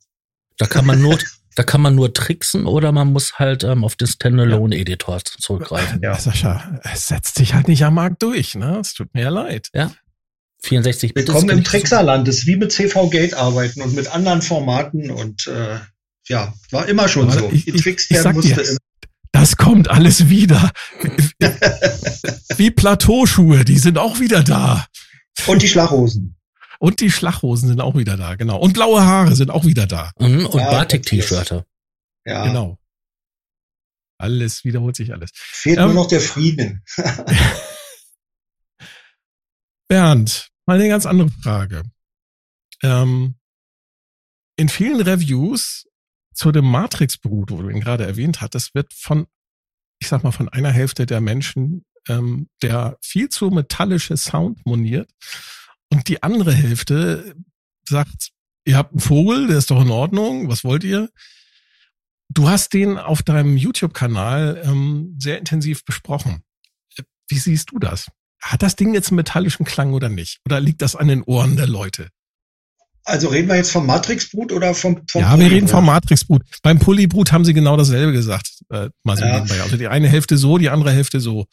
Da 0.56 0.66
kann 0.66 0.84
man 0.84 1.00
nur, 1.00 1.16
da 1.54 1.62
kann 1.62 1.80
man 1.80 1.94
nur 1.94 2.12
tricksen 2.12 2.66
oder 2.66 2.90
man 2.90 3.12
muss 3.12 3.34
halt 3.34 3.62
ähm, 3.62 3.84
auf 3.84 3.94
den 3.94 4.08
Standalone-Editor 4.08 5.20
zurückgreifen. 5.24 6.00
Ja. 6.02 6.18
Sascha, 6.18 6.80
es 6.82 7.06
setzt 7.06 7.36
sich 7.36 7.54
halt 7.54 7.68
nicht 7.68 7.84
am 7.84 7.94
Markt 7.94 8.24
durch, 8.24 8.56
ne? 8.56 8.78
Es 8.80 8.92
tut 8.92 9.14
mir 9.14 9.22
ja 9.22 9.28
leid. 9.28 9.68
Ja. 9.72 9.92
64 10.64 11.14
Bit. 11.14 11.28
Willkommen 11.28 11.48
im 11.50 11.62
Trickserland, 11.62 12.26
das 12.26 12.38
ist 12.38 12.46
wie 12.48 12.56
mit 12.56 12.72
CV 12.72 13.08
Gate 13.08 13.34
arbeiten 13.34 13.80
und 13.80 13.94
mit 13.94 14.12
anderen 14.12 14.42
Formaten 14.42 15.12
und 15.12 15.46
äh, 15.46 15.78
ja, 16.26 16.52
war 16.72 16.88
immer 16.88 17.06
schon 17.06 17.30
Aber 17.30 17.38
so. 17.38 17.50
Ich, 17.52 17.68
ich, 17.68 17.86
ich 17.86 18.18
sag 18.18 18.40
dir, 18.40 18.60
das 19.30 19.56
kommt 19.56 19.88
alles 19.88 20.28
wieder. 20.28 20.72
wie 22.56 22.72
Plateauschuhe, 22.72 23.64
die 23.64 23.78
sind 23.78 23.96
auch 23.96 24.18
wieder 24.18 24.42
da. 24.42 24.86
Und 25.46 25.62
die 25.62 25.68
Schlaghosen. 25.68 26.34
Und 26.78 27.00
die 27.00 27.10
Schlaghosen 27.10 27.68
sind 27.68 27.80
auch 27.80 27.96
wieder 27.96 28.16
da, 28.16 28.36
genau. 28.36 28.58
Und 28.58 28.72
blaue 28.72 29.02
Haare 29.02 29.34
sind 29.34 29.50
auch 29.50 29.64
wieder 29.64 29.86
da. 29.86 30.12
Mhm, 30.18 30.46
und 30.46 30.60
ja, 30.60 30.70
Batik-T-Shirte. 30.70 31.66
Ja. 32.24 32.46
Genau. 32.46 32.78
Alles 34.18 34.64
wiederholt 34.64 34.96
sich 34.96 35.12
alles. 35.12 35.30
Fehlt 35.34 35.78
ähm, 35.78 35.86
nur 35.86 35.94
noch 35.94 36.08
der 36.08 36.20
Frieden. 36.20 36.84
Bernd, 39.88 40.50
mal 40.66 40.78
eine 40.78 40.88
ganz 40.88 41.06
andere 41.06 41.30
Frage. 41.42 41.82
Ähm, 42.82 43.36
in 44.56 44.68
vielen 44.68 45.00
Reviews 45.00 45.86
zu 46.34 46.52
dem 46.52 46.66
Matrix-Brut, 46.66 47.50
wo 47.50 47.62
du 47.62 47.68
ihn 47.70 47.80
gerade 47.80 48.06
erwähnt 48.06 48.40
hattest, 48.40 48.74
wird 48.74 48.92
von, 48.92 49.26
ich 50.00 50.08
sag 50.08 50.22
mal, 50.22 50.32
von 50.32 50.48
einer 50.48 50.70
Hälfte 50.70 51.06
der 51.06 51.20
Menschen 51.20 51.84
ähm, 52.08 52.48
der 52.62 52.98
viel 53.00 53.28
zu 53.28 53.50
metallische 53.50 54.16
Sound 54.16 54.64
moniert 54.64 55.10
und 55.90 56.08
die 56.08 56.22
andere 56.22 56.52
Hälfte 56.52 57.34
sagt, 57.88 58.30
ihr 58.64 58.76
habt 58.76 58.92
einen 58.92 59.00
Vogel, 59.00 59.46
der 59.46 59.58
ist 59.58 59.70
doch 59.70 59.80
in 59.80 59.90
Ordnung, 59.90 60.48
was 60.48 60.64
wollt 60.64 60.84
ihr? 60.84 61.10
Du 62.30 62.48
hast 62.48 62.74
den 62.74 62.98
auf 62.98 63.22
deinem 63.22 63.56
YouTube-Kanal 63.56 64.62
ähm, 64.64 65.16
sehr 65.18 65.38
intensiv 65.38 65.84
besprochen. 65.84 66.42
Wie 67.28 67.38
siehst 67.38 67.70
du 67.72 67.78
das? 67.78 68.08
Hat 68.40 68.62
das 68.62 68.76
Ding 68.76 68.94
jetzt 68.94 69.08
einen 69.08 69.16
metallischen 69.16 69.64
Klang 69.64 69.92
oder 69.92 70.08
nicht? 70.08 70.40
Oder 70.44 70.60
liegt 70.60 70.82
das 70.82 70.94
an 70.94 71.08
den 71.08 71.22
Ohren 71.22 71.56
der 71.56 71.66
Leute? 71.66 72.10
Also 73.04 73.28
reden 73.28 73.48
wir 73.48 73.56
jetzt 73.56 73.72
vom 73.72 73.86
Matrixbrut 73.86 74.52
oder 74.52 74.74
vom, 74.74 75.00
vom 75.10 75.22
Ja, 75.22 75.38
wir 75.38 75.50
reden 75.50 75.66
vom 75.66 75.86
Matrixbrut. 75.86 76.42
Beim 76.62 76.78
Polybrut 76.78 77.32
haben 77.32 77.44
sie 77.46 77.54
genau 77.54 77.76
dasselbe 77.76 78.12
gesagt. 78.12 78.60
Äh, 78.68 78.90
mal 79.02 79.16
so 79.16 79.24
ja. 79.24 79.42
Also 79.62 79.78
die 79.78 79.88
eine 79.88 80.08
Hälfte 80.08 80.36
so, 80.36 80.58
die 80.58 80.68
andere 80.68 80.92
Hälfte 80.92 81.18
so. 81.18 81.46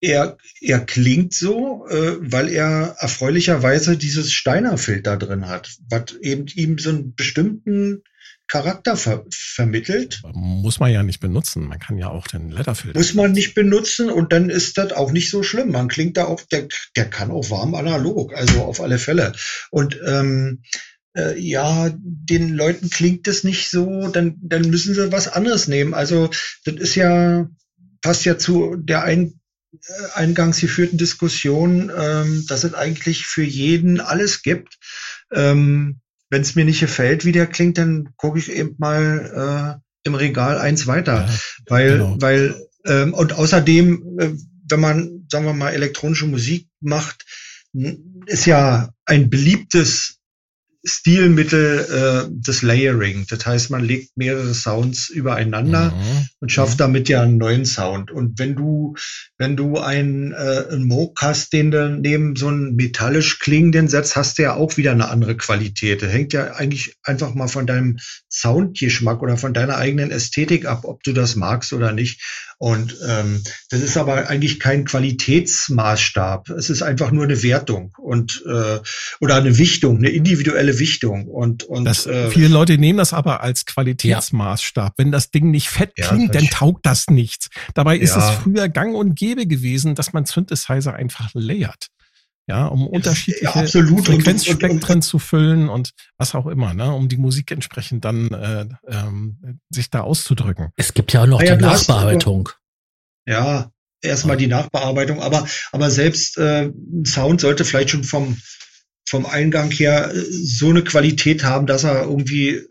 Er, 0.00 0.36
er 0.60 0.80
klingt 0.80 1.32
so, 1.32 1.86
äh, 1.88 2.16
weil 2.20 2.48
er 2.48 2.96
erfreulicherweise 2.98 3.96
dieses 3.96 4.32
Steiner-Filter 4.32 5.16
drin 5.16 5.48
hat, 5.48 5.76
was 5.88 6.14
eben 6.20 6.46
ihm 6.54 6.78
so 6.78 6.90
einen 6.90 7.14
bestimmten 7.14 8.02
Charakter 8.48 8.96
ver 8.96 9.24
vermittelt. 9.30 10.22
Muss 10.32 10.78
man 10.78 10.92
ja 10.92 11.02
nicht 11.02 11.20
benutzen. 11.20 11.66
Man 11.66 11.78
kann 11.78 11.98
ja 11.98 12.08
auch 12.08 12.28
den 12.28 12.50
Letterfilter. 12.50 12.98
Muss 12.98 13.14
man 13.14 13.32
nicht 13.32 13.54
benutzen 13.54 14.10
und 14.10 14.32
dann 14.32 14.50
ist 14.50 14.78
das 14.78 14.92
auch 14.92 15.10
nicht 15.10 15.30
so 15.30 15.42
schlimm. 15.42 15.72
Man 15.72 15.88
klingt 15.88 16.16
da 16.16 16.26
auch, 16.26 16.40
der, 16.42 16.68
der 16.94 17.10
kann 17.10 17.30
auch 17.30 17.50
warm 17.50 17.74
analog, 17.74 18.34
also 18.34 18.62
auf 18.62 18.80
alle 18.80 18.98
Fälle. 18.98 19.32
Und 19.70 19.98
ähm, 20.06 20.62
äh, 21.16 21.38
ja, 21.40 21.90
den 21.98 22.54
Leuten 22.54 22.90
klingt 22.90 23.26
das 23.26 23.42
nicht 23.42 23.70
so, 23.70 24.08
dann, 24.08 24.36
dann 24.40 24.70
müssen 24.70 24.94
sie 24.94 25.10
was 25.10 25.28
anderes 25.28 25.66
nehmen. 25.66 25.94
Also 25.94 26.30
das 26.64 26.76
ist 26.76 26.94
ja, 26.94 27.48
passt 28.00 28.24
ja 28.24 28.38
zu 28.38 28.76
der 28.76 29.02
ein, 29.02 29.26
äh, 29.26 29.45
eingangs 30.14 30.60
geführten 30.60 30.98
Diskussion, 30.98 31.90
ähm, 31.96 32.44
dass 32.48 32.64
es 32.64 32.74
eigentlich 32.74 33.26
für 33.26 33.44
jeden 33.44 34.00
alles 34.00 34.42
gibt. 34.42 34.78
Ähm, 35.32 36.00
Wenn 36.30 36.42
es 36.42 36.54
mir 36.54 36.64
nicht 36.64 36.80
gefällt, 36.80 37.24
wie 37.24 37.32
der 37.32 37.46
klingt, 37.46 37.78
dann 37.78 38.10
gucke 38.16 38.38
ich 38.38 38.50
eben 38.50 38.74
mal 38.78 39.80
äh, 39.82 40.08
im 40.08 40.14
Regal 40.14 40.58
eins 40.58 40.86
weiter. 40.86 41.26
Ja, 41.26 41.38
weil, 41.66 41.92
genau. 41.92 42.16
weil, 42.20 42.54
ähm, 42.84 43.14
und 43.14 43.32
außerdem, 43.32 44.18
äh, 44.18 44.30
wenn 44.68 44.80
man, 44.80 45.26
sagen 45.30 45.44
wir 45.44 45.52
mal, 45.52 45.72
elektronische 45.72 46.26
Musik 46.26 46.68
macht, 46.80 47.24
ist 48.26 48.46
ja 48.46 48.90
ein 49.04 49.30
beliebtes 49.30 50.15
Stilmittel 50.86 52.28
äh, 52.28 52.30
des 52.30 52.62
Layering. 52.62 53.26
Das 53.28 53.44
heißt, 53.44 53.70
man 53.70 53.84
legt 53.84 54.16
mehrere 54.16 54.54
Sounds 54.54 55.08
übereinander 55.08 55.90
mhm. 55.90 56.28
und 56.40 56.52
schafft 56.52 56.74
mhm. 56.74 56.78
damit 56.78 57.08
ja 57.08 57.22
einen 57.22 57.38
neuen 57.38 57.66
Sound. 57.66 58.12
Und 58.12 58.38
wenn 58.38 58.54
du, 58.54 58.94
wenn 59.36 59.56
du 59.56 59.78
einen, 59.78 60.32
äh, 60.32 60.64
einen 60.70 60.86
Moog 60.86 61.20
hast, 61.20 61.52
den 61.52 61.72
du 61.72 61.90
neben 61.90 62.36
so 62.36 62.48
einen 62.48 62.76
metallisch 62.76 63.40
klingenden 63.40 63.88
setzt, 63.88 64.14
hast 64.14 64.38
du 64.38 64.42
ja 64.42 64.54
auch 64.54 64.76
wieder 64.76 64.92
eine 64.92 65.08
andere 65.08 65.36
Qualität. 65.36 66.02
Das 66.02 66.12
hängt 66.12 66.32
ja 66.32 66.52
eigentlich 66.52 66.94
einfach 67.02 67.34
mal 67.34 67.48
von 67.48 67.66
deinem 67.66 67.98
Soundgeschmack 68.30 69.22
oder 69.22 69.36
von 69.36 69.54
deiner 69.54 69.76
eigenen 69.76 70.12
Ästhetik 70.12 70.66
ab, 70.66 70.84
ob 70.84 71.02
du 71.02 71.12
das 71.12 71.34
magst 71.34 71.72
oder 71.72 71.92
nicht. 71.92 72.22
Und 72.58 72.96
ähm, 73.06 73.42
das 73.68 73.82
ist 73.82 73.96
aber 73.98 74.28
eigentlich 74.30 74.58
kein 74.60 74.84
Qualitätsmaßstab. 74.86 76.48
Es 76.50 76.70
ist 76.70 76.82
einfach 76.82 77.10
nur 77.10 77.24
eine 77.24 77.42
Wertung 77.42 77.92
und 77.98 78.42
äh, 78.46 78.78
oder 79.20 79.34
eine 79.34 79.58
Wichtung, 79.58 79.98
eine 79.98 80.08
individuelle 80.08 80.78
Wichtung. 80.78 81.26
Und, 81.26 81.64
und 81.64 81.84
das, 81.84 82.06
äh, 82.06 82.30
viele 82.30 82.48
Leute 82.48 82.78
nehmen 82.78 82.98
das 82.98 83.12
aber 83.12 83.42
als 83.42 83.66
Qualitätsmaßstab. 83.66 84.92
Ja. 84.92 84.94
Wenn 84.96 85.12
das 85.12 85.30
Ding 85.30 85.50
nicht 85.50 85.68
fett 85.68 85.94
klingt, 85.96 86.34
ja, 86.34 86.40
dann 86.40 86.48
taugt 86.48 86.86
das 86.86 87.08
nichts. 87.08 87.48
Dabei 87.74 87.98
ist 87.98 88.16
ja. 88.16 88.30
es 88.30 88.36
früher 88.36 88.68
gang 88.68 88.94
und 88.94 89.16
gäbe 89.16 89.46
gewesen, 89.46 89.94
dass 89.94 90.14
man 90.14 90.24
Synthesizer 90.24 90.94
einfach 90.94 91.30
layert 91.34 91.88
ja, 92.48 92.66
um 92.66 92.86
unterschiedliche 92.86 93.44
ja, 93.44 93.54
absolut. 93.54 94.06
Frequenzspektren 94.06 95.02
zu 95.02 95.18
füllen 95.18 95.68
und 95.68 95.90
was 96.16 96.34
auch 96.34 96.46
immer, 96.46 96.74
ne, 96.74 96.92
um 96.92 97.08
die 97.08 97.16
Musik 97.16 97.50
entsprechend 97.50 98.04
dann 98.04 98.30
äh, 98.30 98.66
ähm, 98.86 99.60
sich 99.68 99.90
da 99.90 100.02
auszudrücken. 100.02 100.70
Es 100.76 100.94
gibt 100.94 101.12
ja 101.12 101.22
auch 101.22 101.26
noch 101.26 101.42
ja, 101.42 101.56
die 101.56 101.62
Nachbearbeitung. 101.62 102.50
Ja, 103.26 103.72
erstmal 104.00 104.36
die 104.36 104.46
Nachbearbeitung, 104.46 105.20
aber 105.20 105.46
aber 105.72 105.90
selbst 105.90 106.38
äh, 106.38 106.70
Sound 107.04 107.40
sollte 107.40 107.64
vielleicht 107.64 107.90
schon 107.90 108.04
vom 108.04 108.36
vom 109.08 109.26
Eingang 109.26 109.70
her 109.72 110.12
äh, 110.14 110.20
so 110.30 110.70
eine 110.70 110.84
Qualität 110.84 111.42
haben, 111.42 111.66
dass 111.66 111.82
er 111.82 112.02
irgendwie 112.02 112.62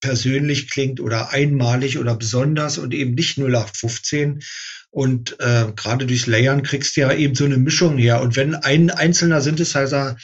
persönlich 0.00 0.70
klingt 0.70 1.00
oder 1.00 1.30
einmalig 1.30 1.98
oder 1.98 2.14
besonders 2.14 2.78
und 2.78 2.92
eben 2.92 3.14
nicht 3.14 3.38
0815. 3.38 4.42
Und 4.94 5.40
äh, 5.40 5.72
gerade 5.74 6.06
durchs 6.06 6.28
Layern 6.28 6.62
kriegst 6.62 6.96
du 6.96 7.00
ja 7.00 7.12
eben 7.12 7.34
so 7.34 7.44
eine 7.44 7.56
Mischung 7.56 7.98
her. 7.98 8.20
Und 8.20 8.36
wenn 8.36 8.54
ein 8.54 8.90
einzelner 8.90 9.40
Synthesizer 9.40 10.16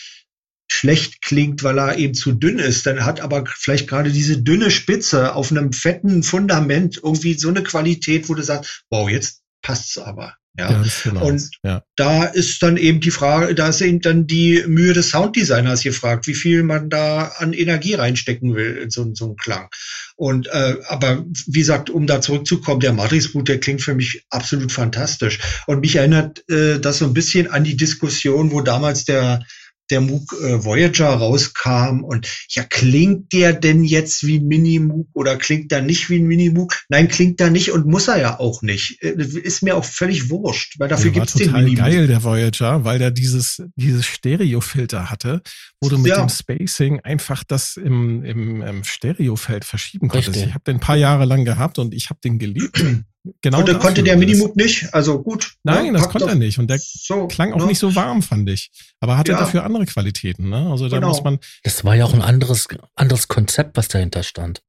schlecht 0.71 1.23
klingt, 1.23 1.64
weil 1.64 1.77
er 1.77 1.99
eben 1.99 2.14
zu 2.14 2.31
dünn 2.31 2.61
ist, 2.61 2.87
dann 2.87 3.05
hat 3.05 3.21
aber 3.21 3.45
vielleicht 3.47 3.89
gerade 3.89 4.12
diese 4.12 4.41
dünne 4.41 4.71
Spitze 4.71 5.35
auf 5.35 5.51
einem 5.51 5.73
fetten 5.73 6.23
Fundament 6.23 7.01
irgendwie 7.03 7.35
so 7.35 7.49
eine 7.49 7.64
Qualität, 7.64 8.29
wo 8.29 8.35
du 8.35 8.45
sagst, 8.45 8.85
wow, 8.91 9.11
jetzt 9.11 9.43
passt's 9.61 9.99
aber. 9.99 10.37
Ja, 10.59 10.84
genau. 11.05 11.26
und 11.26 11.48
ja. 11.62 11.82
da 11.96 12.24
ist 12.24 12.62
dann 12.62 12.76
eben 12.76 13.01
die 13.01 13.12
Frage, 13.12 13.55
da 13.55 13.68
ist 13.68 13.80
eben 13.80 14.01
dann 14.01 14.26
die 14.26 14.64
Mühe 14.66 14.92
des 14.92 15.11
Sounddesigners 15.11 15.82
gefragt, 15.82 16.26
wie 16.26 16.34
viel 16.34 16.64
man 16.64 16.90
da 16.90 17.32
an 17.36 17.53
Energie 17.53 17.94
reinstecken 17.94 18.55
will 18.57 18.76
in 18.82 18.90
so, 18.90 19.09
so 19.14 19.26
einen 19.26 19.36
Klang. 19.36 19.68
Und 20.16 20.48
äh, 20.48 20.76
aber 20.88 21.24
wie 21.46 21.61
gesagt, 21.61 21.88
um 21.88 22.07
da 22.07 22.20
zurückzukommen, 22.20 22.80
der 22.80 22.92
Matrix-Boot, 22.92 23.48
der 23.48 23.61
klingt 23.61 23.80
für 23.80 23.94
mich 23.94 24.24
absolut 24.28 24.72
fantastisch. 24.72 25.38
Und 25.66 25.80
mich 25.80 25.96
erinnert 25.96 26.44
äh, 26.51 26.80
das 26.80 26.98
so 26.98 27.07
ein 27.07 27.14
bisschen 27.14 27.48
an 27.48 27.64
die 27.64 27.76
Diskussion, 27.76 28.51
wo 28.51 28.61
damals 28.61 29.05
der 29.05 29.44
der 29.91 30.01
MOOC 30.01 30.32
äh, 30.43 30.64
Voyager 30.64 31.09
rauskam 31.09 32.05
und 32.05 32.28
ja, 32.51 32.64
klingt 32.64 33.32
der 33.32 33.53
denn 33.53 33.84
jetzt 33.84 34.26
wie 34.26 34.38
ein 34.38 34.47
Mini-MOOC 34.47 35.09
oder 35.14 35.36
klingt 35.36 35.70
der 35.72 35.82
nicht 35.82 36.11
wie 36.11 36.18
ein 36.18 36.26
Mini-MOOC? 36.26 36.84
Nein, 36.88 37.09
klingt 37.09 37.41
der 37.41 37.51
nicht 37.51 37.72
und 37.72 37.86
muss 37.86 38.09
er 38.09 38.20
ja 38.20 38.41
auch 38.41 38.62
nicht. 38.62 39.03
Äh, 39.03 39.14
ist 39.20 39.62
mir 39.62 39.76
auch 39.76 39.84
völlig 39.84 40.30
wurscht, 40.30 40.78
weil 40.78 40.88
dafür 40.88 41.11
gibt 41.11 41.28
es 41.28 41.34
den 41.34 41.53
Mini-MOOC. 41.53 41.76
geil, 41.76 42.07
der 42.07 42.24
Voyager, 42.24 42.84
weil 42.84 42.99
der 42.99 43.11
dieses, 43.11 43.62
dieses 43.76 44.07
Stereo-Filter 44.07 45.11
hatte, 45.11 45.43
wo 45.80 45.88
du 45.88 45.99
mit 45.99 46.11
ja. 46.11 46.18
dem 46.18 46.28
Spacing 46.28 47.01
einfach 47.01 47.45
das 47.45 47.76
im, 47.76 48.22
im, 48.24 48.62
im 48.62 48.84
Stereofeld 48.84 49.64
verschieben 49.64 50.09
konntest. 50.09 50.30
Richtig. 50.30 50.49
Ich 50.49 50.55
habe 50.55 50.64
den 50.64 50.76
ein 50.76 50.80
paar 50.80 50.97
Jahre 50.97 51.24
lang 51.24 51.45
gehabt 51.45 51.78
und 51.78 51.95
ich 51.95 52.11
habe 52.11 52.20
den 52.22 52.38
geliebt. 52.38 52.84
Genau 53.43 53.59
und 53.59 53.68
dafür, 53.68 53.81
konnte 53.81 54.03
der 54.03 54.16
Minimoog 54.16 54.57
nicht, 54.57 54.95
also 54.95 55.23
gut. 55.23 55.55
Nein, 55.62 55.87
ja, 55.87 55.93
das 55.93 56.09
konnte 56.09 56.29
er 56.29 56.37
nicht. 56.37 56.59
Und 56.59 56.71
der 56.71 56.79
so, 56.81 57.27
klang 57.29 57.53
auch 57.53 57.59
ne? 57.59 57.66
nicht 57.66 57.79
so 57.79 57.95
warm, 57.95 58.23
fand 58.23 58.49
ich. 58.49 58.71
Aber 58.99 59.18
hatte 59.18 59.33
ja. 59.33 59.39
dafür 59.39 59.64
andere 59.64 59.85
Qualitäten, 59.85 60.49
ne? 60.49 60.71
Also 60.71 60.89
da 60.89 60.97
genau. 60.97 61.09
muss 61.09 61.23
man. 61.23 61.39
Das 61.62 61.85
war 61.85 61.95
ja 61.95 62.07
auch 62.07 62.14
ein 62.14 62.23
anderes, 62.23 62.66
anderes 62.95 63.29
Konzept, 63.29 63.77
was 63.77 63.89
dahinter 63.89 64.23
stand. 64.23 64.62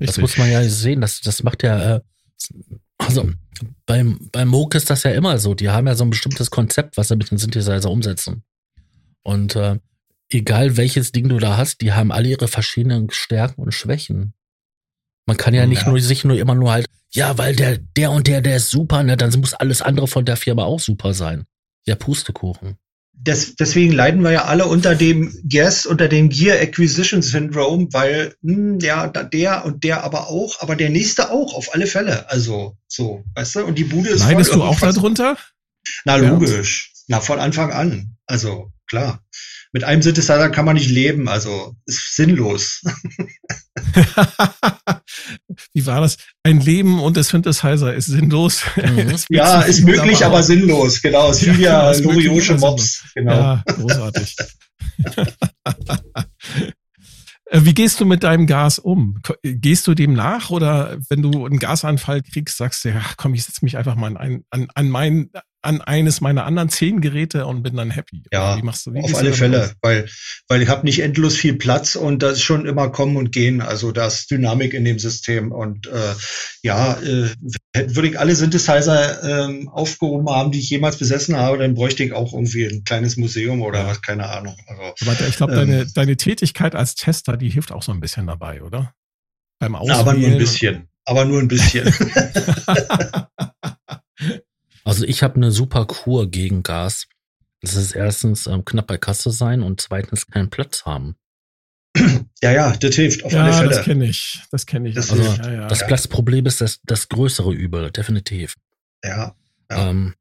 Richtig. 0.00 0.06
Das 0.06 0.18
muss 0.18 0.36
man 0.36 0.50
ja 0.50 0.68
sehen. 0.68 1.00
Das, 1.00 1.20
das 1.20 1.44
macht 1.44 1.62
ja, 1.62 1.96
äh, 1.96 2.00
also 2.98 3.30
beim, 3.86 4.18
beim 4.32 4.48
Moog 4.48 4.74
ist 4.74 4.90
das 4.90 5.04
ja 5.04 5.12
immer 5.12 5.38
so. 5.38 5.54
Die 5.54 5.70
haben 5.70 5.86
ja 5.86 5.94
so 5.94 6.04
ein 6.04 6.10
bestimmtes 6.10 6.50
Konzept, 6.50 6.96
was 6.96 7.08
sie 7.08 7.16
mit 7.16 7.30
dem 7.30 7.38
Synthesizer 7.38 7.90
umsetzen. 7.90 8.42
Und 9.22 9.54
äh, 9.54 9.78
egal 10.28 10.76
welches 10.76 11.12
Ding 11.12 11.28
du 11.28 11.38
da 11.38 11.56
hast, 11.56 11.80
die 11.80 11.92
haben 11.92 12.10
alle 12.10 12.28
ihre 12.28 12.48
verschiedenen 12.48 13.10
Stärken 13.10 13.62
und 13.62 13.72
Schwächen. 13.72 14.34
Man 15.26 15.36
kann 15.36 15.54
ja 15.54 15.66
nicht 15.66 15.82
ja. 15.82 15.88
nur 15.88 16.00
sich 16.00 16.24
nur 16.24 16.36
immer 16.36 16.54
nur 16.54 16.72
halt, 16.72 16.86
ja, 17.14 17.36
weil 17.38 17.54
der, 17.54 17.78
der 17.78 18.10
und 18.10 18.26
der, 18.26 18.40
der 18.40 18.56
ist 18.56 18.70
super, 18.70 19.02
ne, 19.02 19.16
dann 19.16 19.32
muss 19.40 19.54
alles 19.54 19.82
andere 19.82 20.08
von 20.08 20.24
der 20.24 20.36
Firma 20.36 20.64
auch 20.64 20.80
super 20.80 21.14
sein. 21.14 21.44
Ja, 21.86 21.94
Pustekuchen. 21.94 22.76
Das, 23.14 23.54
deswegen 23.54 23.92
leiden 23.92 24.22
wir 24.22 24.32
ja 24.32 24.44
alle 24.46 24.66
unter 24.66 24.94
dem 24.96 25.32
Guess, 25.44 25.86
unter 25.86 26.08
dem 26.08 26.28
Gear 26.28 26.60
Acquisition 26.60 27.22
Syndrome, 27.22 27.88
weil 27.92 28.34
hm, 28.42 28.80
ja, 28.80 29.06
der 29.06 29.64
und 29.64 29.84
der 29.84 30.02
aber 30.02 30.28
auch, 30.28 30.60
aber 30.60 30.74
der 30.74 30.90
nächste 30.90 31.30
auch, 31.30 31.54
auf 31.54 31.74
alle 31.74 31.86
Fälle. 31.86 32.28
Also 32.30 32.76
so, 32.88 33.24
weißt 33.34 33.56
du? 33.56 33.64
Und 33.66 33.78
die 33.78 33.84
Bude 33.84 34.08
ist. 34.08 34.22
Leidest 34.22 34.54
du 34.54 34.62
auch 34.62 34.80
darunter? 34.80 35.36
Na, 36.04 36.16
logisch. 36.16 36.92
Ja. 36.94 37.16
Na, 37.16 37.20
von 37.20 37.38
Anfang 37.38 37.70
an. 37.70 38.16
Also, 38.26 38.72
klar 38.88 39.22
mit 39.72 39.84
einem 39.84 40.02
Synthesizer 40.02 40.50
kann 40.50 40.66
man 40.66 40.74
nicht 40.74 40.90
leben, 40.90 41.28
also 41.28 41.74
ist 41.86 42.14
sinnlos. 42.14 42.82
Wie 45.72 45.86
war 45.86 46.02
das? 46.02 46.18
Ein 46.42 46.60
Leben 46.60 47.00
und 47.00 47.16
der 47.16 47.24
Synthesizer 47.24 47.94
ist 47.94 48.06
sinnlos. 48.06 48.64
Mhm. 48.76 49.16
ja, 49.30 49.62
ist 49.62 49.80
möglich, 49.80 50.18
aber, 50.18 50.34
aber 50.34 50.42
sinnlos. 50.42 51.00
Genau, 51.00 51.30
es 51.30 51.42
ist 51.42 51.58
ja, 51.58 51.90
Loriosche 51.92 52.56
Mops. 52.56 53.02
Genau. 53.14 53.32
Ja, 53.32 53.64
großartig. 53.66 54.36
Äh, 57.52 57.64
wie 57.64 57.74
gehst 57.74 58.00
du 58.00 58.06
mit 58.06 58.22
deinem 58.22 58.46
Gas 58.46 58.78
um? 58.78 59.20
Gehst 59.42 59.86
du 59.86 59.94
dem 59.94 60.14
nach 60.14 60.48
oder 60.48 60.96
wenn 61.10 61.20
du 61.20 61.44
einen 61.44 61.58
Gasanfall 61.58 62.22
kriegst, 62.22 62.56
sagst 62.56 62.84
du, 62.84 62.88
ja, 62.88 63.02
komm, 63.18 63.34
ich 63.34 63.44
setze 63.44 63.62
mich 63.62 63.76
einfach 63.76 63.94
mal 63.94 64.16
an, 64.16 64.42
an, 64.48 64.68
an 64.74 64.88
mein 64.88 65.28
an 65.62 65.80
eines 65.80 66.20
meiner 66.20 66.44
anderen 66.44 66.68
zehn 66.68 67.00
Geräte 67.00 67.46
und 67.46 67.62
bin 67.62 67.76
dann 67.76 67.90
happy. 67.90 68.24
Ja, 68.32 68.56
wie 68.58 68.62
machst 68.62 68.84
du, 68.84 68.92
wie 68.92 69.00
auf 69.00 69.14
alle 69.14 69.32
Fälle, 69.32 69.72
weil, 69.80 70.08
weil 70.48 70.60
ich 70.60 70.68
habe 70.68 70.84
nicht 70.84 71.00
endlos 71.00 71.36
viel 71.36 71.54
Platz 71.54 71.94
und 71.94 72.22
das 72.22 72.34
ist 72.34 72.42
schon 72.42 72.66
immer 72.66 72.90
kommen 72.90 73.16
und 73.16 73.30
gehen. 73.30 73.60
Also 73.60 73.92
da 73.92 74.08
ist 74.08 74.30
Dynamik 74.30 74.74
in 74.74 74.84
dem 74.84 74.98
System 74.98 75.52
und 75.52 75.86
äh, 75.86 76.14
ja, 76.62 77.00
äh, 77.00 77.30
würde 77.72 78.08
ich 78.08 78.18
alle 78.18 78.34
Synthesizer 78.34 79.48
äh, 79.48 79.66
aufgehoben 79.68 80.28
haben, 80.28 80.50
die 80.50 80.58
ich 80.58 80.70
jemals 80.70 80.96
besessen 80.96 81.36
habe, 81.36 81.58
dann 81.58 81.74
bräuchte 81.74 82.02
ich 82.02 82.12
auch 82.12 82.32
irgendwie 82.32 82.66
ein 82.66 82.82
kleines 82.84 83.16
Museum 83.16 83.62
oder 83.62 83.86
was, 83.86 84.02
keine 84.02 84.28
Ahnung. 84.28 84.56
Also, 84.66 84.82
Aber 85.10 85.28
ich 85.28 85.36
glaube, 85.36 85.52
ähm, 85.52 85.58
deine, 85.58 85.86
deine 85.86 86.16
Tätigkeit 86.16 86.74
als 86.74 86.96
Tester, 86.96 87.36
die 87.36 87.50
hilft 87.50 87.70
auch 87.70 87.82
so 87.82 87.92
ein 87.92 88.00
bisschen 88.00 88.26
dabei, 88.26 88.62
oder? 88.62 88.94
Beim 89.60 89.76
Auswählen. 89.76 89.98
Aber 90.00 90.14
nur 90.14 90.28
ein 90.28 90.38
bisschen. 90.38 90.88
Aber 91.04 91.24
nur 91.24 91.40
ein 91.40 91.48
bisschen. 91.48 91.86
Also 94.84 95.04
ich 95.04 95.22
habe 95.22 95.36
eine 95.36 95.50
super 95.50 95.86
Kur 95.86 96.30
gegen 96.30 96.62
Gas. 96.62 97.06
Das 97.60 97.76
ist 97.76 97.92
erstens 97.92 98.46
ähm, 98.46 98.64
knapp 98.64 98.88
bei 98.88 98.98
Kasse 98.98 99.30
sein 99.30 99.62
und 99.62 99.80
zweitens 99.80 100.26
keinen 100.26 100.50
Platz 100.50 100.84
haben. 100.84 101.16
Ja, 102.42 102.50
ja, 102.50 102.76
das 102.76 102.94
hilft 102.94 103.22
auf 103.24 103.32
ja, 103.32 103.44
alle 103.44 103.52
Fälle. 103.52 103.68
Das 103.68 103.84
kenne 103.84 104.06
ich. 104.06 104.42
Das 104.50 104.66
kenne 104.66 104.88
ich. 104.88 104.94
Das, 104.94 105.10
also, 105.10 105.22
ja, 105.22 105.52
ja, 105.52 105.68
das 105.68 105.86
Platzproblem 105.86 106.46
ist 106.46 106.60
das, 106.60 106.80
das 106.84 107.08
größere 107.08 107.52
Übel, 107.52 107.90
definitiv. 107.90 108.56
Ja. 109.04 109.36
Ähm, 109.70 110.14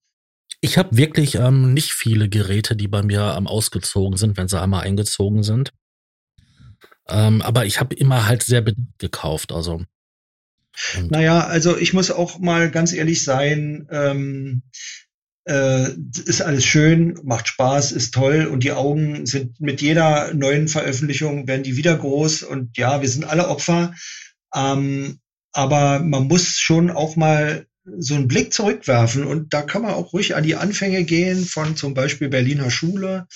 ich 0.59 0.78
habe 0.78 0.97
wirklich 0.97 1.36
ähm, 1.36 1.74
nicht 1.74 1.93
viele 1.93 2.30
Geräte, 2.30 2.76
die 2.76 2.88
bei 2.88 3.01
mir 3.01 3.36
ähm, 3.36 3.47
ausgezogen 3.47 4.18
sind, 4.18 4.38
wenn 4.38 4.47
sie 4.47 4.62
einmal 4.62 4.84
eingezogen 4.84 5.43
sind. 5.43 5.72
Ähm, 7.07 7.41
aber 7.41 7.66
ich 7.66 7.80
habe 7.80 7.95
immer 7.95 8.28
halt 8.28 8.43
sehr 8.43 8.64
gekauft. 8.99 9.51
Also 9.51 9.84
und 10.97 11.11
naja, 11.11 11.45
also 11.45 11.78
ich 11.78 11.93
muss 11.93 12.11
auch 12.11 12.39
mal 12.39 12.72
ganz 12.72 12.93
ehrlich 12.93 13.24
sein, 13.24 13.88
ähm, 13.91 14.63
äh, 15.45 15.89
ist 16.26 16.41
alles 16.41 16.65
schön, 16.65 17.19
macht 17.24 17.47
Spaß, 17.47 17.91
ist 17.91 18.13
toll 18.13 18.45
und 18.45 18.63
die 18.63 18.72
Augen 18.72 19.26
sind 19.26 19.59
mit 19.59 19.82
jeder 19.82 20.34
neuen 20.34 20.67
Veröffentlichung 20.67 21.47
werden 21.47 21.63
die 21.63 21.78
wieder 21.78 21.97
groß 21.97 22.43
und 22.43 22.78
ja, 22.78 23.01
wir 23.01 23.09
sind 23.09 23.26
alle 23.26 23.47
Opfer. 23.47 23.95
Ähm, 24.55 25.19
aber 25.53 25.99
man 25.99 26.28
muss 26.28 26.59
schon 26.59 26.89
auch 26.89 27.15
mal 27.15 27.65
so 27.84 28.13
einen 28.13 28.28
Blick 28.28 28.53
zurückwerfen 28.53 29.26
und 29.26 29.53
da 29.53 29.63
kann 29.63 29.82
man 29.82 29.93
auch 29.93 30.13
ruhig 30.13 30.36
an 30.36 30.43
die 30.43 30.55
Anfänge 30.55 31.03
gehen 31.03 31.43
von 31.43 31.76
zum 31.76 31.93
Beispiel 31.93 32.30
Berliner 32.30 32.69
Schule 32.69 33.28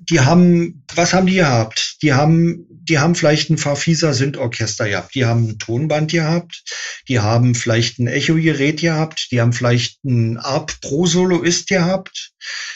die 0.00 0.20
haben, 0.20 0.84
was 0.94 1.12
haben 1.12 1.26
die 1.26 1.36
gehabt? 1.36 1.96
Die 2.02 2.14
haben, 2.14 2.66
die 2.70 2.98
haben 2.98 3.14
vielleicht 3.14 3.50
ein 3.50 3.58
Farfisa 3.58 4.12
Sündorchester 4.12 4.88
gehabt, 4.88 5.14
die 5.14 5.24
haben 5.24 5.48
ein 5.48 5.58
Tonband 5.58 6.10
gehabt, 6.10 6.62
die 7.08 7.20
haben 7.20 7.54
vielleicht 7.54 7.98
ein 7.98 8.06
Echo-Gerät 8.06 8.80
gehabt, 8.80 9.28
die 9.30 9.40
haben 9.40 9.52
vielleicht 9.52 10.04
ein 10.04 10.38
Arp 10.38 10.80
Pro 10.80 11.06
Soloist 11.06 11.68
gehabt, 11.68 12.32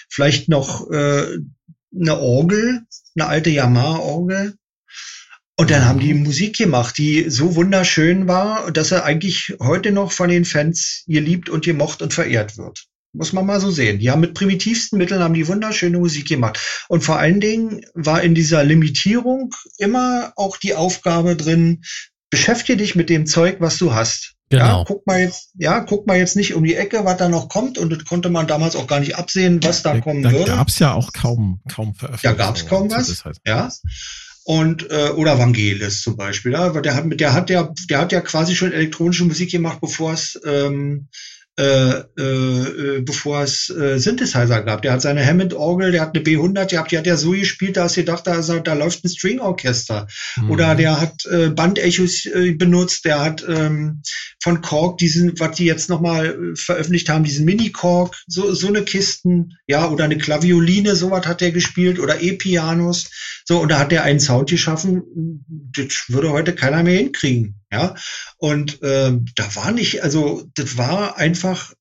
vielleicht 0.08 0.48
noch 0.48 0.90
äh, 0.90 1.38
eine 1.94 2.18
Orgel, 2.18 2.82
eine 3.16 3.26
alte 3.26 3.50
Yamaha-Orgel. 3.50 4.54
Und 5.56 5.70
dann 5.70 5.84
haben 5.84 6.00
die 6.00 6.14
Musik 6.14 6.56
gemacht, 6.56 6.96
die 6.96 7.28
so 7.28 7.54
wunderschön 7.54 8.26
war, 8.26 8.72
dass 8.72 8.92
er 8.92 9.04
eigentlich 9.04 9.54
heute 9.60 9.92
noch 9.92 10.10
von 10.10 10.30
den 10.30 10.46
Fans 10.46 11.04
geliebt 11.06 11.50
und 11.50 11.66
gemocht 11.66 12.00
und 12.00 12.14
verehrt 12.14 12.56
wird. 12.56 12.86
Muss 13.12 13.32
man 13.32 13.46
mal 13.46 13.60
so 13.60 13.70
sehen. 13.70 13.98
Die 13.98 14.10
haben 14.10 14.20
mit 14.20 14.34
primitivsten 14.34 14.98
Mitteln 14.98 15.22
haben 15.22 15.34
die 15.34 15.48
wunderschöne 15.48 15.98
Musik 15.98 16.28
gemacht. 16.28 16.60
Und 16.88 17.02
vor 17.02 17.18
allen 17.18 17.40
Dingen 17.40 17.84
war 17.94 18.22
in 18.22 18.34
dieser 18.34 18.62
Limitierung 18.62 19.50
immer 19.78 20.32
auch 20.36 20.56
die 20.56 20.74
Aufgabe 20.74 21.34
drin, 21.34 21.82
beschäftige 22.30 22.76
dich 22.76 22.94
mit 22.94 23.10
dem 23.10 23.26
Zeug, 23.26 23.56
was 23.58 23.78
du 23.78 23.92
hast. 23.92 24.34
Genau. 24.50 24.78
Ja, 24.78 24.84
guck 24.84 25.06
mal 25.06 25.20
jetzt, 25.20 25.50
ja, 25.54 25.80
guck 25.80 26.06
mal 26.08 26.18
jetzt 26.18 26.34
nicht 26.34 26.54
um 26.54 26.64
die 26.64 26.74
Ecke, 26.74 27.04
was 27.04 27.16
da 27.16 27.28
noch 27.28 27.48
kommt. 27.48 27.78
Und 27.78 27.90
das 27.90 28.04
konnte 28.04 28.30
man 28.30 28.48
damals 28.48 28.74
auch 28.74 28.88
gar 28.88 28.98
nicht 29.00 29.16
absehen, 29.16 29.62
was 29.62 29.82
da, 29.82 29.94
da 29.94 30.00
kommen 30.00 30.22
da 30.22 30.32
würde. 30.32 30.46
Da 30.46 30.56
gab's 30.56 30.78
ja 30.80 30.92
auch 30.92 31.12
kaum, 31.12 31.60
kaum 31.68 31.94
Veröffentlichungen. 31.94 32.38
Da 32.38 32.44
gab's 32.44 32.66
kaum 32.66 32.90
was. 32.90 33.24
Halt. 33.24 33.38
Ja. 33.46 33.70
Und, 34.44 34.90
äh, 34.90 35.10
oder 35.10 35.38
Vangelis 35.38 36.02
zum 36.02 36.16
Beispiel. 36.16 36.52
Ja, 36.52 36.68
der 36.70 36.94
hat, 36.96 37.04
der 37.20 37.32
hat 37.32 37.50
ja, 37.50 37.72
der 37.88 37.98
hat 37.98 38.10
ja 38.10 38.20
quasi 38.20 38.56
schon 38.56 38.72
elektronische 38.72 39.24
Musik 39.24 39.52
gemacht, 39.52 39.80
bevor 39.80 40.14
es, 40.14 40.40
ähm, 40.44 41.08
äh, 41.60 42.22
äh, 42.22 43.02
bevor 43.02 43.42
es 43.42 43.68
äh, 43.68 43.98
Synthesizer 43.98 44.62
gab. 44.62 44.80
Der 44.80 44.92
hat 44.92 45.02
seine 45.02 45.24
Hammond-Orgel, 45.24 45.92
der 45.92 46.00
hat 46.00 46.14
eine 46.14 46.24
B100 46.24 46.70
gehabt, 46.70 46.90
die 46.90 46.96
hat 46.96 47.06
ja 47.06 47.18
so 47.18 47.32
gespielt, 47.32 47.76
da 47.76 47.84
hast 47.84 47.98
du 47.98 48.00
gedacht, 48.00 48.26
da, 48.26 48.40
da 48.40 48.72
läuft 48.72 49.04
ein 49.04 49.10
String-Orchester. 49.10 50.06
Mhm. 50.36 50.50
Oder 50.50 50.74
der 50.74 50.98
hat 50.98 51.26
äh, 51.26 51.50
Bandechos 51.50 52.24
äh, 52.24 52.52
benutzt, 52.52 53.04
der 53.04 53.22
hat 53.22 53.44
ähm, 53.46 54.00
von 54.42 54.62
Korg 54.62 54.96
diesen, 54.96 55.38
was 55.38 55.56
die 55.56 55.66
jetzt 55.66 55.90
nochmal 55.90 56.28
äh, 56.28 56.56
veröffentlicht 56.56 57.10
haben, 57.10 57.24
diesen 57.24 57.44
Mini-Korg, 57.44 58.16
so, 58.26 58.54
so 58.54 58.68
eine 58.68 58.82
Kisten, 58.82 59.58
ja, 59.66 59.86
oder 59.86 60.04
eine 60.04 60.16
Klavioline, 60.16 60.96
sowas 60.96 61.26
hat 61.26 61.42
der 61.42 61.52
gespielt, 61.52 61.98
oder 61.98 62.22
E-Pianos. 62.22 63.10
So, 63.44 63.60
und 63.60 63.70
da 63.70 63.78
hat 63.78 63.92
er 63.92 64.04
einen 64.04 64.20
Sound 64.20 64.48
geschaffen, 64.48 65.44
das 65.76 66.04
würde 66.08 66.30
heute 66.30 66.54
keiner 66.54 66.82
mehr 66.82 66.96
hinkriegen. 66.96 67.59
Ja, 67.72 67.94
und 68.36 68.82
äh, 68.82 69.12
da 69.36 69.56
war 69.56 69.70
nicht, 69.70 70.02
also 70.02 70.44
das 70.54 70.76
war 70.76 71.18
einfach 71.18 71.72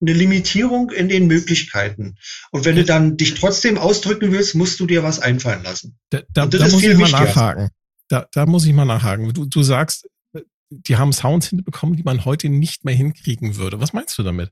eine 0.00 0.12
Limitierung 0.12 0.90
in 0.90 1.08
den 1.08 1.26
Möglichkeiten. 1.26 2.16
Und 2.50 2.64
wenn 2.64 2.76
du 2.76 2.84
dann 2.84 3.16
dich 3.16 3.34
trotzdem 3.34 3.78
ausdrücken 3.78 4.30
willst, 4.30 4.54
musst 4.54 4.78
du 4.78 4.86
dir 4.86 5.02
was 5.02 5.20
einfallen 5.20 5.62
lassen. 5.64 5.98
Da, 6.10 6.20
da, 6.32 6.46
da 6.46 6.68
muss 6.68 6.82
ich 6.82 6.96
mal 6.96 7.10
nachhaken. 7.10 7.70
Da, 8.08 8.26
da 8.32 8.46
muss 8.46 8.66
ich 8.66 8.72
mal 8.72 8.84
nachhaken. 8.84 9.32
Du, 9.32 9.46
du 9.46 9.62
sagst, 9.62 10.06
die 10.70 10.96
haben 10.96 11.12
Sounds 11.12 11.48
hinbekommen, 11.48 11.96
die 11.96 12.02
man 12.02 12.24
heute 12.24 12.48
nicht 12.48 12.84
mehr 12.84 12.94
hinkriegen 12.94 13.56
würde. 13.56 13.80
Was 13.80 13.92
meinst 13.92 14.16
du 14.18 14.22
damit? 14.22 14.50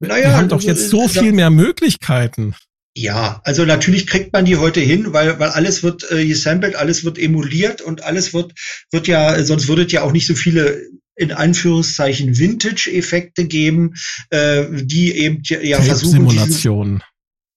Naja, 0.00 0.30
Wir 0.30 0.36
haben 0.36 0.48
doch 0.48 0.62
jetzt 0.62 0.90
so 0.90 1.08
viel 1.08 1.32
mehr 1.32 1.50
Möglichkeiten. 1.50 2.54
Ja, 2.98 3.42
also 3.44 3.66
natürlich 3.66 4.06
kriegt 4.06 4.32
man 4.32 4.46
die 4.46 4.56
heute 4.56 4.80
hin, 4.80 5.12
weil, 5.12 5.38
weil 5.38 5.50
alles 5.50 5.82
wird 5.82 6.10
äh, 6.10 6.26
gesampelt, 6.26 6.76
alles 6.76 7.04
wird 7.04 7.18
emuliert 7.18 7.82
und 7.82 8.02
alles 8.02 8.32
wird, 8.32 8.54
wird 8.90 9.06
ja, 9.06 9.44
sonst 9.44 9.68
würdet 9.68 9.92
ja 9.92 10.00
auch 10.00 10.12
nicht 10.12 10.26
so 10.26 10.34
viele 10.34 10.80
in 11.14 11.30
Anführungszeichen 11.30 12.38
Vintage-Effekte 12.38 13.44
geben, 13.44 13.92
äh, 14.30 14.64
die 14.72 15.12
eben 15.12 15.42
ja 15.44 15.82
versuchen. 15.82 16.12
Simulationen. 16.12 17.02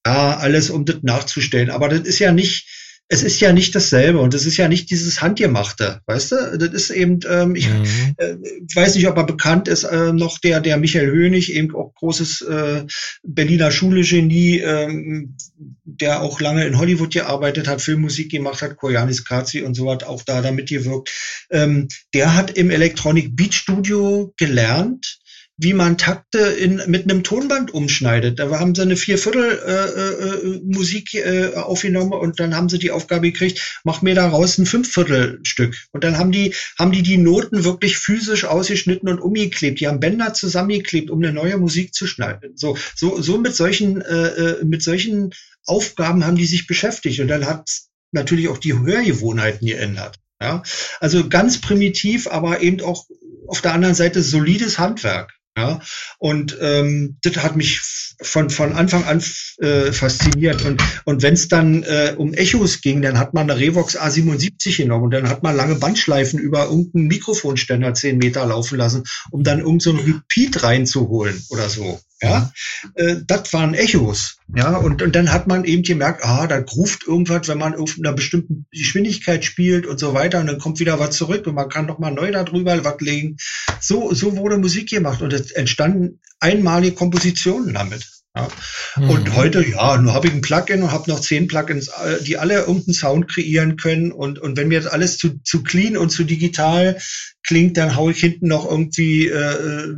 Ja, 0.06 0.38
alles 0.38 0.70
um 0.70 0.84
das 0.84 1.04
nachzustellen. 1.04 1.70
Aber 1.70 1.88
das 1.88 2.02
ist 2.02 2.20
ja 2.20 2.34
nicht, 2.34 2.68
es 3.12 3.24
ist 3.24 3.40
ja 3.40 3.52
nicht 3.54 3.74
dasselbe 3.74 4.20
und 4.20 4.36
es 4.36 4.46
ist 4.46 4.58
ja 4.58 4.68
nicht 4.68 4.92
dieses 4.92 5.20
Handgemachte, 5.20 6.02
weißt 6.06 6.32
du? 6.32 6.58
Das 6.60 6.70
ist 6.70 6.92
eben, 6.92 7.20
ähm, 7.28 7.56
ich 7.56 7.68
mhm. 7.68 7.84
äh, 8.18 8.36
weiß 8.76 8.94
nicht, 8.96 9.08
ob 9.08 9.18
er 9.18 9.24
bekannt 9.24 9.68
ist, 9.68 9.84
äh, 9.84 10.14
noch 10.14 10.38
der, 10.38 10.62
der 10.62 10.78
Michael 10.78 11.10
Hönig, 11.10 11.52
eben 11.54 11.76
auch 11.76 11.92
großes 11.96 12.42
äh, 12.44 12.84
Berliner 13.24 13.72
Schule-Genie, 13.72 14.60
ähm, 14.60 15.36
der 15.84 16.22
auch 16.22 16.40
lange 16.40 16.66
in 16.66 16.78
Hollywood 16.78 17.12
gearbeitet 17.12 17.68
hat, 17.68 17.82
Filmmusik 17.82 18.30
gemacht 18.30 18.62
hat, 18.62 18.78
Koyanis 18.78 19.26
Kazi 19.26 19.64
und 19.64 19.74
so 19.74 19.92
hat 19.92 20.04
auch 20.04 20.22
da 20.22 20.44
damit 20.44 20.70
gewirkt. 20.70 21.10
Ähm, 21.50 21.88
der 22.14 22.36
hat 22.36 22.52
im 22.52 22.70
Electronic 22.70 23.36
Beat 23.36 23.56
Studio 23.56 24.34
gelernt, 24.38 25.19
wie 25.62 25.74
man 25.74 25.98
Takte 25.98 26.40
in, 26.40 26.82
mit 26.88 27.04
einem 27.04 27.22
Tonband 27.22 27.74
umschneidet. 27.74 28.40
Da 28.40 28.50
haben 28.58 28.74
sie 28.74 28.82
eine 28.82 28.96
Vierviertel 28.96 29.60
äh, 29.66 30.48
äh, 30.48 30.62
Musik 30.64 31.14
äh, 31.16 31.54
aufgenommen 31.54 32.14
und 32.14 32.40
dann 32.40 32.56
haben 32.56 32.70
sie 32.70 32.80
die 32.80 32.92
Aufgabe 32.92 33.30
gekriegt, 33.30 33.82
mach 33.84 34.02
mir 34.02 34.16
daraus 34.16 34.58
ein 34.58 34.66
Fünfviertelstück. 34.66 35.76
Und 35.92 36.06
dann 36.06 36.18
haben 36.18 36.32
die, 36.32 36.56
haben 36.80 36.94
die 36.94 37.04
die 37.04 37.18
Noten 37.18 37.66
wirklich 37.66 37.98
physisch 37.98 38.46
ausgeschnitten 38.46 39.10
und 39.10 39.20
umgeklebt. 39.20 39.82
Die 39.82 39.88
haben 39.90 40.00
Bänder 40.00 40.34
zusammengeklebt, 40.34 41.10
um 41.10 41.22
eine 41.22 41.34
neue 41.34 41.58
Musik 41.58 41.94
zu 41.94 42.08
schneiden. 42.08 42.54
So, 42.56 42.78
so, 42.96 43.22
so 43.22 43.38
mit 43.38 43.54
solchen, 43.54 44.02
äh, 44.02 44.28
äh 44.28 44.64
mit 44.64 44.82
solchen 44.82 45.32
Aufgaben 45.66 46.26
haben 46.26 46.38
die 46.38 46.46
sich 46.46 46.68
beschäftigt. 46.68 47.20
Und 47.20 47.28
dann 47.28 47.46
hat 47.46 47.70
natürlich 48.14 48.48
auch 48.48 48.60
die 48.60 48.80
Hörgewohnheiten 48.80 49.68
geändert. 49.68 50.16
Ja, 50.42 50.64
also 51.02 51.28
ganz 51.28 51.60
primitiv, 51.60 52.28
aber 52.28 52.62
eben 52.62 52.80
auch 52.80 53.08
auf 53.46 53.60
der 53.60 53.74
anderen 53.74 53.96
Seite 53.96 54.24
solides 54.24 54.80
Handwerk. 54.80 55.34
Ja, 55.60 55.82
und 56.20 56.58
ähm, 56.62 57.18
das 57.22 57.36
hat 57.44 57.58
mich 57.58 57.82
von, 58.22 58.50
von 58.50 58.72
Anfang 58.72 59.04
an 59.04 59.22
äh, 59.58 59.92
fasziniert. 59.92 60.64
Und, 60.64 60.82
und 61.04 61.22
wenn 61.22 61.34
es 61.34 61.50
dann 61.50 61.84
äh, 61.84 62.14
um 62.16 62.34
Echos 62.34 62.80
ging, 62.80 63.02
dann 63.02 63.20
hat 63.20 63.34
man 63.34 63.52
eine 63.52 63.60
Revox 63.60 64.00
A77 64.00 64.78
genommen 64.78 65.04
und 65.04 65.12
dann 65.12 65.28
hat 65.28 65.44
man 65.44 65.58
lange 65.58 65.76
Bandschleifen 65.76 66.40
über 66.40 66.68
irgendeinen 66.68 67.08
Mikrofonständer 67.08 67.94
zehn 67.94 68.20
Meter 68.20 68.46
laufen 68.46 68.78
lassen, 68.78 69.04
um 69.32 69.44
dann 69.44 69.60
irgendein 69.60 69.80
so 69.80 69.92
Repeat 69.92 70.64
reinzuholen 70.64 71.44
oder 71.50 71.68
so. 71.68 72.00
Ja, 72.22 72.52
äh, 72.96 73.18
das 73.26 73.54
waren 73.54 73.74
Echos. 73.74 74.38
Ja, 74.54 74.76
und, 74.78 75.02
und 75.02 75.16
dann 75.16 75.32
hat 75.32 75.48
man 75.48 75.64
eben 75.64 75.84
gemerkt, 75.84 76.26
ah, 76.26 76.48
da 76.48 76.58
ruft 76.60 77.08
irgendwas, 77.08 77.48
wenn 77.48 77.58
man 77.58 77.76
auf 77.76 77.96
einer 77.98 78.14
bestimmten 78.14 78.66
Geschwindigkeit 78.72 79.46
spielt 79.46 79.86
und 79.86 80.00
so 80.00 80.14
weiter, 80.14 80.40
und 80.40 80.48
dann 80.48 80.60
kommt 80.60 80.80
wieder 80.80 81.00
was 81.00 81.16
zurück 81.16 81.48
und 81.48 81.56
man 81.56 81.70
kann 81.70 81.86
noch 81.86 82.00
mal 82.00 82.12
neu 82.12 82.32
darüber 82.32 82.84
was 82.84 83.00
legen. 83.00 83.38
So, 83.80 84.14
so 84.14 84.36
wurde 84.36 84.58
Musik 84.58 84.90
gemacht 84.90 85.22
und 85.22 85.32
es 85.32 85.52
entstanden 85.52 86.20
einmalige 86.40 86.96
Kompositionen 86.96 87.74
damit. 87.74 88.19
Ja. 88.40 89.02
Mhm. 89.02 89.10
Und 89.10 89.36
heute, 89.36 89.68
ja, 89.68 89.98
nur 89.98 90.14
habe 90.14 90.28
ich 90.28 90.34
ein 90.34 90.42
Plugin 90.42 90.84
und 90.84 90.92
habe 90.92 91.10
noch 91.10 91.20
zehn 91.20 91.48
Plugins, 91.48 91.88
äh, 91.88 92.24
die 92.24 92.38
alle 92.38 92.60
irgendeinen 92.60 92.94
Sound 92.94 93.28
kreieren 93.28 93.78
können. 93.78 94.12
Und, 94.12 94.40
und 94.40 94.58
wenn 94.58 94.68
mir 94.68 94.82
das 94.82 94.92
alles 94.92 95.18
zu, 95.18 95.42
zu 95.44 95.64
clean 95.64 95.98
und 95.98 96.10
zu 96.10 96.24
digital 96.24 96.98
klingt, 97.44 97.78
dann 97.78 97.96
haue 97.96 98.12
ich 98.12 98.20
hinten 98.20 98.48
noch 98.48 98.70
irgendwie 98.70 99.28
äh, 99.28 99.94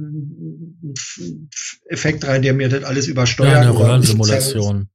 Effekt 1.89 2.25
rein, 2.25 2.41
der 2.41 2.53
mir 2.53 2.69
das 2.69 2.83
alles 2.83 3.07
übersteuert. 3.07 3.53
Ja, 3.53 3.61
eine 3.61 3.77
Röhrensimulation. 3.77 4.89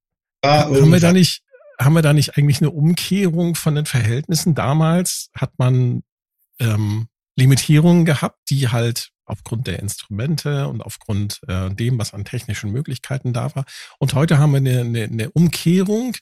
Ja, 0.45 0.67
haben 0.67 0.93
wir 0.93 1.01
da 1.01 1.13
nicht, 1.13 1.43
haben 1.81 1.95
wir 1.95 2.03
da 2.03 2.13
nicht 2.13 2.37
eigentlich 2.37 2.61
eine 2.61 2.71
Umkehrung 2.71 3.55
von 3.55 3.75
den 3.75 3.87
Verhältnissen? 3.87 4.55
Damals 4.55 5.31
hat 5.35 5.53
man 5.59 6.03
ähm, 6.61 7.09
Limitierungen 7.37 8.05
gehabt, 8.05 8.39
die 8.51 8.69
halt 8.69 9.11
aufgrund 9.27 9.67
der 9.67 9.81
Instrumente 9.81 10.69
und 10.69 10.81
aufgrund 10.81 11.41
äh, 11.49 11.71
dem, 11.71 11.99
was 11.99 12.15
an 12.15 12.25
technischen 12.25 12.71
Möglichkeiten 12.73 13.33
da 13.33 13.55
war. 13.55 13.65
Und 13.99 14.15
heute 14.15 14.39
haben 14.39 14.53
wir 14.53 14.59
eine, 14.59 14.81
eine, 14.81 15.05
eine 15.05 15.31
Umkehrung 15.31 16.17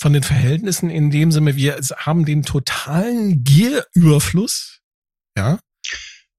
von 0.00 0.12
den 0.12 0.22
Verhältnissen 0.22 0.90
in 0.90 1.10
dem 1.10 1.32
Sinne, 1.32 1.56
wir 1.56 1.78
haben 1.96 2.24
den 2.24 2.44
totalen 2.44 3.42
Gierüberfluss, 3.42 4.80
ja. 5.36 5.58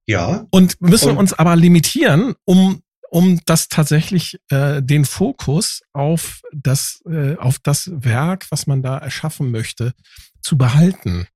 Ja. 0.08 0.48
Und 0.50 0.82
müssen 0.82 1.12
und 1.12 1.18
uns 1.18 1.34
aber 1.34 1.56
limitieren, 1.56 2.36
um 2.46 2.82
um 3.12 3.42
das 3.46 3.70
tatsächlich 3.70 4.40
äh, 4.50 4.82
den 4.84 5.04
Fokus 5.04 5.82
auf 5.94 6.42
das 6.54 7.02
äh, 7.10 7.36
auf 7.38 7.58
das 7.60 7.90
Werk, 7.92 8.48
was 8.52 8.68
man 8.68 8.84
da 8.84 8.98
erschaffen 8.98 9.52
möchte, 9.52 9.94
zu 10.42 10.58
behalten. 10.58 11.28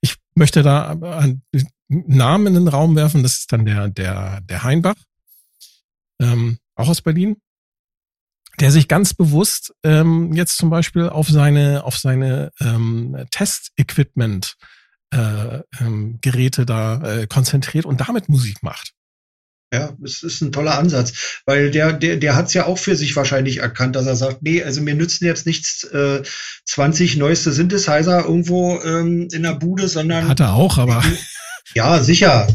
Ich 0.00 0.16
möchte 0.34 0.62
da 0.62 0.90
einen 0.90 1.42
Namen 1.88 2.46
in 2.48 2.54
den 2.54 2.68
Raum 2.68 2.96
werfen. 2.96 3.22
Das 3.22 3.38
ist 3.38 3.52
dann 3.52 3.64
der, 3.64 3.88
der, 3.88 4.40
der 4.42 4.62
Heinbach, 4.62 4.96
ähm, 6.20 6.58
auch 6.74 6.88
aus 6.88 7.02
Berlin, 7.02 7.36
der 8.60 8.70
sich 8.70 8.88
ganz 8.88 9.14
bewusst 9.14 9.74
ähm, 9.82 10.32
jetzt 10.32 10.56
zum 10.56 10.70
Beispiel 10.70 11.08
auf 11.08 11.28
seine, 11.28 11.84
auf 11.84 11.98
seine 11.98 12.50
ähm, 12.60 13.24
Test-Equipment 13.30 14.56
äh, 15.10 15.60
ähm, 15.80 16.18
Geräte 16.20 16.66
da 16.66 17.02
äh, 17.02 17.26
konzentriert 17.26 17.84
und 17.84 18.00
damit 18.00 18.28
Musik 18.28 18.62
macht. 18.62 18.92
Ja, 19.72 19.94
es 20.04 20.22
ist 20.22 20.42
ein 20.42 20.52
toller 20.52 20.78
Ansatz, 20.78 21.40
weil 21.46 21.70
der, 21.70 21.94
der, 21.94 22.18
der 22.18 22.36
hat 22.36 22.48
es 22.48 22.54
ja 22.54 22.66
auch 22.66 22.76
für 22.76 22.94
sich 22.94 23.16
wahrscheinlich 23.16 23.58
erkannt, 23.58 23.96
dass 23.96 24.06
er 24.06 24.16
sagt, 24.16 24.42
nee, 24.42 24.62
also 24.62 24.82
mir 24.82 24.94
nützen 24.94 25.24
jetzt 25.24 25.46
nichts 25.46 25.84
äh, 25.84 26.22
20 26.66 27.16
neueste 27.16 27.52
Synthesizer 27.52 28.24
irgendwo 28.24 28.80
ähm, 28.82 29.28
in 29.32 29.42
der 29.42 29.54
Bude, 29.54 29.88
sondern. 29.88 30.28
Hat 30.28 30.40
er 30.40 30.54
auch, 30.54 30.76
aber. 30.76 31.02
Ja, 31.74 32.02
sicher. 32.02 32.48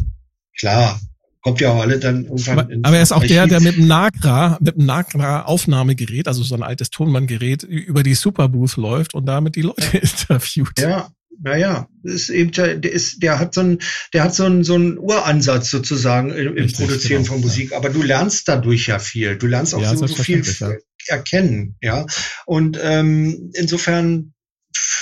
Klar. 0.59 0.99
Kommt 1.41 1.61
ja 1.61 1.71
auch 1.71 1.81
alle 1.81 1.97
dann 1.97 2.25
irgendwann. 2.25 2.59
Aber, 2.59 2.69
aber 2.83 2.97
er 2.97 3.03
ist 3.03 3.11
auch 3.11 3.21
Archiv. 3.21 3.31
der, 3.31 3.47
der 3.47 3.61
mit 3.61 3.77
dem 3.77 3.87
Nagra, 3.87 4.57
mit 4.59 4.75
dem 4.75 4.85
Nagra 4.85 5.43
Aufnahmegerät, 5.43 6.27
also 6.27 6.43
so 6.43 6.55
ein 6.55 6.61
altes 6.61 6.89
Tonbandgerät, 6.89 7.63
über 7.63 8.03
die 8.03 8.15
Superbooth 8.15 8.75
läuft 8.75 9.13
und 9.15 9.25
damit 9.25 9.55
die 9.55 9.61
Leute 9.61 9.97
interviewt. 9.97 10.79
Ja, 10.79 11.09
naja, 11.41 11.87
ist 12.03 12.29
eben, 12.29 12.51
der 12.51 12.83
ist, 12.83 13.21
der 13.21 13.39
hat 13.39 13.53
so 13.53 13.61
ein, 13.61 13.79
der 14.13 14.23
hat 14.23 14.35
so 14.35 14.45
einen, 14.45 14.63
so 14.63 14.75
einen 14.75 14.97
Uransatz 14.97 15.69
sozusagen 15.69 16.31
im, 16.31 16.57
im 16.57 16.71
Produzieren 16.71 17.23
genau, 17.23 17.33
von 17.33 17.41
Musik. 17.41 17.71
Ja. 17.71 17.77
Aber 17.77 17.89
du 17.89 18.01
lernst 18.01 18.47
dadurch 18.47 18.87
ja 18.87 18.99
viel. 18.99 19.37
Du 19.37 19.47
lernst 19.47 19.73
auch 19.73 19.81
ja, 19.81 19.95
so, 19.95 20.07
so 20.07 20.23
viel 20.23 20.43
ja. 20.43 20.73
erkennen, 21.07 21.75
ja. 21.81 22.05
Und 22.45 22.79
ähm, 22.81 23.51
insofern, 23.53 24.33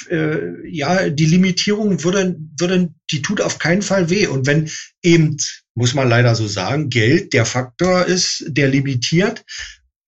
äh, 0.10 0.38
ja, 0.70 1.10
die 1.10 1.26
Limitierung 1.26 2.04
würde, 2.04 2.38
würde, 2.60 2.94
die 3.12 3.22
tut 3.22 3.42
auf 3.42 3.60
keinen 3.60 3.82
Fall 3.82 4.10
weh. 4.10 4.28
Und 4.28 4.48
wenn 4.48 4.70
eben, 5.02 5.38
muss 5.74 5.94
man 5.94 6.10
leider 6.10 6.36
so 6.36 6.48
sagen, 6.48 6.90
Geld 6.90 7.34
der 7.34 7.46
Faktor 7.46 8.06
ist, 8.06 8.46
der 8.48 8.68
limitiert, 8.68 9.44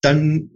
dann 0.01 0.51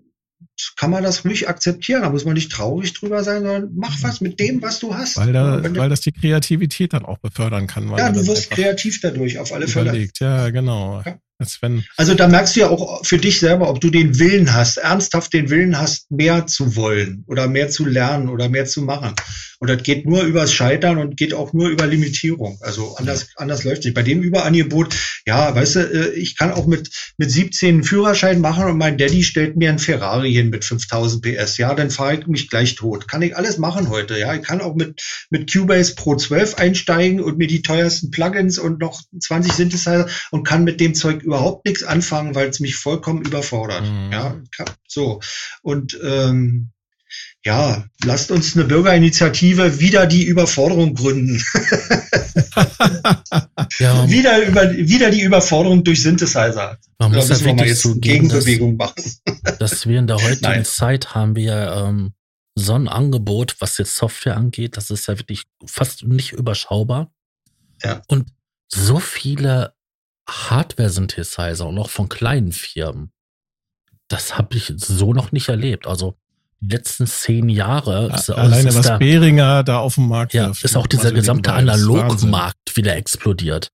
kann 0.76 0.92
man 0.92 1.04
das 1.04 1.26
ruhig 1.26 1.48
akzeptieren. 1.48 2.02
Da 2.02 2.10
muss 2.10 2.26
man 2.26 2.34
nicht 2.34 2.52
traurig 2.52 2.94
drüber 2.94 3.24
sein, 3.24 3.44
sondern 3.44 3.72
mach 3.76 4.02
was 4.04 4.22
mit 4.22 4.40
dem, 4.40 4.62
was 4.62 4.80
du 4.80 4.96
hast. 4.96 5.18
Weil, 5.18 5.34
da, 5.34 5.62
weil 5.64 5.90
das 5.90 6.02
die 6.02 6.12
Kreativität 6.12 6.94
dann 6.94 7.06
auch 7.06 7.18
befördern 7.18 7.68
kann. 7.68 7.90
ja, 7.98 8.12
du 8.12 8.26
wirst 8.28 8.52
kreativ 8.52 9.00
dadurch, 9.02 9.40
auf 9.40 9.54
alle 9.54 9.68
Fälle. 9.68 10.08
Ja, 10.20 10.50
genau. 10.50 11.02
Ja. 11.06 11.18
Wenn. 11.62 11.84
Also 11.98 12.14
da 12.14 12.28
merkst 12.28 12.56
du 12.56 12.62
ja 12.62 12.70
auch 12.70 13.06
für 13.06 13.18
dich 13.18 13.40
selber, 13.40 13.70
ob 13.70 13.82
du 13.82 13.90
den 13.90 14.20
Willen 14.20 14.54
hast, 14.54 14.78
ernsthaft 14.78 15.34
den 15.34 15.50
Willen 15.50 15.80
hast, 15.80 16.12
mehr 16.12 16.48
zu 16.48 16.76
wollen 16.76 17.24
oder 17.28 17.48
mehr 17.48 17.70
zu 17.70 17.86
lernen 17.86 18.30
oder 18.30 18.50
mehr 18.50 18.66
zu 18.66 18.82
machen. 18.82 19.16
Und 19.62 19.70
das 19.70 19.84
geht 19.84 20.08
nur 20.08 20.24
übers 20.24 20.52
Scheitern 20.52 20.98
und 20.98 21.18
geht 21.18 21.36
auch 21.36 21.54
nur 21.54 21.70
über 21.70 21.86
Limitierung. 21.86 22.58
Also 22.62 22.96
anders, 22.96 23.28
anders 23.36 23.64
läuft 23.64 23.86
nicht. 23.86 23.94
Bei 23.94 24.02
dem 24.02 24.24
Überangebot, 24.24 24.96
ja, 25.28 25.54
weißt 25.54 25.76
du, 25.76 25.80
äh, 25.82 26.14
ich 26.14 26.36
kann 26.36 26.52
auch 26.52 26.66
mit, 26.66 26.90
mit 27.18 27.30
17 27.30 27.70
einen 27.76 27.84
Führerschein 27.84 28.42
machen 28.42 28.66
und 28.66 28.80
mein 28.80 28.98
Daddy 28.98 29.24
stellt 29.24 29.58
mir 29.58 29.70
einen 29.70 29.78
Ferrari 29.78 30.34
hin 30.34 30.50
mit 30.50 30.66
5000 30.66 31.24
PS. 31.24 31.58
Ja, 31.58 31.76
dann 31.76 31.92
fahre 31.92 32.16
ich 32.16 32.26
mich 32.26 32.50
gleich 32.50 32.74
tot. 32.74 33.08
Kann 33.08 33.22
ich 33.22 33.38
alles 33.38 33.60
machen 33.60 33.90
heute. 33.90 34.18
Ja, 34.18 34.34
ich 34.34 34.42
kann 34.42 34.62
auch 34.62 34.74
mit, 34.74 35.00
mit 35.30 35.54
Cubase 35.54 35.94
Pro 35.94 36.16
12 36.16 36.56
einsteigen 36.56 37.22
und 37.22 37.38
mir 37.38 37.48
die 37.48 37.62
teuersten 37.62 38.10
Plugins 38.10 38.58
und 38.58 38.80
noch 38.80 39.04
20 39.20 39.54
Synthesizer 39.54 40.08
und 40.32 40.44
kann 40.44 40.64
mit 40.64 40.80
dem 40.80 40.96
Zeug 40.96 41.22
überhaupt 41.32 41.66
nichts 41.66 41.84
anfangen, 41.84 42.36
weil 42.36 42.50
es 42.50 42.60
mich 42.60 42.76
vollkommen 42.76 43.22
überfordert. 43.24 43.84
Mhm. 43.84 44.12
Ja, 44.12 44.36
so. 44.86 45.22
Und 45.62 45.98
ähm, 46.04 46.72
ja, 47.44 47.86
lasst 48.04 48.32
uns 48.32 48.56
eine 48.56 48.66
Bürgerinitiative 48.66 49.80
wieder 49.80 50.08
die 50.08 50.26
Überforderung 50.26 50.94
gründen. 50.94 51.42
ja. 53.80 54.10
wieder, 54.10 54.46
über, 54.46 54.72
wieder 54.72 55.10
die 55.10 55.22
Überforderung 55.22 55.86
durch 55.86 56.04
Synthesizer. 56.04 56.78
Man 57.00 57.14
muss 57.14 57.30
ja 57.30 57.40
wirklich 57.40 57.70
jetzt 57.70 57.84
so 57.84 57.96
Gegenbewegung 57.96 58.76
machen. 58.76 59.02
dass 59.60 59.88
wir 59.88 60.00
in 60.00 60.08
der 60.08 60.18
heutigen 60.18 60.42
Nein. 60.42 60.66
Zeit 60.66 61.16
haben 61.16 61.38
wir 61.38 61.88
ähm, 61.88 62.12
so 62.56 62.74
ein 62.74 62.90
Angebot, 62.90 63.56
was 63.60 63.78
jetzt 63.78 63.96
Software 63.96 64.36
angeht, 64.36 64.76
das 64.76 64.92
ist 64.92 65.08
ja 65.08 65.18
wirklich 65.18 65.46
fast 65.66 66.04
nicht 66.04 66.34
überschaubar. 66.34 67.10
Ja. 67.84 68.02
Und 68.08 68.28
so 68.68 69.00
viele 69.00 69.74
Hardware-Synthesizer 70.28 71.68
und 71.68 71.78
auch 71.78 71.90
von 71.90 72.10
kleinen 72.10 72.52
Firmen. 72.52 73.12
Das 74.08 74.38
habe 74.38 74.58
ich 74.58 74.74
so 74.76 75.14
noch 75.14 75.32
nicht 75.32 75.50
erlebt. 75.50 75.88
Also 75.88 76.18
die 76.60 76.76
letzten 76.76 77.08
zehn 77.08 77.50
Jahre. 77.50 78.14
Ist, 78.14 78.30
Alleine 78.30 78.70
ist 78.70 78.78
was 78.78 78.86
da, 78.86 78.98
Behringer 78.98 79.64
da 79.64 79.80
auf 79.80 79.96
dem 79.96 80.08
Markt 80.08 80.34
ja, 80.34 80.48
wirft, 80.48 80.64
ist 80.64 80.78
auch 80.78 80.88
dieser 80.88 81.12
gesamte 81.12 81.54
Analogmarkt 81.54 82.76
wieder 82.76 82.96
explodiert. 82.96 83.72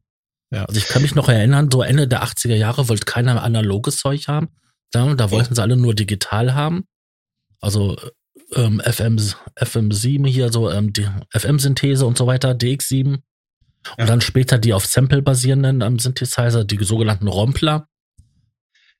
Ja. 0.51 0.65
Also 0.65 0.79
ich 0.79 0.87
kann 0.87 1.01
mich 1.01 1.13
noch 1.13 1.27
erinnern, 1.27 1.69
so 1.69 1.81
Ende 1.81 2.07
der 2.07 2.23
80er 2.23 2.55
Jahre 2.55 2.87
wollte 2.87 3.05
keiner 3.05 3.43
analoges 3.43 3.97
Zeug 3.97 4.27
haben. 4.27 4.49
Da, 4.91 5.13
da 5.15 5.31
wollten 5.31 5.53
sie 5.53 5.61
alle 5.61 5.75
nur 5.75 5.93
digital 5.93 6.55
haben. 6.55 6.85
Also 7.59 7.97
ähm, 8.55 8.79
FM, 8.79 9.17
FM7 9.59 10.25
hier, 10.27 10.51
so 10.51 10.71
ähm, 10.71 10.93
FM-Synthese 11.33 12.05
und 12.05 12.17
so 12.17 12.27
weiter, 12.27 12.51
DX7. 12.51 13.19
Und 13.91 13.99
ja. 13.99 14.05
dann 14.05 14.21
später 14.21 14.57
die 14.57 14.73
auf 14.73 14.85
Sample 14.85 15.21
basierenden 15.21 15.81
ähm, 15.81 15.99
Synthesizer, 15.99 16.63
die 16.63 16.83
sogenannten 16.83 17.27
Rompler. 17.27 17.87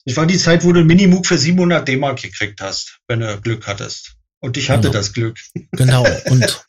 Das 0.06 0.16
war 0.16 0.26
die 0.26 0.38
Zeit, 0.38 0.64
wo 0.64 0.72
du 0.72 0.80
einen 0.80 0.88
Minimoog 0.88 1.26
für 1.26 1.38
700 1.38 1.88
D-Mark 1.88 2.22
gekriegt 2.22 2.62
hast, 2.62 3.00
wenn 3.08 3.20
du 3.20 3.42
Glück 3.42 3.68
hattest. 3.68 4.16
Und 4.40 4.56
ich 4.56 4.70
hatte 4.70 4.84
genau. 4.84 4.94
das 4.94 5.14
Glück. 5.14 5.38
Genau. 5.72 6.06
Und 6.30 6.64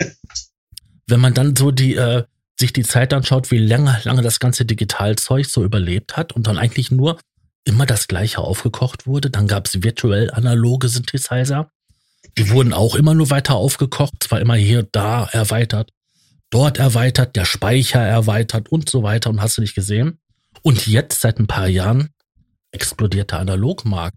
wenn 1.06 1.20
man 1.20 1.34
dann 1.34 1.54
so 1.54 1.70
die, 1.70 1.94
äh, 1.94 2.24
sich 2.58 2.72
die 2.72 2.82
Zeit 2.82 3.14
anschaut, 3.14 3.50
wie 3.50 3.58
lange, 3.58 4.00
lange 4.04 4.22
das 4.22 4.40
ganze 4.40 4.64
Digitalzeug 4.64 5.46
so 5.46 5.62
überlebt 5.62 6.16
hat 6.16 6.32
und 6.32 6.46
dann 6.46 6.58
eigentlich 6.58 6.90
nur 6.90 7.20
immer 7.64 7.86
das 7.86 8.08
gleiche 8.08 8.38
aufgekocht 8.38 9.06
wurde, 9.06 9.30
dann 9.30 9.46
gab 9.46 9.66
es 9.66 9.82
virtuell 9.82 10.30
analoge 10.30 10.88
Synthesizer. 10.88 11.70
Die 12.36 12.50
wurden 12.50 12.72
auch 12.72 12.94
immer 12.94 13.14
nur 13.14 13.30
weiter 13.30 13.54
aufgekocht, 13.54 14.14
zwar 14.20 14.40
immer 14.40 14.56
hier, 14.56 14.82
da 14.82 15.26
erweitert 15.26 15.92
dort 16.50 16.78
erweitert, 16.78 17.36
der 17.36 17.44
Speicher 17.44 18.00
erweitert 18.00 18.70
und 18.70 18.88
so 18.88 19.02
weiter 19.02 19.30
und 19.30 19.40
hast 19.40 19.58
du 19.58 19.62
nicht 19.62 19.74
gesehen. 19.74 20.18
Und 20.62 20.86
jetzt 20.86 21.20
seit 21.20 21.38
ein 21.38 21.46
paar 21.46 21.68
Jahren 21.68 22.10
explodiert 22.72 23.30
der 23.30 23.40
Analogmarkt. 23.40 24.16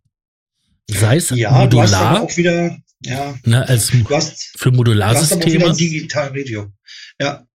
Sei 0.90 1.18
es 1.18 1.30
ja, 1.30 1.52
modular, 1.52 2.16
du 2.16 2.24
auch 2.24 2.38
wieder, 2.38 2.78
ja, 3.02 3.36
ne, 3.46 3.68
als 3.68 3.92
hast, 4.10 4.52
für 4.58 4.72
Modularsysteme. 4.72 5.42
Du 5.42 5.48
hast 5.48 5.56
aber 5.56 5.72
auch 5.72 5.78
wieder 5.78 5.90
Digital 5.90 6.28
Radio. 6.30 6.74
Ja. 7.20 7.46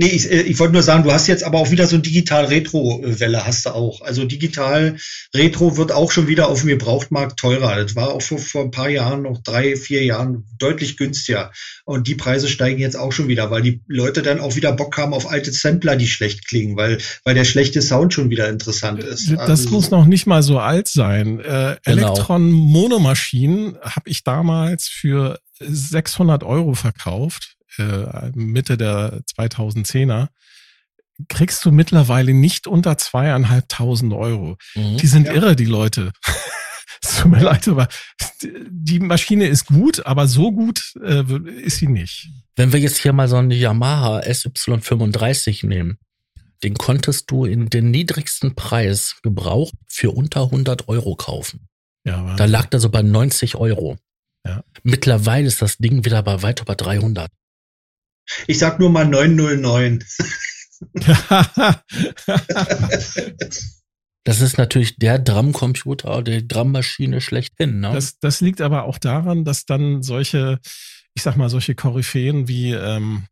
Nee, 0.00 0.06
ich, 0.06 0.30
äh, 0.30 0.42
ich 0.42 0.60
wollte 0.60 0.74
nur 0.74 0.84
sagen, 0.84 1.02
du 1.02 1.12
hast 1.12 1.26
jetzt 1.26 1.42
aber 1.42 1.58
auch 1.58 1.72
wieder 1.72 1.88
so 1.88 1.96
ein 1.96 2.02
Digital-Retro-Welle, 2.02 3.44
hast 3.44 3.66
du 3.66 3.70
auch. 3.70 4.00
Also 4.00 4.24
Digital-Retro 4.24 5.76
wird 5.76 5.90
auch 5.90 6.12
schon 6.12 6.28
wieder 6.28 6.48
auf 6.48 6.60
dem 6.60 6.68
Gebrauchtmarkt 6.68 7.36
teurer. 7.36 7.82
Das 7.82 7.96
war 7.96 8.10
auch 8.12 8.22
vor, 8.22 8.38
vor 8.38 8.62
ein 8.62 8.70
paar 8.70 8.88
Jahren, 8.88 9.22
noch 9.22 9.42
drei, 9.42 9.74
vier 9.74 10.04
Jahren, 10.04 10.46
deutlich 10.60 10.96
günstiger. 10.98 11.50
Und 11.84 12.06
die 12.06 12.14
Preise 12.14 12.46
steigen 12.46 12.78
jetzt 12.78 12.96
auch 12.96 13.10
schon 13.10 13.26
wieder, 13.26 13.50
weil 13.50 13.62
die 13.62 13.82
Leute 13.88 14.22
dann 14.22 14.38
auch 14.38 14.54
wieder 14.54 14.72
Bock 14.72 14.96
haben 14.96 15.12
auf 15.12 15.28
alte 15.28 15.50
Sampler, 15.50 15.96
die 15.96 16.06
schlecht 16.06 16.46
klingen, 16.46 16.76
weil, 16.76 16.98
weil 17.24 17.34
der 17.34 17.44
schlechte 17.44 17.82
Sound 17.82 18.14
schon 18.14 18.30
wieder 18.30 18.48
interessant 18.48 19.02
ist. 19.02 19.32
Das 19.32 19.38
also, 19.40 19.70
muss 19.70 19.90
noch 19.90 20.06
nicht 20.06 20.28
mal 20.28 20.44
so 20.44 20.60
alt 20.60 20.86
sein. 20.86 21.40
Äh, 21.40 21.42
genau. 21.42 21.78
Elektron-Monomaschinen 21.84 23.76
habe 23.82 24.08
ich 24.08 24.22
damals 24.22 24.86
für 24.86 25.40
600 25.58 26.44
Euro 26.44 26.74
verkauft 26.74 27.57
äh, 27.76 28.30
Mitte 28.34 28.76
der 28.76 29.20
2010er, 29.36 30.28
kriegst 31.28 31.64
du 31.64 31.72
mittlerweile 31.72 32.32
nicht 32.32 32.66
unter 32.66 32.96
zweieinhalbtausend 32.96 34.12
Euro. 34.12 34.56
Mhm, 34.74 34.96
die 34.98 35.06
sind 35.06 35.26
ja. 35.26 35.34
irre, 35.34 35.56
die 35.56 35.64
Leute. 35.64 36.12
es 37.02 37.16
tut 37.16 37.30
mir 37.30 37.42
leid, 37.42 37.66
aber 37.68 37.88
die 38.42 39.00
Maschine 39.00 39.46
ist 39.46 39.66
gut, 39.66 40.06
aber 40.06 40.28
so 40.28 40.52
gut 40.52 40.92
äh, 41.02 41.24
ist 41.62 41.78
sie 41.78 41.88
nicht. 41.88 42.28
Wenn 42.56 42.72
wir 42.72 42.80
jetzt 42.80 42.98
hier 42.98 43.12
mal 43.12 43.28
so 43.28 43.36
eine 43.36 43.54
Yamaha 43.54 44.20
SY35 44.20 45.66
nehmen, 45.66 45.98
den 46.62 46.74
konntest 46.74 47.30
du 47.30 47.44
in 47.44 47.70
den 47.70 47.90
niedrigsten 47.90 48.54
Preis 48.54 49.16
gebraucht 49.22 49.74
für 49.86 50.10
unter 50.10 50.44
100 50.44 50.88
Euro 50.88 51.14
kaufen. 51.14 51.68
Ja, 52.04 52.34
da 52.36 52.46
lag 52.46 52.66
der 52.66 52.80
so 52.80 52.88
bei 52.90 53.02
90 53.02 53.56
Euro. 53.56 53.96
Ja. 54.44 54.64
Mittlerweile 54.82 55.46
ist 55.46 55.62
das 55.62 55.78
Ding 55.78 56.04
wieder 56.04 56.22
bei 56.22 56.42
weit 56.42 56.60
über 56.60 56.74
300. 56.74 57.30
Ich 58.46 58.58
sag 58.58 58.78
nur 58.78 58.90
mal 58.90 59.06
909. 59.06 60.04
Das 64.28 64.42
ist 64.42 64.58
natürlich 64.58 64.98
der 64.98 65.18
Drumcomputer, 65.18 66.22
die 66.22 66.46
Drummaschine 66.46 67.22
schlechthin. 67.22 67.80
Ne? 67.80 67.92
Das, 67.94 68.18
das 68.18 68.42
liegt 68.42 68.60
aber 68.60 68.84
auch 68.84 68.98
daran, 68.98 69.46
dass 69.46 69.64
dann 69.64 70.02
solche, 70.02 70.60
ich 71.14 71.22
sag 71.22 71.38
mal, 71.38 71.48
solche 71.48 71.74
Koryphäen 71.74 72.46
wie, 72.46 72.72
ähm, 72.72 73.24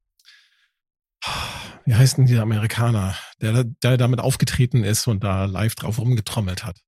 wie 1.85 1.95
heißt 1.95 2.17
denn 2.17 2.25
dieser 2.25 2.41
Amerikaner, 2.41 3.15
der, 3.43 3.65
der 3.65 3.99
damit 3.99 4.21
aufgetreten 4.21 4.85
ist 4.85 5.07
und 5.07 5.23
da 5.23 5.45
live 5.45 5.75
drauf 5.75 5.99
rumgetrommelt 5.99 6.65
hat. 6.65 6.79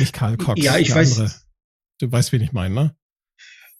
Nicht 0.00 0.12
Karl 0.12 0.36
Cox. 0.36 0.60
Ja, 0.60 0.78
ich 0.78 0.92
weiß. 0.92 1.20
Andere. 1.20 1.34
Du 2.00 2.10
weißt, 2.10 2.32
wen 2.32 2.42
ich 2.42 2.52
meine, 2.52 2.74
ne? 2.74 2.96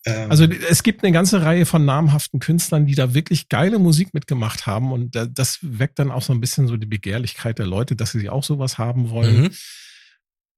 Ähm, 0.05 0.31
also 0.31 0.45
es 0.45 0.83
gibt 0.83 1.03
eine 1.03 1.13
ganze 1.13 1.43
Reihe 1.43 1.67
von 1.67 1.85
namhaften 1.85 2.41
Künstlern, 2.41 2.87
die 2.87 2.95
da 2.95 3.15
wirklich 3.15 3.49
geile 3.49 3.79
Musik 3.79 4.15
mitgemacht 4.15 4.67
haben 4.67 4.93
und 4.93 5.15
das 5.15 5.59
weckt 5.63 5.99
dann 5.99 6.11
auch 6.11 6.23
so 6.23 6.33
ein 6.33 6.41
bisschen 6.41 6.67
so 6.67 6.77
die 6.77 6.87
Begehrlichkeit 6.87 7.59
der 7.59 7.67
Leute, 7.67 7.97
dass 7.97 8.13
sie 8.13 8.29
auch 8.29 8.45
sowas 8.45 8.79
haben 8.79 9.11
wollen. 9.11 9.43
Mhm. 9.43 9.51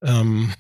Ähm, 0.03 0.53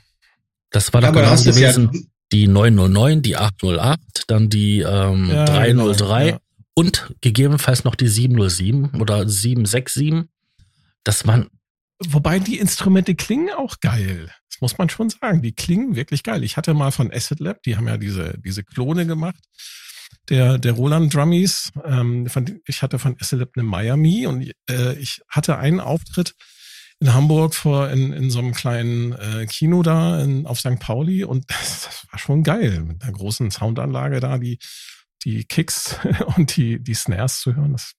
das 0.70 0.92
war 0.92 1.00
doch 1.00 1.12
genau 1.12 1.36
gewesen. 1.36 1.90
Ja 1.92 2.00
die 2.32 2.48
909, 2.48 3.22
die 3.22 3.36
808, 3.36 4.24
dann 4.26 4.48
die 4.48 4.80
ähm, 4.80 5.30
ja, 5.30 5.44
303 5.44 6.24
genau, 6.24 6.36
ja. 6.36 6.40
und 6.74 7.14
gegebenenfalls 7.20 7.84
noch 7.84 7.94
die 7.94 8.08
707 8.08 9.00
oder 9.00 9.28
767. 9.28 10.28
Das 11.04 11.26
waren 11.26 11.48
Wobei 12.04 12.38
die 12.40 12.58
Instrumente 12.58 13.14
klingen 13.14 13.48
auch 13.56 13.80
geil. 13.80 14.30
Das 14.56 14.62
muss 14.62 14.78
man 14.78 14.88
schon 14.88 15.10
sagen. 15.10 15.42
Die 15.42 15.52
klingen 15.52 15.96
wirklich 15.96 16.22
geil. 16.22 16.42
Ich 16.42 16.56
hatte 16.56 16.72
mal 16.72 16.90
von 16.90 17.12
Acid 17.12 17.40
Lab, 17.40 17.62
die 17.64 17.76
haben 17.76 17.86
ja 17.86 17.98
diese, 17.98 18.38
diese 18.38 18.64
Klone 18.64 19.06
gemacht. 19.06 19.36
Der, 20.30 20.56
der 20.56 20.72
Roland 20.72 21.14
Drummies, 21.14 21.72
ähm, 21.84 22.26
von, 22.26 22.60
ich 22.66 22.80
hatte 22.80 22.98
von 22.98 23.16
Acid 23.20 23.40
Lab 23.40 23.50
eine 23.54 23.64
Miami 23.64 24.26
und 24.26 24.50
äh, 24.70 24.94
ich 24.94 25.20
hatte 25.28 25.58
einen 25.58 25.78
Auftritt 25.78 26.34
in 27.00 27.12
Hamburg 27.12 27.54
vor 27.54 27.90
in, 27.90 28.14
in 28.14 28.30
so 28.30 28.38
einem 28.38 28.54
kleinen 28.54 29.12
äh, 29.12 29.46
Kino 29.46 29.82
da 29.82 30.22
in, 30.22 30.46
auf 30.46 30.58
St. 30.58 30.78
Pauli 30.80 31.24
und 31.24 31.44
das, 31.50 31.82
das 31.82 32.06
war 32.10 32.18
schon 32.18 32.42
geil 32.42 32.80
mit 32.80 33.02
einer 33.02 33.12
großen 33.12 33.50
Soundanlage 33.50 34.20
da, 34.20 34.38
die 34.38 34.58
die 35.22 35.44
Kicks 35.44 35.98
und 36.36 36.56
die 36.56 36.82
die 36.82 36.94
Snares 36.94 37.40
zu 37.40 37.54
hören. 37.54 37.72
Das 37.72 37.92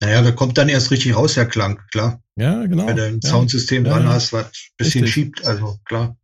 naja, 0.00 0.22
da 0.22 0.32
kommt 0.32 0.56
dann 0.58 0.68
erst 0.68 0.90
richtig 0.90 1.14
raus 1.14 1.34
der 1.34 1.46
Klang, 1.46 1.80
klar. 1.90 2.22
Ja, 2.36 2.64
genau. 2.64 2.86
Wenn 2.86 2.96
du 2.96 3.04
ein 3.04 3.20
ja. 3.22 3.30
Soundsystem 3.30 3.84
ja, 3.84 3.92
dran 3.92 4.04
ja. 4.04 4.12
hast, 4.14 4.32
was 4.32 4.46
ein 4.46 4.50
bisschen 4.78 5.02
richtig. 5.02 5.12
schiebt, 5.12 5.46
also 5.46 5.78
klar. 5.84 6.16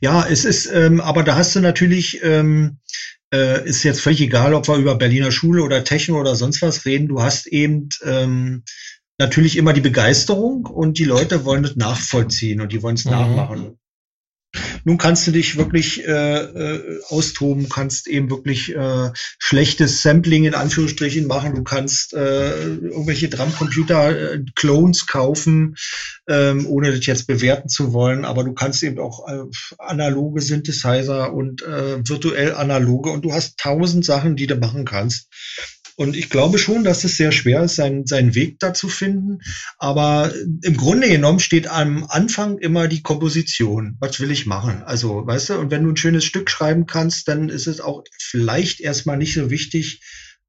Ja, 0.00 0.26
es 0.28 0.44
ist, 0.44 0.66
ähm, 0.66 1.00
aber 1.00 1.22
da 1.22 1.36
hast 1.36 1.54
du 1.54 1.60
natürlich, 1.60 2.20
ähm, 2.24 2.78
äh, 3.32 3.64
ist 3.66 3.84
jetzt 3.84 4.00
völlig 4.00 4.20
egal, 4.20 4.54
ob 4.54 4.66
wir 4.66 4.76
über 4.76 4.96
Berliner 4.96 5.30
Schule 5.30 5.62
oder 5.62 5.84
Techno 5.84 6.18
oder 6.18 6.34
sonst 6.34 6.62
was 6.62 6.84
reden, 6.84 7.06
du 7.06 7.22
hast 7.22 7.46
eben 7.46 7.88
ähm, 8.04 8.64
natürlich 9.18 9.56
immer 9.56 9.72
die 9.72 9.80
Begeisterung 9.80 10.66
und 10.66 10.98
die 10.98 11.04
Leute 11.04 11.44
wollen 11.44 11.64
es 11.64 11.76
nachvollziehen 11.76 12.60
und 12.60 12.72
die 12.72 12.82
wollen 12.82 12.96
es 12.96 13.04
mhm. 13.04 13.12
nachmachen. 13.12 13.78
Nun 14.84 14.98
kannst 14.98 15.26
du 15.26 15.30
dich 15.30 15.56
wirklich 15.56 16.06
äh, 16.06 16.40
äh, 16.40 17.00
austoben, 17.08 17.68
kannst 17.68 18.06
eben 18.08 18.30
wirklich 18.30 18.74
äh, 18.74 19.10
schlechtes 19.38 20.02
Sampling 20.02 20.44
in 20.44 20.54
Anführungsstrichen 20.54 21.26
machen, 21.26 21.54
du 21.54 21.62
kannst 21.62 22.14
äh, 22.14 22.64
irgendwelche 22.64 23.28
Drumcomputer-Clones 23.28 25.06
kaufen, 25.06 25.76
ähm, 26.28 26.66
ohne 26.66 26.92
das 26.94 27.06
jetzt 27.06 27.26
bewerten 27.26 27.68
zu 27.68 27.92
wollen, 27.92 28.24
aber 28.24 28.44
du 28.44 28.52
kannst 28.52 28.82
eben 28.82 28.98
auch 28.98 29.28
äh, 29.28 29.42
analoge 29.78 30.40
Synthesizer 30.40 31.32
und 31.32 31.62
äh, 31.62 32.06
virtuell 32.06 32.54
analoge. 32.54 33.10
Und 33.10 33.24
du 33.24 33.32
hast 33.32 33.58
tausend 33.58 34.04
Sachen, 34.04 34.36
die 34.36 34.46
du 34.46 34.56
machen 34.56 34.84
kannst. 34.84 35.28
Und 36.02 36.16
ich 36.16 36.30
glaube 36.30 36.58
schon, 36.58 36.82
dass 36.82 37.04
es 37.04 37.16
sehr 37.16 37.30
schwer 37.30 37.62
ist, 37.62 37.76
seinen, 37.76 38.06
seinen 38.06 38.34
Weg 38.34 38.58
da 38.58 38.74
zu 38.74 38.88
finden. 38.88 39.38
Aber 39.78 40.32
im 40.62 40.76
Grunde 40.76 41.08
genommen 41.08 41.38
steht 41.38 41.68
am 41.68 42.04
Anfang 42.08 42.58
immer 42.58 42.88
die 42.88 43.02
Komposition. 43.02 43.98
Was 44.00 44.18
will 44.18 44.32
ich 44.32 44.44
machen? 44.44 44.82
Also, 44.82 45.24
weißt 45.24 45.50
du, 45.50 45.54
und 45.60 45.70
wenn 45.70 45.84
du 45.84 45.90
ein 45.90 45.96
schönes 45.96 46.24
Stück 46.24 46.50
schreiben 46.50 46.86
kannst, 46.86 47.28
dann 47.28 47.48
ist 47.48 47.68
es 47.68 47.80
auch 47.80 48.02
vielleicht 48.18 48.80
erstmal 48.80 49.16
nicht 49.16 49.34
so 49.34 49.48
wichtig, 49.48 50.02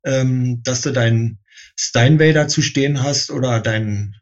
ähm, 0.03 0.61
dass 0.63 0.81
du 0.81 0.89
deinen 0.89 1.37
Steinway 1.79 2.33
dazu 2.33 2.63
stehen 2.63 3.03
hast 3.03 3.29
oder 3.29 3.59
deinen 3.59 4.15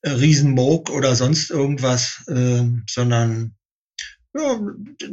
äh, 0.00 0.08
Riesenmoog 0.08 0.88
oder 0.88 1.14
sonst 1.16 1.50
irgendwas, 1.50 2.24
äh, 2.28 2.62
sondern 2.88 3.56
ja, 4.34 4.60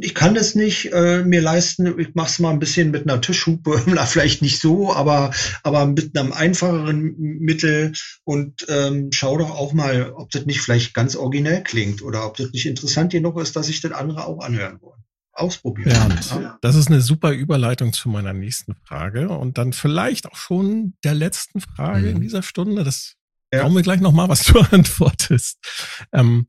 ich 0.00 0.14
kann 0.14 0.34
das 0.34 0.54
nicht 0.54 0.92
äh, 0.92 1.22
mir 1.22 1.42
leisten. 1.42 1.98
Ich 1.98 2.14
mache 2.14 2.30
es 2.30 2.38
mal 2.38 2.50
ein 2.50 2.58
bisschen 2.58 2.90
mit 2.90 3.02
einer 3.02 3.20
Tischhupe, 3.20 3.82
na, 3.86 4.06
vielleicht 4.06 4.40
nicht 4.40 4.60
so, 4.60 4.94
aber 4.94 5.32
aber 5.62 5.86
mit 5.86 6.16
einem 6.16 6.32
einfacheren 6.32 7.14
Mittel 7.18 7.92
und 8.24 8.64
ähm, 8.68 9.10
schau 9.12 9.36
doch 9.36 9.50
auch 9.50 9.72
mal, 9.72 10.12
ob 10.12 10.30
das 10.30 10.46
nicht 10.46 10.60
vielleicht 10.60 10.94
ganz 10.94 11.16
originell 11.16 11.62
klingt 11.62 12.02
oder 12.02 12.26
ob 12.26 12.36
das 12.36 12.50
nicht 12.52 12.66
interessant 12.66 13.12
genug 13.12 13.38
ist, 13.40 13.56
dass 13.56 13.68
ich 13.68 13.80
das 13.82 13.92
andere 13.92 14.26
auch 14.26 14.40
anhören 14.40 14.80
wollen. 14.80 15.00
Ausprobieren. 15.32 15.90
Ja, 15.90 16.58
das 16.60 16.74
ist 16.74 16.88
eine 16.88 17.00
super 17.00 17.32
Überleitung 17.32 17.92
zu 17.92 18.08
meiner 18.08 18.32
nächsten 18.32 18.74
Frage 18.74 19.28
und 19.28 19.58
dann 19.58 19.72
vielleicht 19.72 20.26
auch 20.26 20.36
schon 20.36 20.94
der 21.04 21.14
letzten 21.14 21.60
Frage 21.60 22.08
mhm. 22.08 22.16
in 22.16 22.20
dieser 22.20 22.42
Stunde. 22.42 22.84
Das 22.84 23.16
ja. 23.52 23.68
wir 23.68 23.82
gleich 23.82 24.00
noch 24.00 24.12
mal, 24.12 24.28
was 24.28 24.44
du 24.44 24.58
antwortest. 24.70 25.58
Ähm, 26.12 26.46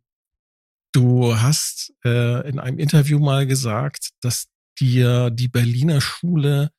Du 0.94 1.36
hast 1.40 1.94
äh, 2.04 2.48
in 2.50 2.60
einem 2.60 2.80
Interview 2.80 3.20
mal 3.20 3.48
gesagt, 3.48 4.12
dass 4.22 4.48
dir 4.80 5.30
die 5.30 5.48
Berliner 5.48 6.02
Schule, 6.02 6.72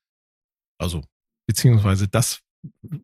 also 0.78 1.02
beziehungsweise 1.46 2.08
das 2.08 2.40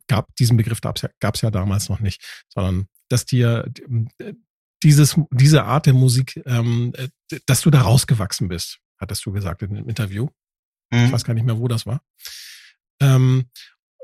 gab, 0.06 0.34
diesen 0.36 0.56
Begriff 0.56 0.80
gab 0.80 0.96
es 0.96 1.02
ja, 1.02 1.10
gab's 1.20 1.40
ja 1.40 1.50
damals 1.50 1.88
noch 1.88 2.00
nicht, 2.00 2.22
sondern 2.48 2.88
dass 3.08 3.24
dir 3.24 3.70
äh, 4.18 4.34
dieses, 4.82 5.18
diese 5.30 5.64
Art 5.64 5.86
der 5.86 5.94
Musik, 5.94 6.40
ähm, 6.46 6.92
äh, 6.96 7.08
dass 7.46 7.62
du 7.62 7.70
da 7.70 7.82
rausgewachsen 7.82 8.48
bist, 8.48 8.78
hattest 8.98 9.24
du 9.26 9.32
gesagt 9.32 9.62
in 9.62 9.74
dem 9.74 9.88
Interview. 9.88 10.28
Mhm. 10.90 11.06
Ich 11.06 11.12
weiß 11.12 11.24
gar 11.24 11.34
nicht 11.34 11.46
mehr, 11.46 11.58
wo 11.58 11.68
das 11.68 11.86
war. 11.86 12.02
Ähm, 13.00 13.50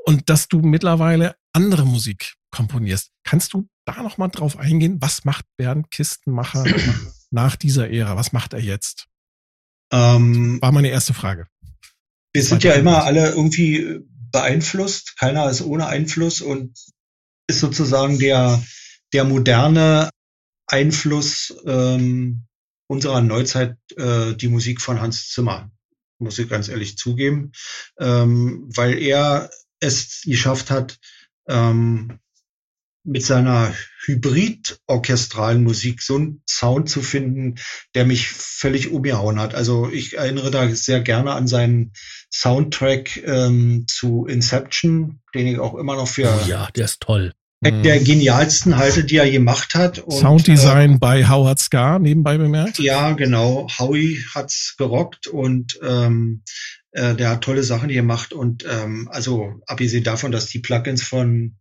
und 0.06 0.28
dass 0.28 0.48
du 0.48 0.60
mittlerweile 0.60 1.36
andere 1.52 1.86
Musik 1.86 2.34
komponierst. 2.50 3.12
Kannst 3.24 3.54
du 3.54 3.68
da 3.84 4.02
nochmal 4.02 4.30
drauf 4.30 4.58
eingehen? 4.58 4.98
Was 5.00 5.24
macht 5.24 5.46
Bernd 5.56 5.90
Kistenmacher 5.90 6.64
nach 7.30 7.56
dieser 7.56 7.90
Ära? 7.90 8.16
Was 8.16 8.32
macht 8.32 8.52
er 8.52 8.60
jetzt? 8.60 9.06
Ähm, 9.92 10.60
War 10.60 10.72
meine 10.72 10.88
erste 10.88 11.14
Frage. 11.14 11.46
Wir 12.32 12.42
sind 12.42 12.64
ja 12.64 12.72
immer 12.72 13.04
alle 13.04 13.30
irgendwie 13.30 14.00
beeinflusst. 14.32 15.16
Keiner 15.18 15.48
ist 15.48 15.62
ohne 15.62 15.86
Einfluss 15.86 16.40
und 16.40 16.76
ist 17.46 17.60
sozusagen 17.60 18.18
der, 18.18 18.62
der 19.12 19.24
moderne 19.24 20.10
Einfluss 20.66 21.54
ähm, 21.66 22.46
unserer 22.88 23.20
Neuzeit 23.20 23.76
äh, 23.96 24.34
die 24.34 24.48
Musik 24.48 24.80
von 24.80 25.00
Hans 25.00 25.28
Zimmer, 25.30 25.70
muss 26.18 26.38
ich 26.38 26.48
ganz 26.48 26.68
ehrlich 26.68 26.98
zugeben, 26.98 27.52
ähm, 27.98 28.68
weil 28.74 28.98
er 28.98 29.50
es 29.80 30.22
geschafft 30.24 30.70
hat, 30.70 30.98
ähm, 31.48 32.18
mit 33.04 33.24
seiner 33.24 33.72
hybrid-orchestralen 34.06 35.62
Musik 35.62 36.02
so 36.02 36.16
einen 36.16 36.42
Sound 36.48 36.88
zu 36.88 37.02
finden, 37.02 37.56
der 37.94 38.04
mich 38.06 38.28
völlig 38.28 38.90
umgehauen 38.90 39.38
hat. 39.38 39.54
Also 39.54 39.90
ich 39.90 40.16
erinnere 40.16 40.50
da 40.50 40.68
sehr 40.74 41.00
gerne 41.00 41.32
an 41.32 41.46
seinen 41.46 41.92
Soundtrack 42.32 43.22
ähm, 43.24 43.84
zu 43.88 44.26
Inception, 44.26 45.20
den 45.34 45.46
ich 45.46 45.58
auch 45.58 45.74
immer 45.74 45.96
noch 45.96 46.08
für 46.08 46.28
oh 46.28 46.48
ja, 46.48 46.68
der 46.74 46.86
ist 46.86 47.00
toll. 47.00 47.32
Der 47.62 47.98
genialsten 47.98 48.76
halte, 48.76 49.04
die 49.04 49.16
er 49.16 49.30
gemacht 49.30 49.74
hat. 49.74 49.98
Und, 49.98 50.18
Sounddesign 50.18 50.96
äh, 50.96 50.98
bei 50.98 51.26
Howard 51.26 51.58
Scar, 51.58 51.98
nebenbei 51.98 52.36
bemerkt. 52.36 52.78
Ja, 52.78 53.12
genau. 53.12 53.68
Howie 53.78 54.22
hat's 54.34 54.74
gerockt 54.76 55.28
und 55.28 55.78
ähm, 55.82 56.42
äh, 56.90 57.14
der 57.14 57.30
hat 57.30 57.40
tolle 57.42 57.62
Sachen 57.62 57.88
gemacht. 57.88 58.34
Und 58.34 58.66
ähm, 58.70 59.08
also 59.10 59.62
abgesehen 59.66 60.04
davon, 60.04 60.30
dass 60.30 60.46
die 60.46 60.58
Plugins 60.58 61.02
von 61.02 61.56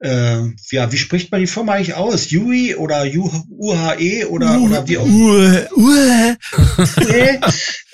äh, 0.00 0.42
ja, 0.70 0.92
wie 0.92 0.96
spricht 0.96 1.30
man 1.30 1.40
die 1.40 1.46
Firma 1.46 1.74
eigentlich 1.74 1.94
aus? 1.94 2.30
UI 2.32 2.74
oder 2.74 3.04
UHE 3.04 4.28
oder, 4.28 4.58
U 4.58 4.66
oder 4.66 4.88
wie 4.88 4.98
auch 4.98 5.06
immer? 5.06 6.36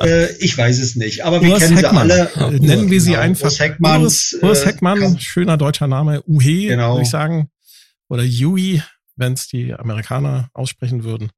äh, 0.01 0.33
ich 0.39 0.57
weiß 0.57 0.79
es 0.81 0.97
nicht, 0.97 1.25
aber 1.25 1.43
wir 1.43 1.53
Urs 1.53 1.63
kennen 1.63 1.77
Heckmann. 1.77 2.09
sie 2.09 2.15
alle. 2.15 2.61
Nennen 2.61 2.91
wir 2.91 3.01
sie 3.01 3.11
genau. 3.11 3.23
einfach. 3.23 3.45
Urs 3.45 3.61
Heckmann. 3.61 4.03
Urs, 4.03 4.37
Urs 4.43 4.63
äh, 4.63 4.67
Heckmann, 4.67 5.03
äh, 5.17 5.21
schöner 5.21 5.57
deutscher 5.57 5.87
Name. 5.87 6.23
UHE, 6.27 6.69
genau. 6.69 6.95
würde 6.95 7.03
ich 7.03 7.11
sagen. 7.11 7.51
Oder 8.09 8.23
UI, 8.25 8.83
wenn 9.17 9.35
es 9.35 9.47
die 9.47 9.73
Amerikaner 9.73 10.51
aussprechen 10.53 11.05
würden. 11.05 11.31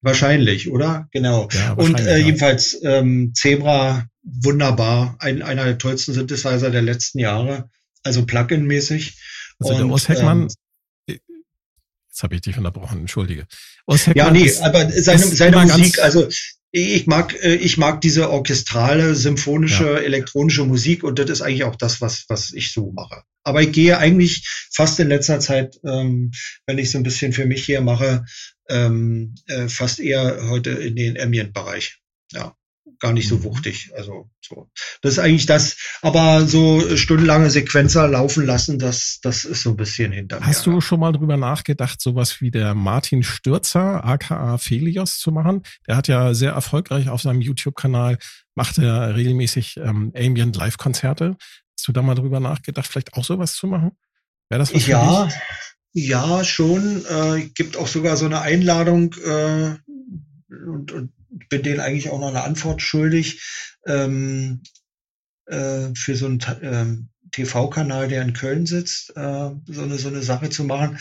Wahrscheinlich, 0.00 0.70
oder? 0.70 1.08
Genau. 1.12 1.48
Ja, 1.50 1.72
Und 1.72 1.98
äh, 1.98 2.18
jedenfalls 2.18 2.78
ähm, 2.84 3.32
Zebra, 3.34 4.06
wunderbar. 4.22 5.16
Ein, 5.18 5.42
einer 5.42 5.64
der 5.64 5.78
tollsten 5.78 6.12
Synthesizer 6.12 6.70
der 6.70 6.82
letzten 6.82 7.18
Jahre. 7.18 7.70
Also 8.04 8.22
Plugin-mäßig. 8.22 9.16
Also 9.58 9.72
und, 9.72 9.78
der 9.78 9.86
Urs 9.88 10.08
Heckmann, 10.08 10.48
ähm, 11.08 11.18
jetzt 12.08 12.22
habe 12.22 12.34
ich 12.34 12.40
dich 12.42 12.56
unterbrochen, 12.56 13.00
entschuldige. 13.00 13.46
Urs 13.86 14.06
Heckmann 14.06 14.26
ja, 14.26 14.30
nee, 14.30 14.46
ist, 14.46 14.62
aber 14.62 14.90
seine, 14.90 15.26
seine 15.26 15.56
Musik, 15.58 15.98
also 16.00 16.28
ich 16.70 17.06
mag, 17.06 17.34
äh, 17.42 17.54
ich 17.54 17.78
mag 17.78 18.00
diese 18.00 18.30
orchestrale, 18.30 19.14
symphonische, 19.14 19.84
ja. 19.84 19.98
elektronische 19.98 20.64
Musik 20.64 21.02
und 21.02 21.18
das 21.18 21.30
ist 21.30 21.42
eigentlich 21.42 21.64
auch 21.64 21.76
das, 21.76 22.00
was, 22.00 22.24
was 22.28 22.52
ich 22.52 22.72
so 22.72 22.92
mache. 22.92 23.22
Aber 23.42 23.62
ich 23.62 23.72
gehe 23.72 23.98
eigentlich 23.98 24.46
fast 24.70 25.00
in 25.00 25.08
letzter 25.08 25.40
Zeit, 25.40 25.78
ähm, 25.84 26.32
wenn 26.66 26.78
ich 26.78 26.90
so 26.90 26.98
ein 26.98 27.04
bisschen 27.04 27.32
für 27.32 27.46
mich 27.46 27.64
hier 27.64 27.80
mache, 27.80 28.26
ähm, 28.68 29.34
äh, 29.46 29.68
fast 29.68 29.98
eher 29.98 30.50
heute 30.50 30.70
in 30.70 30.96
den 30.96 31.18
Ambient-Bereich. 31.18 31.98
Ja 32.32 32.57
gar 33.00 33.12
nicht 33.12 33.28
so 33.28 33.36
mhm. 33.36 33.44
wuchtig. 33.44 33.90
Also 33.96 34.30
so. 34.40 34.70
Das 35.02 35.12
ist 35.12 35.18
eigentlich 35.18 35.46
das, 35.46 35.76
aber 36.02 36.46
so 36.46 36.96
stundenlange 36.96 37.50
Sequenzer 37.50 38.08
laufen 38.08 38.44
lassen, 38.44 38.78
das, 38.78 39.20
das 39.22 39.44
ist 39.44 39.62
so 39.62 39.70
ein 39.70 39.76
bisschen 39.76 40.12
hinter 40.12 40.40
Hast 40.40 40.66
du 40.66 40.80
schon 40.80 41.00
mal 41.00 41.12
drüber 41.12 41.36
nachgedacht, 41.36 42.00
sowas 42.00 42.40
wie 42.40 42.50
der 42.50 42.74
Martin 42.74 43.22
Stürzer, 43.22 44.04
aka 44.04 44.58
Felios, 44.58 45.18
zu 45.18 45.30
machen? 45.30 45.62
Der 45.86 45.96
hat 45.96 46.08
ja 46.08 46.34
sehr 46.34 46.52
erfolgreich 46.52 47.08
auf 47.08 47.22
seinem 47.22 47.40
YouTube-Kanal, 47.40 48.18
macht 48.54 48.78
er 48.78 49.14
regelmäßig 49.14 49.76
ähm, 49.78 50.12
Ambient 50.16 50.56
Live-Konzerte. 50.56 51.36
Hast 51.76 51.86
du 51.86 51.92
da 51.92 52.02
mal 52.02 52.14
drüber 52.14 52.40
nachgedacht, 52.40 52.86
vielleicht 52.86 53.14
auch 53.14 53.24
sowas 53.24 53.54
zu 53.54 53.66
machen? 53.66 53.92
Wäre 54.48 54.60
das 54.60 54.74
was 54.74 54.86
ja? 54.86 55.28
Ja, 55.92 56.44
schon. 56.44 57.04
Äh, 57.06 57.48
gibt 57.54 57.76
auch 57.76 57.88
sogar 57.88 58.16
so 58.16 58.26
eine 58.26 58.40
Einladung 58.40 59.14
äh, 59.24 59.76
und, 60.48 60.92
und 60.92 61.12
bin 61.48 61.62
denen 61.62 61.80
eigentlich 61.80 62.10
auch 62.10 62.20
noch 62.20 62.28
eine 62.28 62.42
Antwort 62.42 62.82
schuldig 62.82 63.42
ähm, 63.86 64.62
äh, 65.46 65.88
für 65.94 66.16
so 66.16 66.26
einen 66.26 66.40
ähm, 66.62 67.08
TV-Kanal, 67.32 68.08
der 68.08 68.22
in 68.22 68.32
Köln 68.32 68.66
sitzt, 68.66 69.10
äh, 69.16 69.50
so 69.66 69.82
eine 69.82 69.98
so 69.98 70.08
eine 70.08 70.22
Sache 70.22 70.50
zu 70.50 70.64
machen. 70.64 70.98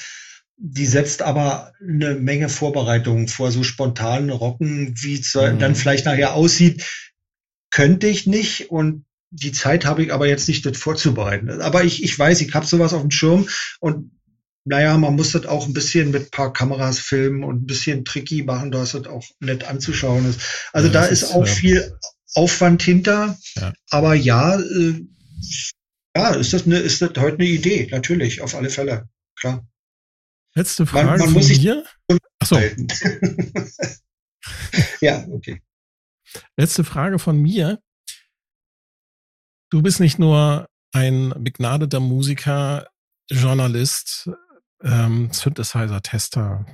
Die 0.59 0.87
setzt 0.87 1.21
aber 1.21 1.73
eine 1.79 2.15
Menge 2.15 2.49
Vorbereitungen 2.49 3.27
vor, 3.27 3.51
so 3.51 3.63
spontanen 3.63 4.31
Rocken, 4.31 4.95
wie 5.01 5.19
es 5.19 5.35
mhm. 5.35 5.59
dann 5.59 5.75
vielleicht 5.75 6.05
nachher 6.05 6.33
aussieht, 6.33 6.83
könnte 7.69 8.07
ich 8.07 8.25
nicht 8.25 8.71
und 8.71 9.05
die 9.29 9.51
Zeit 9.51 9.85
habe 9.85 10.03
ich 10.03 10.13
aber 10.13 10.27
jetzt 10.27 10.47
nicht, 10.47 10.65
das 10.65 10.77
vorzubereiten. 10.77 11.61
Aber 11.61 11.83
ich, 11.83 12.03
ich 12.03 12.17
weiß, 12.17 12.41
ich 12.41 12.53
habe 12.53 12.65
sowas 12.65 12.93
auf 12.93 13.01
dem 13.01 13.11
Schirm 13.11 13.47
und 13.79 14.11
naja, 14.67 14.97
man 14.97 15.15
muss 15.15 15.31
das 15.31 15.45
auch 15.45 15.65
ein 15.65 15.73
bisschen 15.73 16.11
mit 16.11 16.31
paar 16.31 16.51
Kameras 16.51 16.99
filmen 16.99 17.43
und 17.43 17.63
ein 17.63 17.65
bisschen 17.65 18.03
tricky 18.03 18.43
machen, 18.43 18.71
dass 18.71 18.91
das 18.91 19.07
auch 19.07 19.23
nett 19.39 19.63
anzuschauen 19.63 20.29
ist. 20.29 20.41
Also 20.73 20.87
ja, 20.87 20.93
da 20.93 21.05
ist, 21.05 21.23
ist 21.23 21.31
auch 21.31 21.45
ja. 21.45 21.53
viel 21.53 21.97
Aufwand 22.35 22.81
hinter. 22.83 23.37
Ja. 23.55 23.73
Aber 23.89 24.13
ja, 24.13 24.59
äh, 24.59 25.05
ja, 26.15 26.33
ist 26.33 26.51
das, 26.51 26.65
eine, 26.65 26.79
ist 26.79 27.01
das 27.01 27.11
heute 27.17 27.37
eine 27.37 27.47
Idee, 27.47 27.87
natürlich, 27.91 28.41
auf 28.41 28.55
alle 28.55 28.69
Fälle, 28.69 29.07
klar. 29.39 29.65
Letzte 30.53 30.85
Frage 30.85 31.07
man, 31.07 31.19
man 31.19 31.33
muss 31.33 31.47
sich 31.47 31.59
hier. 31.59 31.85
Achso. 32.39 32.59
ja, 35.01 35.25
okay. 35.29 35.61
Letzte 36.57 36.83
Frage 36.83 37.19
von 37.19 37.41
mir. 37.41 37.79
Du 39.69 39.81
bist 39.81 39.99
nicht 39.99 40.19
nur 40.19 40.67
ein 40.91 41.33
begnadeter 41.37 41.99
Musiker, 41.99 42.87
Journalist, 43.29 44.29
ähm, 44.83 45.31
Synthesizer-Tester. 45.31 46.65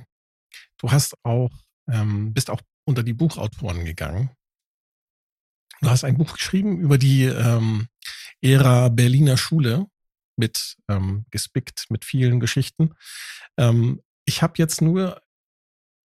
Du 0.78 0.90
hast 0.90 1.16
auch, 1.22 1.50
ähm, 1.88 2.32
bist 2.34 2.50
auch 2.50 2.60
unter 2.84 3.02
die 3.02 3.14
Buchautoren 3.14 3.84
gegangen. 3.84 4.30
Du 5.80 5.90
hast 5.90 6.04
ein 6.04 6.16
Buch 6.16 6.32
geschrieben 6.34 6.80
über 6.80 6.98
die 6.98 7.24
ähm, 7.24 7.88
Ära 8.40 8.88
Berliner 8.88 9.36
Schule 9.36 9.86
mit 10.36 10.76
ähm, 10.88 11.26
gespickt 11.30 11.86
mit 11.90 12.04
vielen 12.04 12.40
Geschichten. 12.40 12.94
Ähm, 13.56 14.00
ich 14.24 14.42
habe 14.42 14.54
jetzt 14.58 14.80
nur 14.80 15.20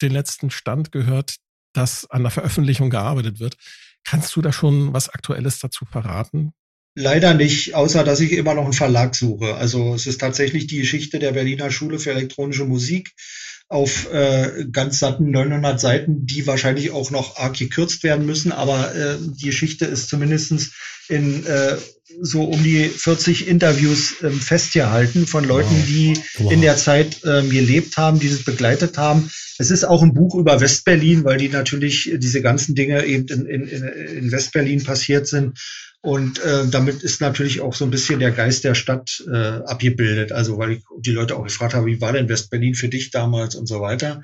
den 0.03 0.13
letzten 0.13 0.51
Stand 0.51 0.93
gehört, 0.93 1.37
dass 1.73 2.09
an 2.11 2.23
der 2.23 2.31
Veröffentlichung 2.31 2.91
gearbeitet 2.91 3.41
wird. 3.41 3.57
Kannst 4.05 4.35
du 4.37 4.43
da 4.43 4.53
schon 4.53 4.93
was 4.93 5.09
Aktuelles 5.09 5.59
dazu 5.59 5.85
verraten? 5.85 6.53
Leider 7.01 7.33
nicht, 7.33 7.77
außer 7.77 8.03
dass 8.03 8.19
ich 8.19 8.33
immer 8.33 8.55
noch 8.55 8.65
einen 8.65 8.73
Verlag 8.73 9.15
suche. 9.15 9.55
Also 9.55 9.95
es 9.95 10.09
ist 10.09 10.21
tatsächlich 10.21 10.67
die 10.67 10.79
Geschichte 10.79 11.21
der 11.21 11.31
Berliner 11.31 11.71
Schule 11.71 12.01
für 12.01 12.11
elektronische 12.11 12.65
Musik 12.65 13.15
auf 13.69 14.13
äh, 14.13 14.65
ganz 14.73 14.99
satten 14.99 15.31
900 15.31 15.79
Seiten, 15.79 16.27
die 16.27 16.49
wahrscheinlich 16.49 16.91
auch 16.91 17.13
noch 17.13 17.37
arg 17.37 17.57
gekürzt 17.57 18.03
werden 18.03 18.27
müssen. 18.27 18.51
Aber 18.51 18.93
äh, 18.97 19.17
die 19.21 19.47
Geschichte 19.47 19.85
ist 19.85 20.09
zumindestens 20.09 20.73
in 21.09 21.47
äh, 21.47 21.77
so 22.21 22.43
um 22.43 22.65
die 22.65 22.89
40 22.89 23.47
Interviews 23.47 24.17
ähm, 24.25 24.41
festgehalten 24.41 25.29
von 25.29 25.45
Leuten, 25.45 25.71
wow. 25.71 25.87
die 25.87 26.15
wow. 26.39 26.53
in 26.53 26.63
der 26.63 26.77
Zeit 26.79 27.21
ähm, 27.25 27.49
gelebt 27.49 27.97
haben, 27.97 28.19
die 28.19 28.27
es 28.27 28.43
begleitet 28.43 28.99
haben. 28.99 29.31
Es 29.59 29.71
ist 29.71 29.85
auch 29.85 30.03
ein 30.03 30.15
Buch 30.15 30.35
über 30.35 30.61
Westberlin, 30.61 31.23
weil 31.23 31.39
die 31.39 31.49
natürlich 31.49 32.11
diese 32.17 32.43
ganzen 32.43 32.75
Dinge 32.75 33.05
eben 33.05 33.29
in, 33.29 33.47
in, 33.47 33.69
in 33.69 34.33
Westberlin 34.33 34.83
passiert 34.83 35.29
sind. 35.29 35.59
Und 36.01 36.39
äh, 36.41 36.67
damit 36.69 37.03
ist 37.03 37.21
natürlich 37.21 37.61
auch 37.61 37.75
so 37.75 37.85
ein 37.85 37.91
bisschen 37.91 38.21
der 38.21 38.31
Geist 38.31 38.63
der 38.65 38.75
Stadt 38.75 39.23
äh, 39.31 39.37
abgebildet. 39.37 40.33
Also 40.33 40.59
weil 40.59 40.73
ich 40.73 40.85
die 41.01 41.13
Leute 41.13 41.37
auch 41.37 41.45
gefragt 41.45 41.75
habe, 41.75 41.87
wie 41.87 42.01
war 42.01 42.13
denn 42.13 42.29
Westberlin 42.29 42.75
für 42.75 42.89
dich 42.89 43.11
damals 43.11 43.57
und 43.57 43.67
so 43.67 43.81
weiter. 43.81 44.23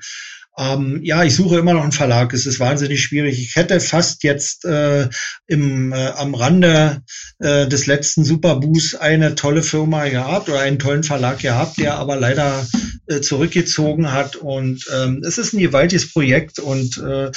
Ähm, 0.57 1.01
ja, 1.03 1.23
ich 1.23 1.35
suche 1.35 1.59
immer 1.59 1.73
noch 1.73 1.83
einen 1.83 1.91
Verlag. 1.91 2.33
Es 2.33 2.45
ist 2.45 2.61
wahnsinnig 2.61 3.03
schwierig. 3.03 3.41
Ich 3.41 3.55
hätte 3.55 3.79
fast 3.81 4.23
jetzt 4.23 4.63
äh, 4.63 5.09
im, 5.47 5.91
äh, 5.91 6.07
am 6.15 6.33
Rande 6.33 7.01
äh, 7.39 7.67
des 7.67 7.87
letzten 7.87 8.23
Superboos 8.23 8.95
eine 8.95 9.35
tolle 9.35 9.63
Firma 9.63 10.07
gehabt 10.07 10.47
oder 10.47 10.61
einen 10.61 10.79
tollen 10.79 11.03
Verlag 11.03 11.39
gehabt, 11.39 11.77
der 11.77 11.95
aber 11.95 12.15
leider 12.15 12.65
äh, 13.07 13.19
zurückgezogen 13.19 14.13
hat. 14.13 14.37
Und 14.37 14.85
ähm, 14.95 15.21
es 15.25 15.37
ist 15.37 15.53
ein 15.53 15.59
gewaltiges 15.59 16.13
Projekt 16.13 16.59
und 16.59 16.97
äh, 16.99 17.31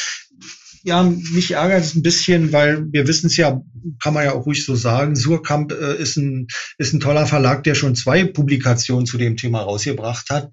ja, 0.89 1.03
mich 1.03 1.53
ärgert 1.53 1.85
es 1.85 1.95
ein 1.95 2.03
bisschen, 2.03 2.53
weil 2.53 2.87
wir 2.91 3.07
wissen 3.07 3.27
es 3.27 3.37
ja, 3.37 3.63
kann 4.03 4.15
man 4.15 4.25
ja 4.25 4.33
auch 4.33 4.47
ruhig 4.47 4.65
so 4.65 4.75
sagen, 4.75 5.15
Surkamp 5.15 5.71
äh, 5.73 5.97
ist, 6.01 6.17
ein, 6.17 6.49
ist 6.79 6.95
ein 6.95 7.01
toller 7.01 7.27
Verlag, 7.27 7.63
der 7.63 7.75
schon 7.75 7.95
zwei 7.95 8.25
Publikationen 8.25 9.07
zu 9.07 9.19
dem 9.19 9.37
Thema 9.37 9.61
rausgebracht 9.61 10.31
hat. 10.31 10.51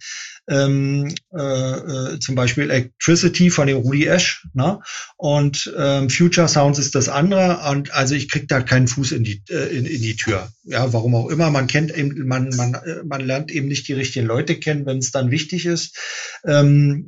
Ähm, 0.48 1.16
äh, 1.36 1.42
äh, 1.42 2.20
zum 2.20 2.36
Beispiel 2.36 2.66
Electricity 2.66 3.50
von 3.50 3.66
dem 3.66 3.78
Rudi 3.78 4.06
Esch 4.06 4.46
ne? 4.54 4.80
und 5.18 5.74
ähm, 5.76 6.12
Future 6.12 6.48
Sounds 6.48 6.78
ist 6.78 6.94
das 6.94 7.10
andere. 7.10 7.68
Und 7.72 7.92
also 7.92 8.14
ich 8.14 8.30
krieg 8.30 8.48
da 8.48 8.62
keinen 8.62 8.88
Fuß 8.88 9.14
in 9.14 9.24
die 9.24 9.42
äh, 9.50 9.76
in, 9.76 9.86
in 9.86 10.04
die 10.04 10.16
Tür. 10.16 10.50
Ja 10.64 10.94
warum 10.94 11.16
auch 11.16 11.30
immer. 11.30 11.50
Man 11.50 11.66
kennt 11.66 11.98
eben 11.98 12.28
man 12.28 12.50
man 12.50 12.76
äh, 12.76 13.02
man 13.04 13.22
lernt 13.22 13.50
eben 13.50 13.68
nicht 13.68 13.88
die 13.88 13.94
richtigen 13.94 14.28
Leute 14.28 14.56
kennen 14.60 14.86
wenn 14.86 15.00
es 15.00 15.10
dann 15.10 15.32
wichtig 15.32 15.66
ist. 15.66 15.98
Ähm, 16.46 17.08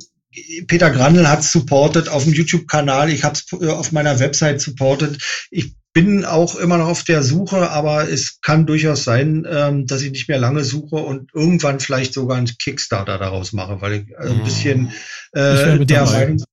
Peter 0.66 0.90
Grandl 0.90 1.28
hat 1.28 1.42
supported 1.42 2.08
auf 2.08 2.24
dem 2.24 2.32
YouTube-Kanal. 2.32 3.10
Ich 3.10 3.24
habe 3.24 3.34
es 3.34 3.46
äh, 3.60 3.68
auf 3.68 3.92
meiner 3.92 4.18
Website 4.20 4.60
supported. 4.60 5.18
Ich 5.50 5.74
bin 5.92 6.24
auch 6.24 6.54
immer 6.56 6.78
noch 6.78 6.88
auf 6.88 7.02
der 7.02 7.22
Suche, 7.22 7.70
aber 7.70 8.08
es 8.08 8.40
kann 8.40 8.66
durchaus 8.66 9.04
sein, 9.04 9.46
ähm, 9.50 9.86
dass 9.86 10.02
ich 10.02 10.12
nicht 10.12 10.28
mehr 10.28 10.38
lange 10.38 10.62
suche 10.64 10.96
und 10.96 11.30
irgendwann 11.34 11.80
vielleicht 11.80 12.14
sogar 12.14 12.36
einen 12.36 12.46
Kickstarter 12.46 13.18
daraus 13.18 13.52
mache, 13.52 13.80
weil 13.80 13.92
ich 13.94 14.18
ein 14.18 14.44
bisschen 14.44 14.92
äh, 15.32 15.84
der 15.84 16.04
Meinung 16.04 16.44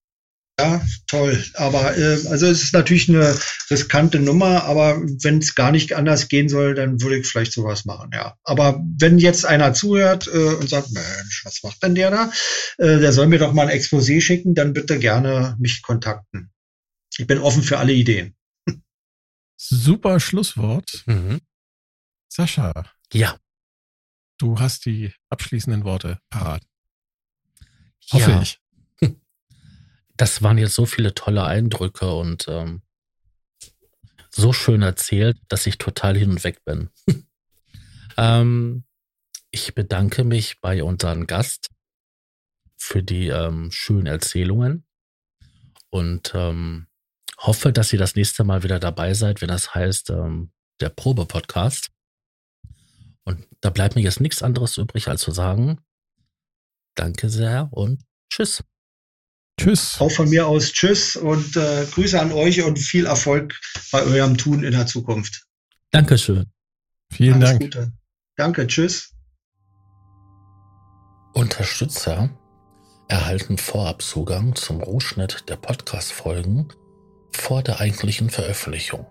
ja, 0.57 0.81
toll. 1.07 1.43
Aber 1.55 1.97
äh, 1.97 2.27
also 2.27 2.47
es 2.47 2.63
ist 2.63 2.73
natürlich 2.73 3.09
eine 3.09 3.37
riskante 3.69 4.19
Nummer, 4.19 4.63
aber 4.63 5.01
wenn 5.01 5.39
es 5.39 5.53
gar 5.55 5.71
nicht 5.71 5.93
anders 5.93 6.29
gehen 6.29 6.47
soll, 6.47 6.75
dann 6.75 7.01
würde 7.01 7.17
ich 7.17 7.27
vielleicht 7.27 7.51
sowas 7.51 7.83
machen, 7.83 8.11
ja. 8.13 8.37
Aber 8.43 8.81
wenn 8.97 9.17
jetzt 9.17 9.45
einer 9.45 9.73
zuhört 9.73 10.27
äh, 10.27 10.55
und 10.55 10.69
sagt, 10.69 10.91
Mensch, 10.91 11.43
was 11.43 11.61
macht 11.63 11.83
denn 11.83 11.95
der 11.95 12.09
da? 12.09 12.31
Äh, 12.77 12.99
der 12.99 13.11
soll 13.11 13.27
mir 13.27 13.39
doch 13.39 13.51
mal 13.51 13.67
ein 13.67 13.77
Exposé 13.77 14.21
schicken, 14.21 14.55
dann 14.55 14.73
bitte 14.73 14.97
gerne 14.97 15.57
mich 15.59 15.81
kontakten. 15.81 16.51
Ich 17.17 17.27
bin 17.27 17.39
offen 17.39 17.63
für 17.63 17.77
alle 17.77 17.93
Ideen. 17.93 18.35
Super 19.57 20.19
Schlusswort. 20.21 21.03
Mhm. 21.05 21.41
Sascha. 22.29 22.71
Ja. 23.11 23.37
Du 24.37 24.59
hast 24.59 24.85
die 24.85 25.13
abschließenden 25.29 25.83
Worte 25.83 26.19
parat. 26.29 26.61
Hoffe 28.11 28.31
ja. 28.31 28.41
ich 28.41 28.59
das 30.17 30.41
waren 30.41 30.57
jetzt 30.57 30.75
so 30.75 30.85
viele 30.85 31.13
tolle 31.13 31.43
Eindrücke 31.43 32.13
und 32.13 32.47
ähm, 32.47 32.81
so 34.29 34.53
schön 34.53 34.81
erzählt, 34.81 35.37
dass 35.47 35.65
ich 35.65 35.77
total 35.77 36.17
hin 36.17 36.31
und 36.31 36.43
weg 36.43 36.63
bin. 36.65 36.89
ähm, 38.17 38.83
ich 39.51 39.73
bedanke 39.73 40.23
mich 40.23 40.59
bei 40.59 40.83
unserem 40.83 41.27
Gast 41.27 41.69
für 42.77 43.01
die 43.01 43.27
ähm, 43.27 43.71
schönen 43.71 44.07
Erzählungen 44.07 44.85
und 45.89 46.33
ähm, 46.35 46.87
hoffe, 47.37 47.71
dass 47.71 47.93
ihr 47.93 47.99
das 47.99 48.15
nächste 48.15 48.43
Mal 48.43 48.63
wieder 48.63 48.79
dabei 48.79 49.13
seid, 49.13 49.41
wenn 49.41 49.47
das 49.47 49.73
heißt 49.73 50.09
ähm, 50.09 50.51
der 50.81 50.89
Probe-Podcast. 50.89 51.89
Und 53.23 53.47
da 53.61 53.69
bleibt 53.69 53.95
mir 53.95 54.01
jetzt 54.01 54.19
nichts 54.19 54.43
anderes 54.43 54.77
übrig, 54.77 55.07
als 55.07 55.21
zu 55.21 55.31
sagen, 55.31 55.79
danke 56.95 57.29
sehr 57.29 57.69
und 57.71 58.03
tschüss. 58.29 58.63
Tschüss. 59.57 59.99
Auch 59.99 60.11
von 60.11 60.29
mir 60.29 60.47
aus 60.47 60.71
Tschüss 60.71 61.15
und 61.15 61.55
äh, 61.55 61.85
Grüße 61.91 62.19
an 62.19 62.31
euch 62.31 62.61
und 62.63 62.77
viel 62.77 63.05
Erfolg 63.05 63.59
bei 63.91 64.03
eurem 64.03 64.37
Tun 64.37 64.63
in 64.63 64.71
der 64.71 64.85
Zukunft. 64.85 65.45
Dankeschön. 65.91 66.45
Vielen 67.11 67.35
Alles 67.35 67.49
Dank. 67.49 67.61
Gute. 67.61 67.91
Danke, 68.35 68.67
tschüss. 68.67 69.11
Unterstützer 71.33 72.29
erhalten 73.07 73.57
Vorabzugang 73.57 74.55
zum 74.55 74.81
Rohschnitt 74.81 75.45
der 75.47 75.55
Podcast-Folgen 75.57 76.69
vor 77.31 77.61
der 77.61 77.79
eigentlichen 77.79 78.29
Veröffentlichung. 78.29 79.05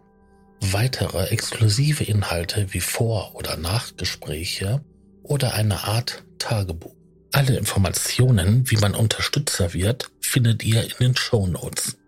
Weitere 0.60 1.26
exklusive 1.28 2.04
Inhalte 2.04 2.72
wie 2.72 2.80
Vor- 2.80 3.34
oder 3.34 3.56
Nachgespräche 3.56 4.84
oder 5.22 5.54
eine 5.54 5.84
Art 5.84 6.24
Tagebuch. 6.38 6.94
Alle 7.34 7.56
Informationen, 7.56 8.70
wie 8.70 8.76
man 8.76 8.94
Unterstützer 8.94 9.74
wird, 9.74 10.08
findet 10.20 10.62
ihr 10.62 10.84
in 10.84 10.94
den 11.00 11.16
Show 11.16 11.48
Notes. 11.48 11.98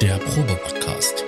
Der 0.00 0.18
Probe-Podcast. 0.18 1.24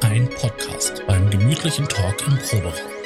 Ein 0.00 0.28
Podcast 0.30 1.06
beim 1.06 1.30
gemütlichen 1.30 1.88
Talk 1.88 2.26
im 2.26 2.36
Proberaum. 2.38 2.99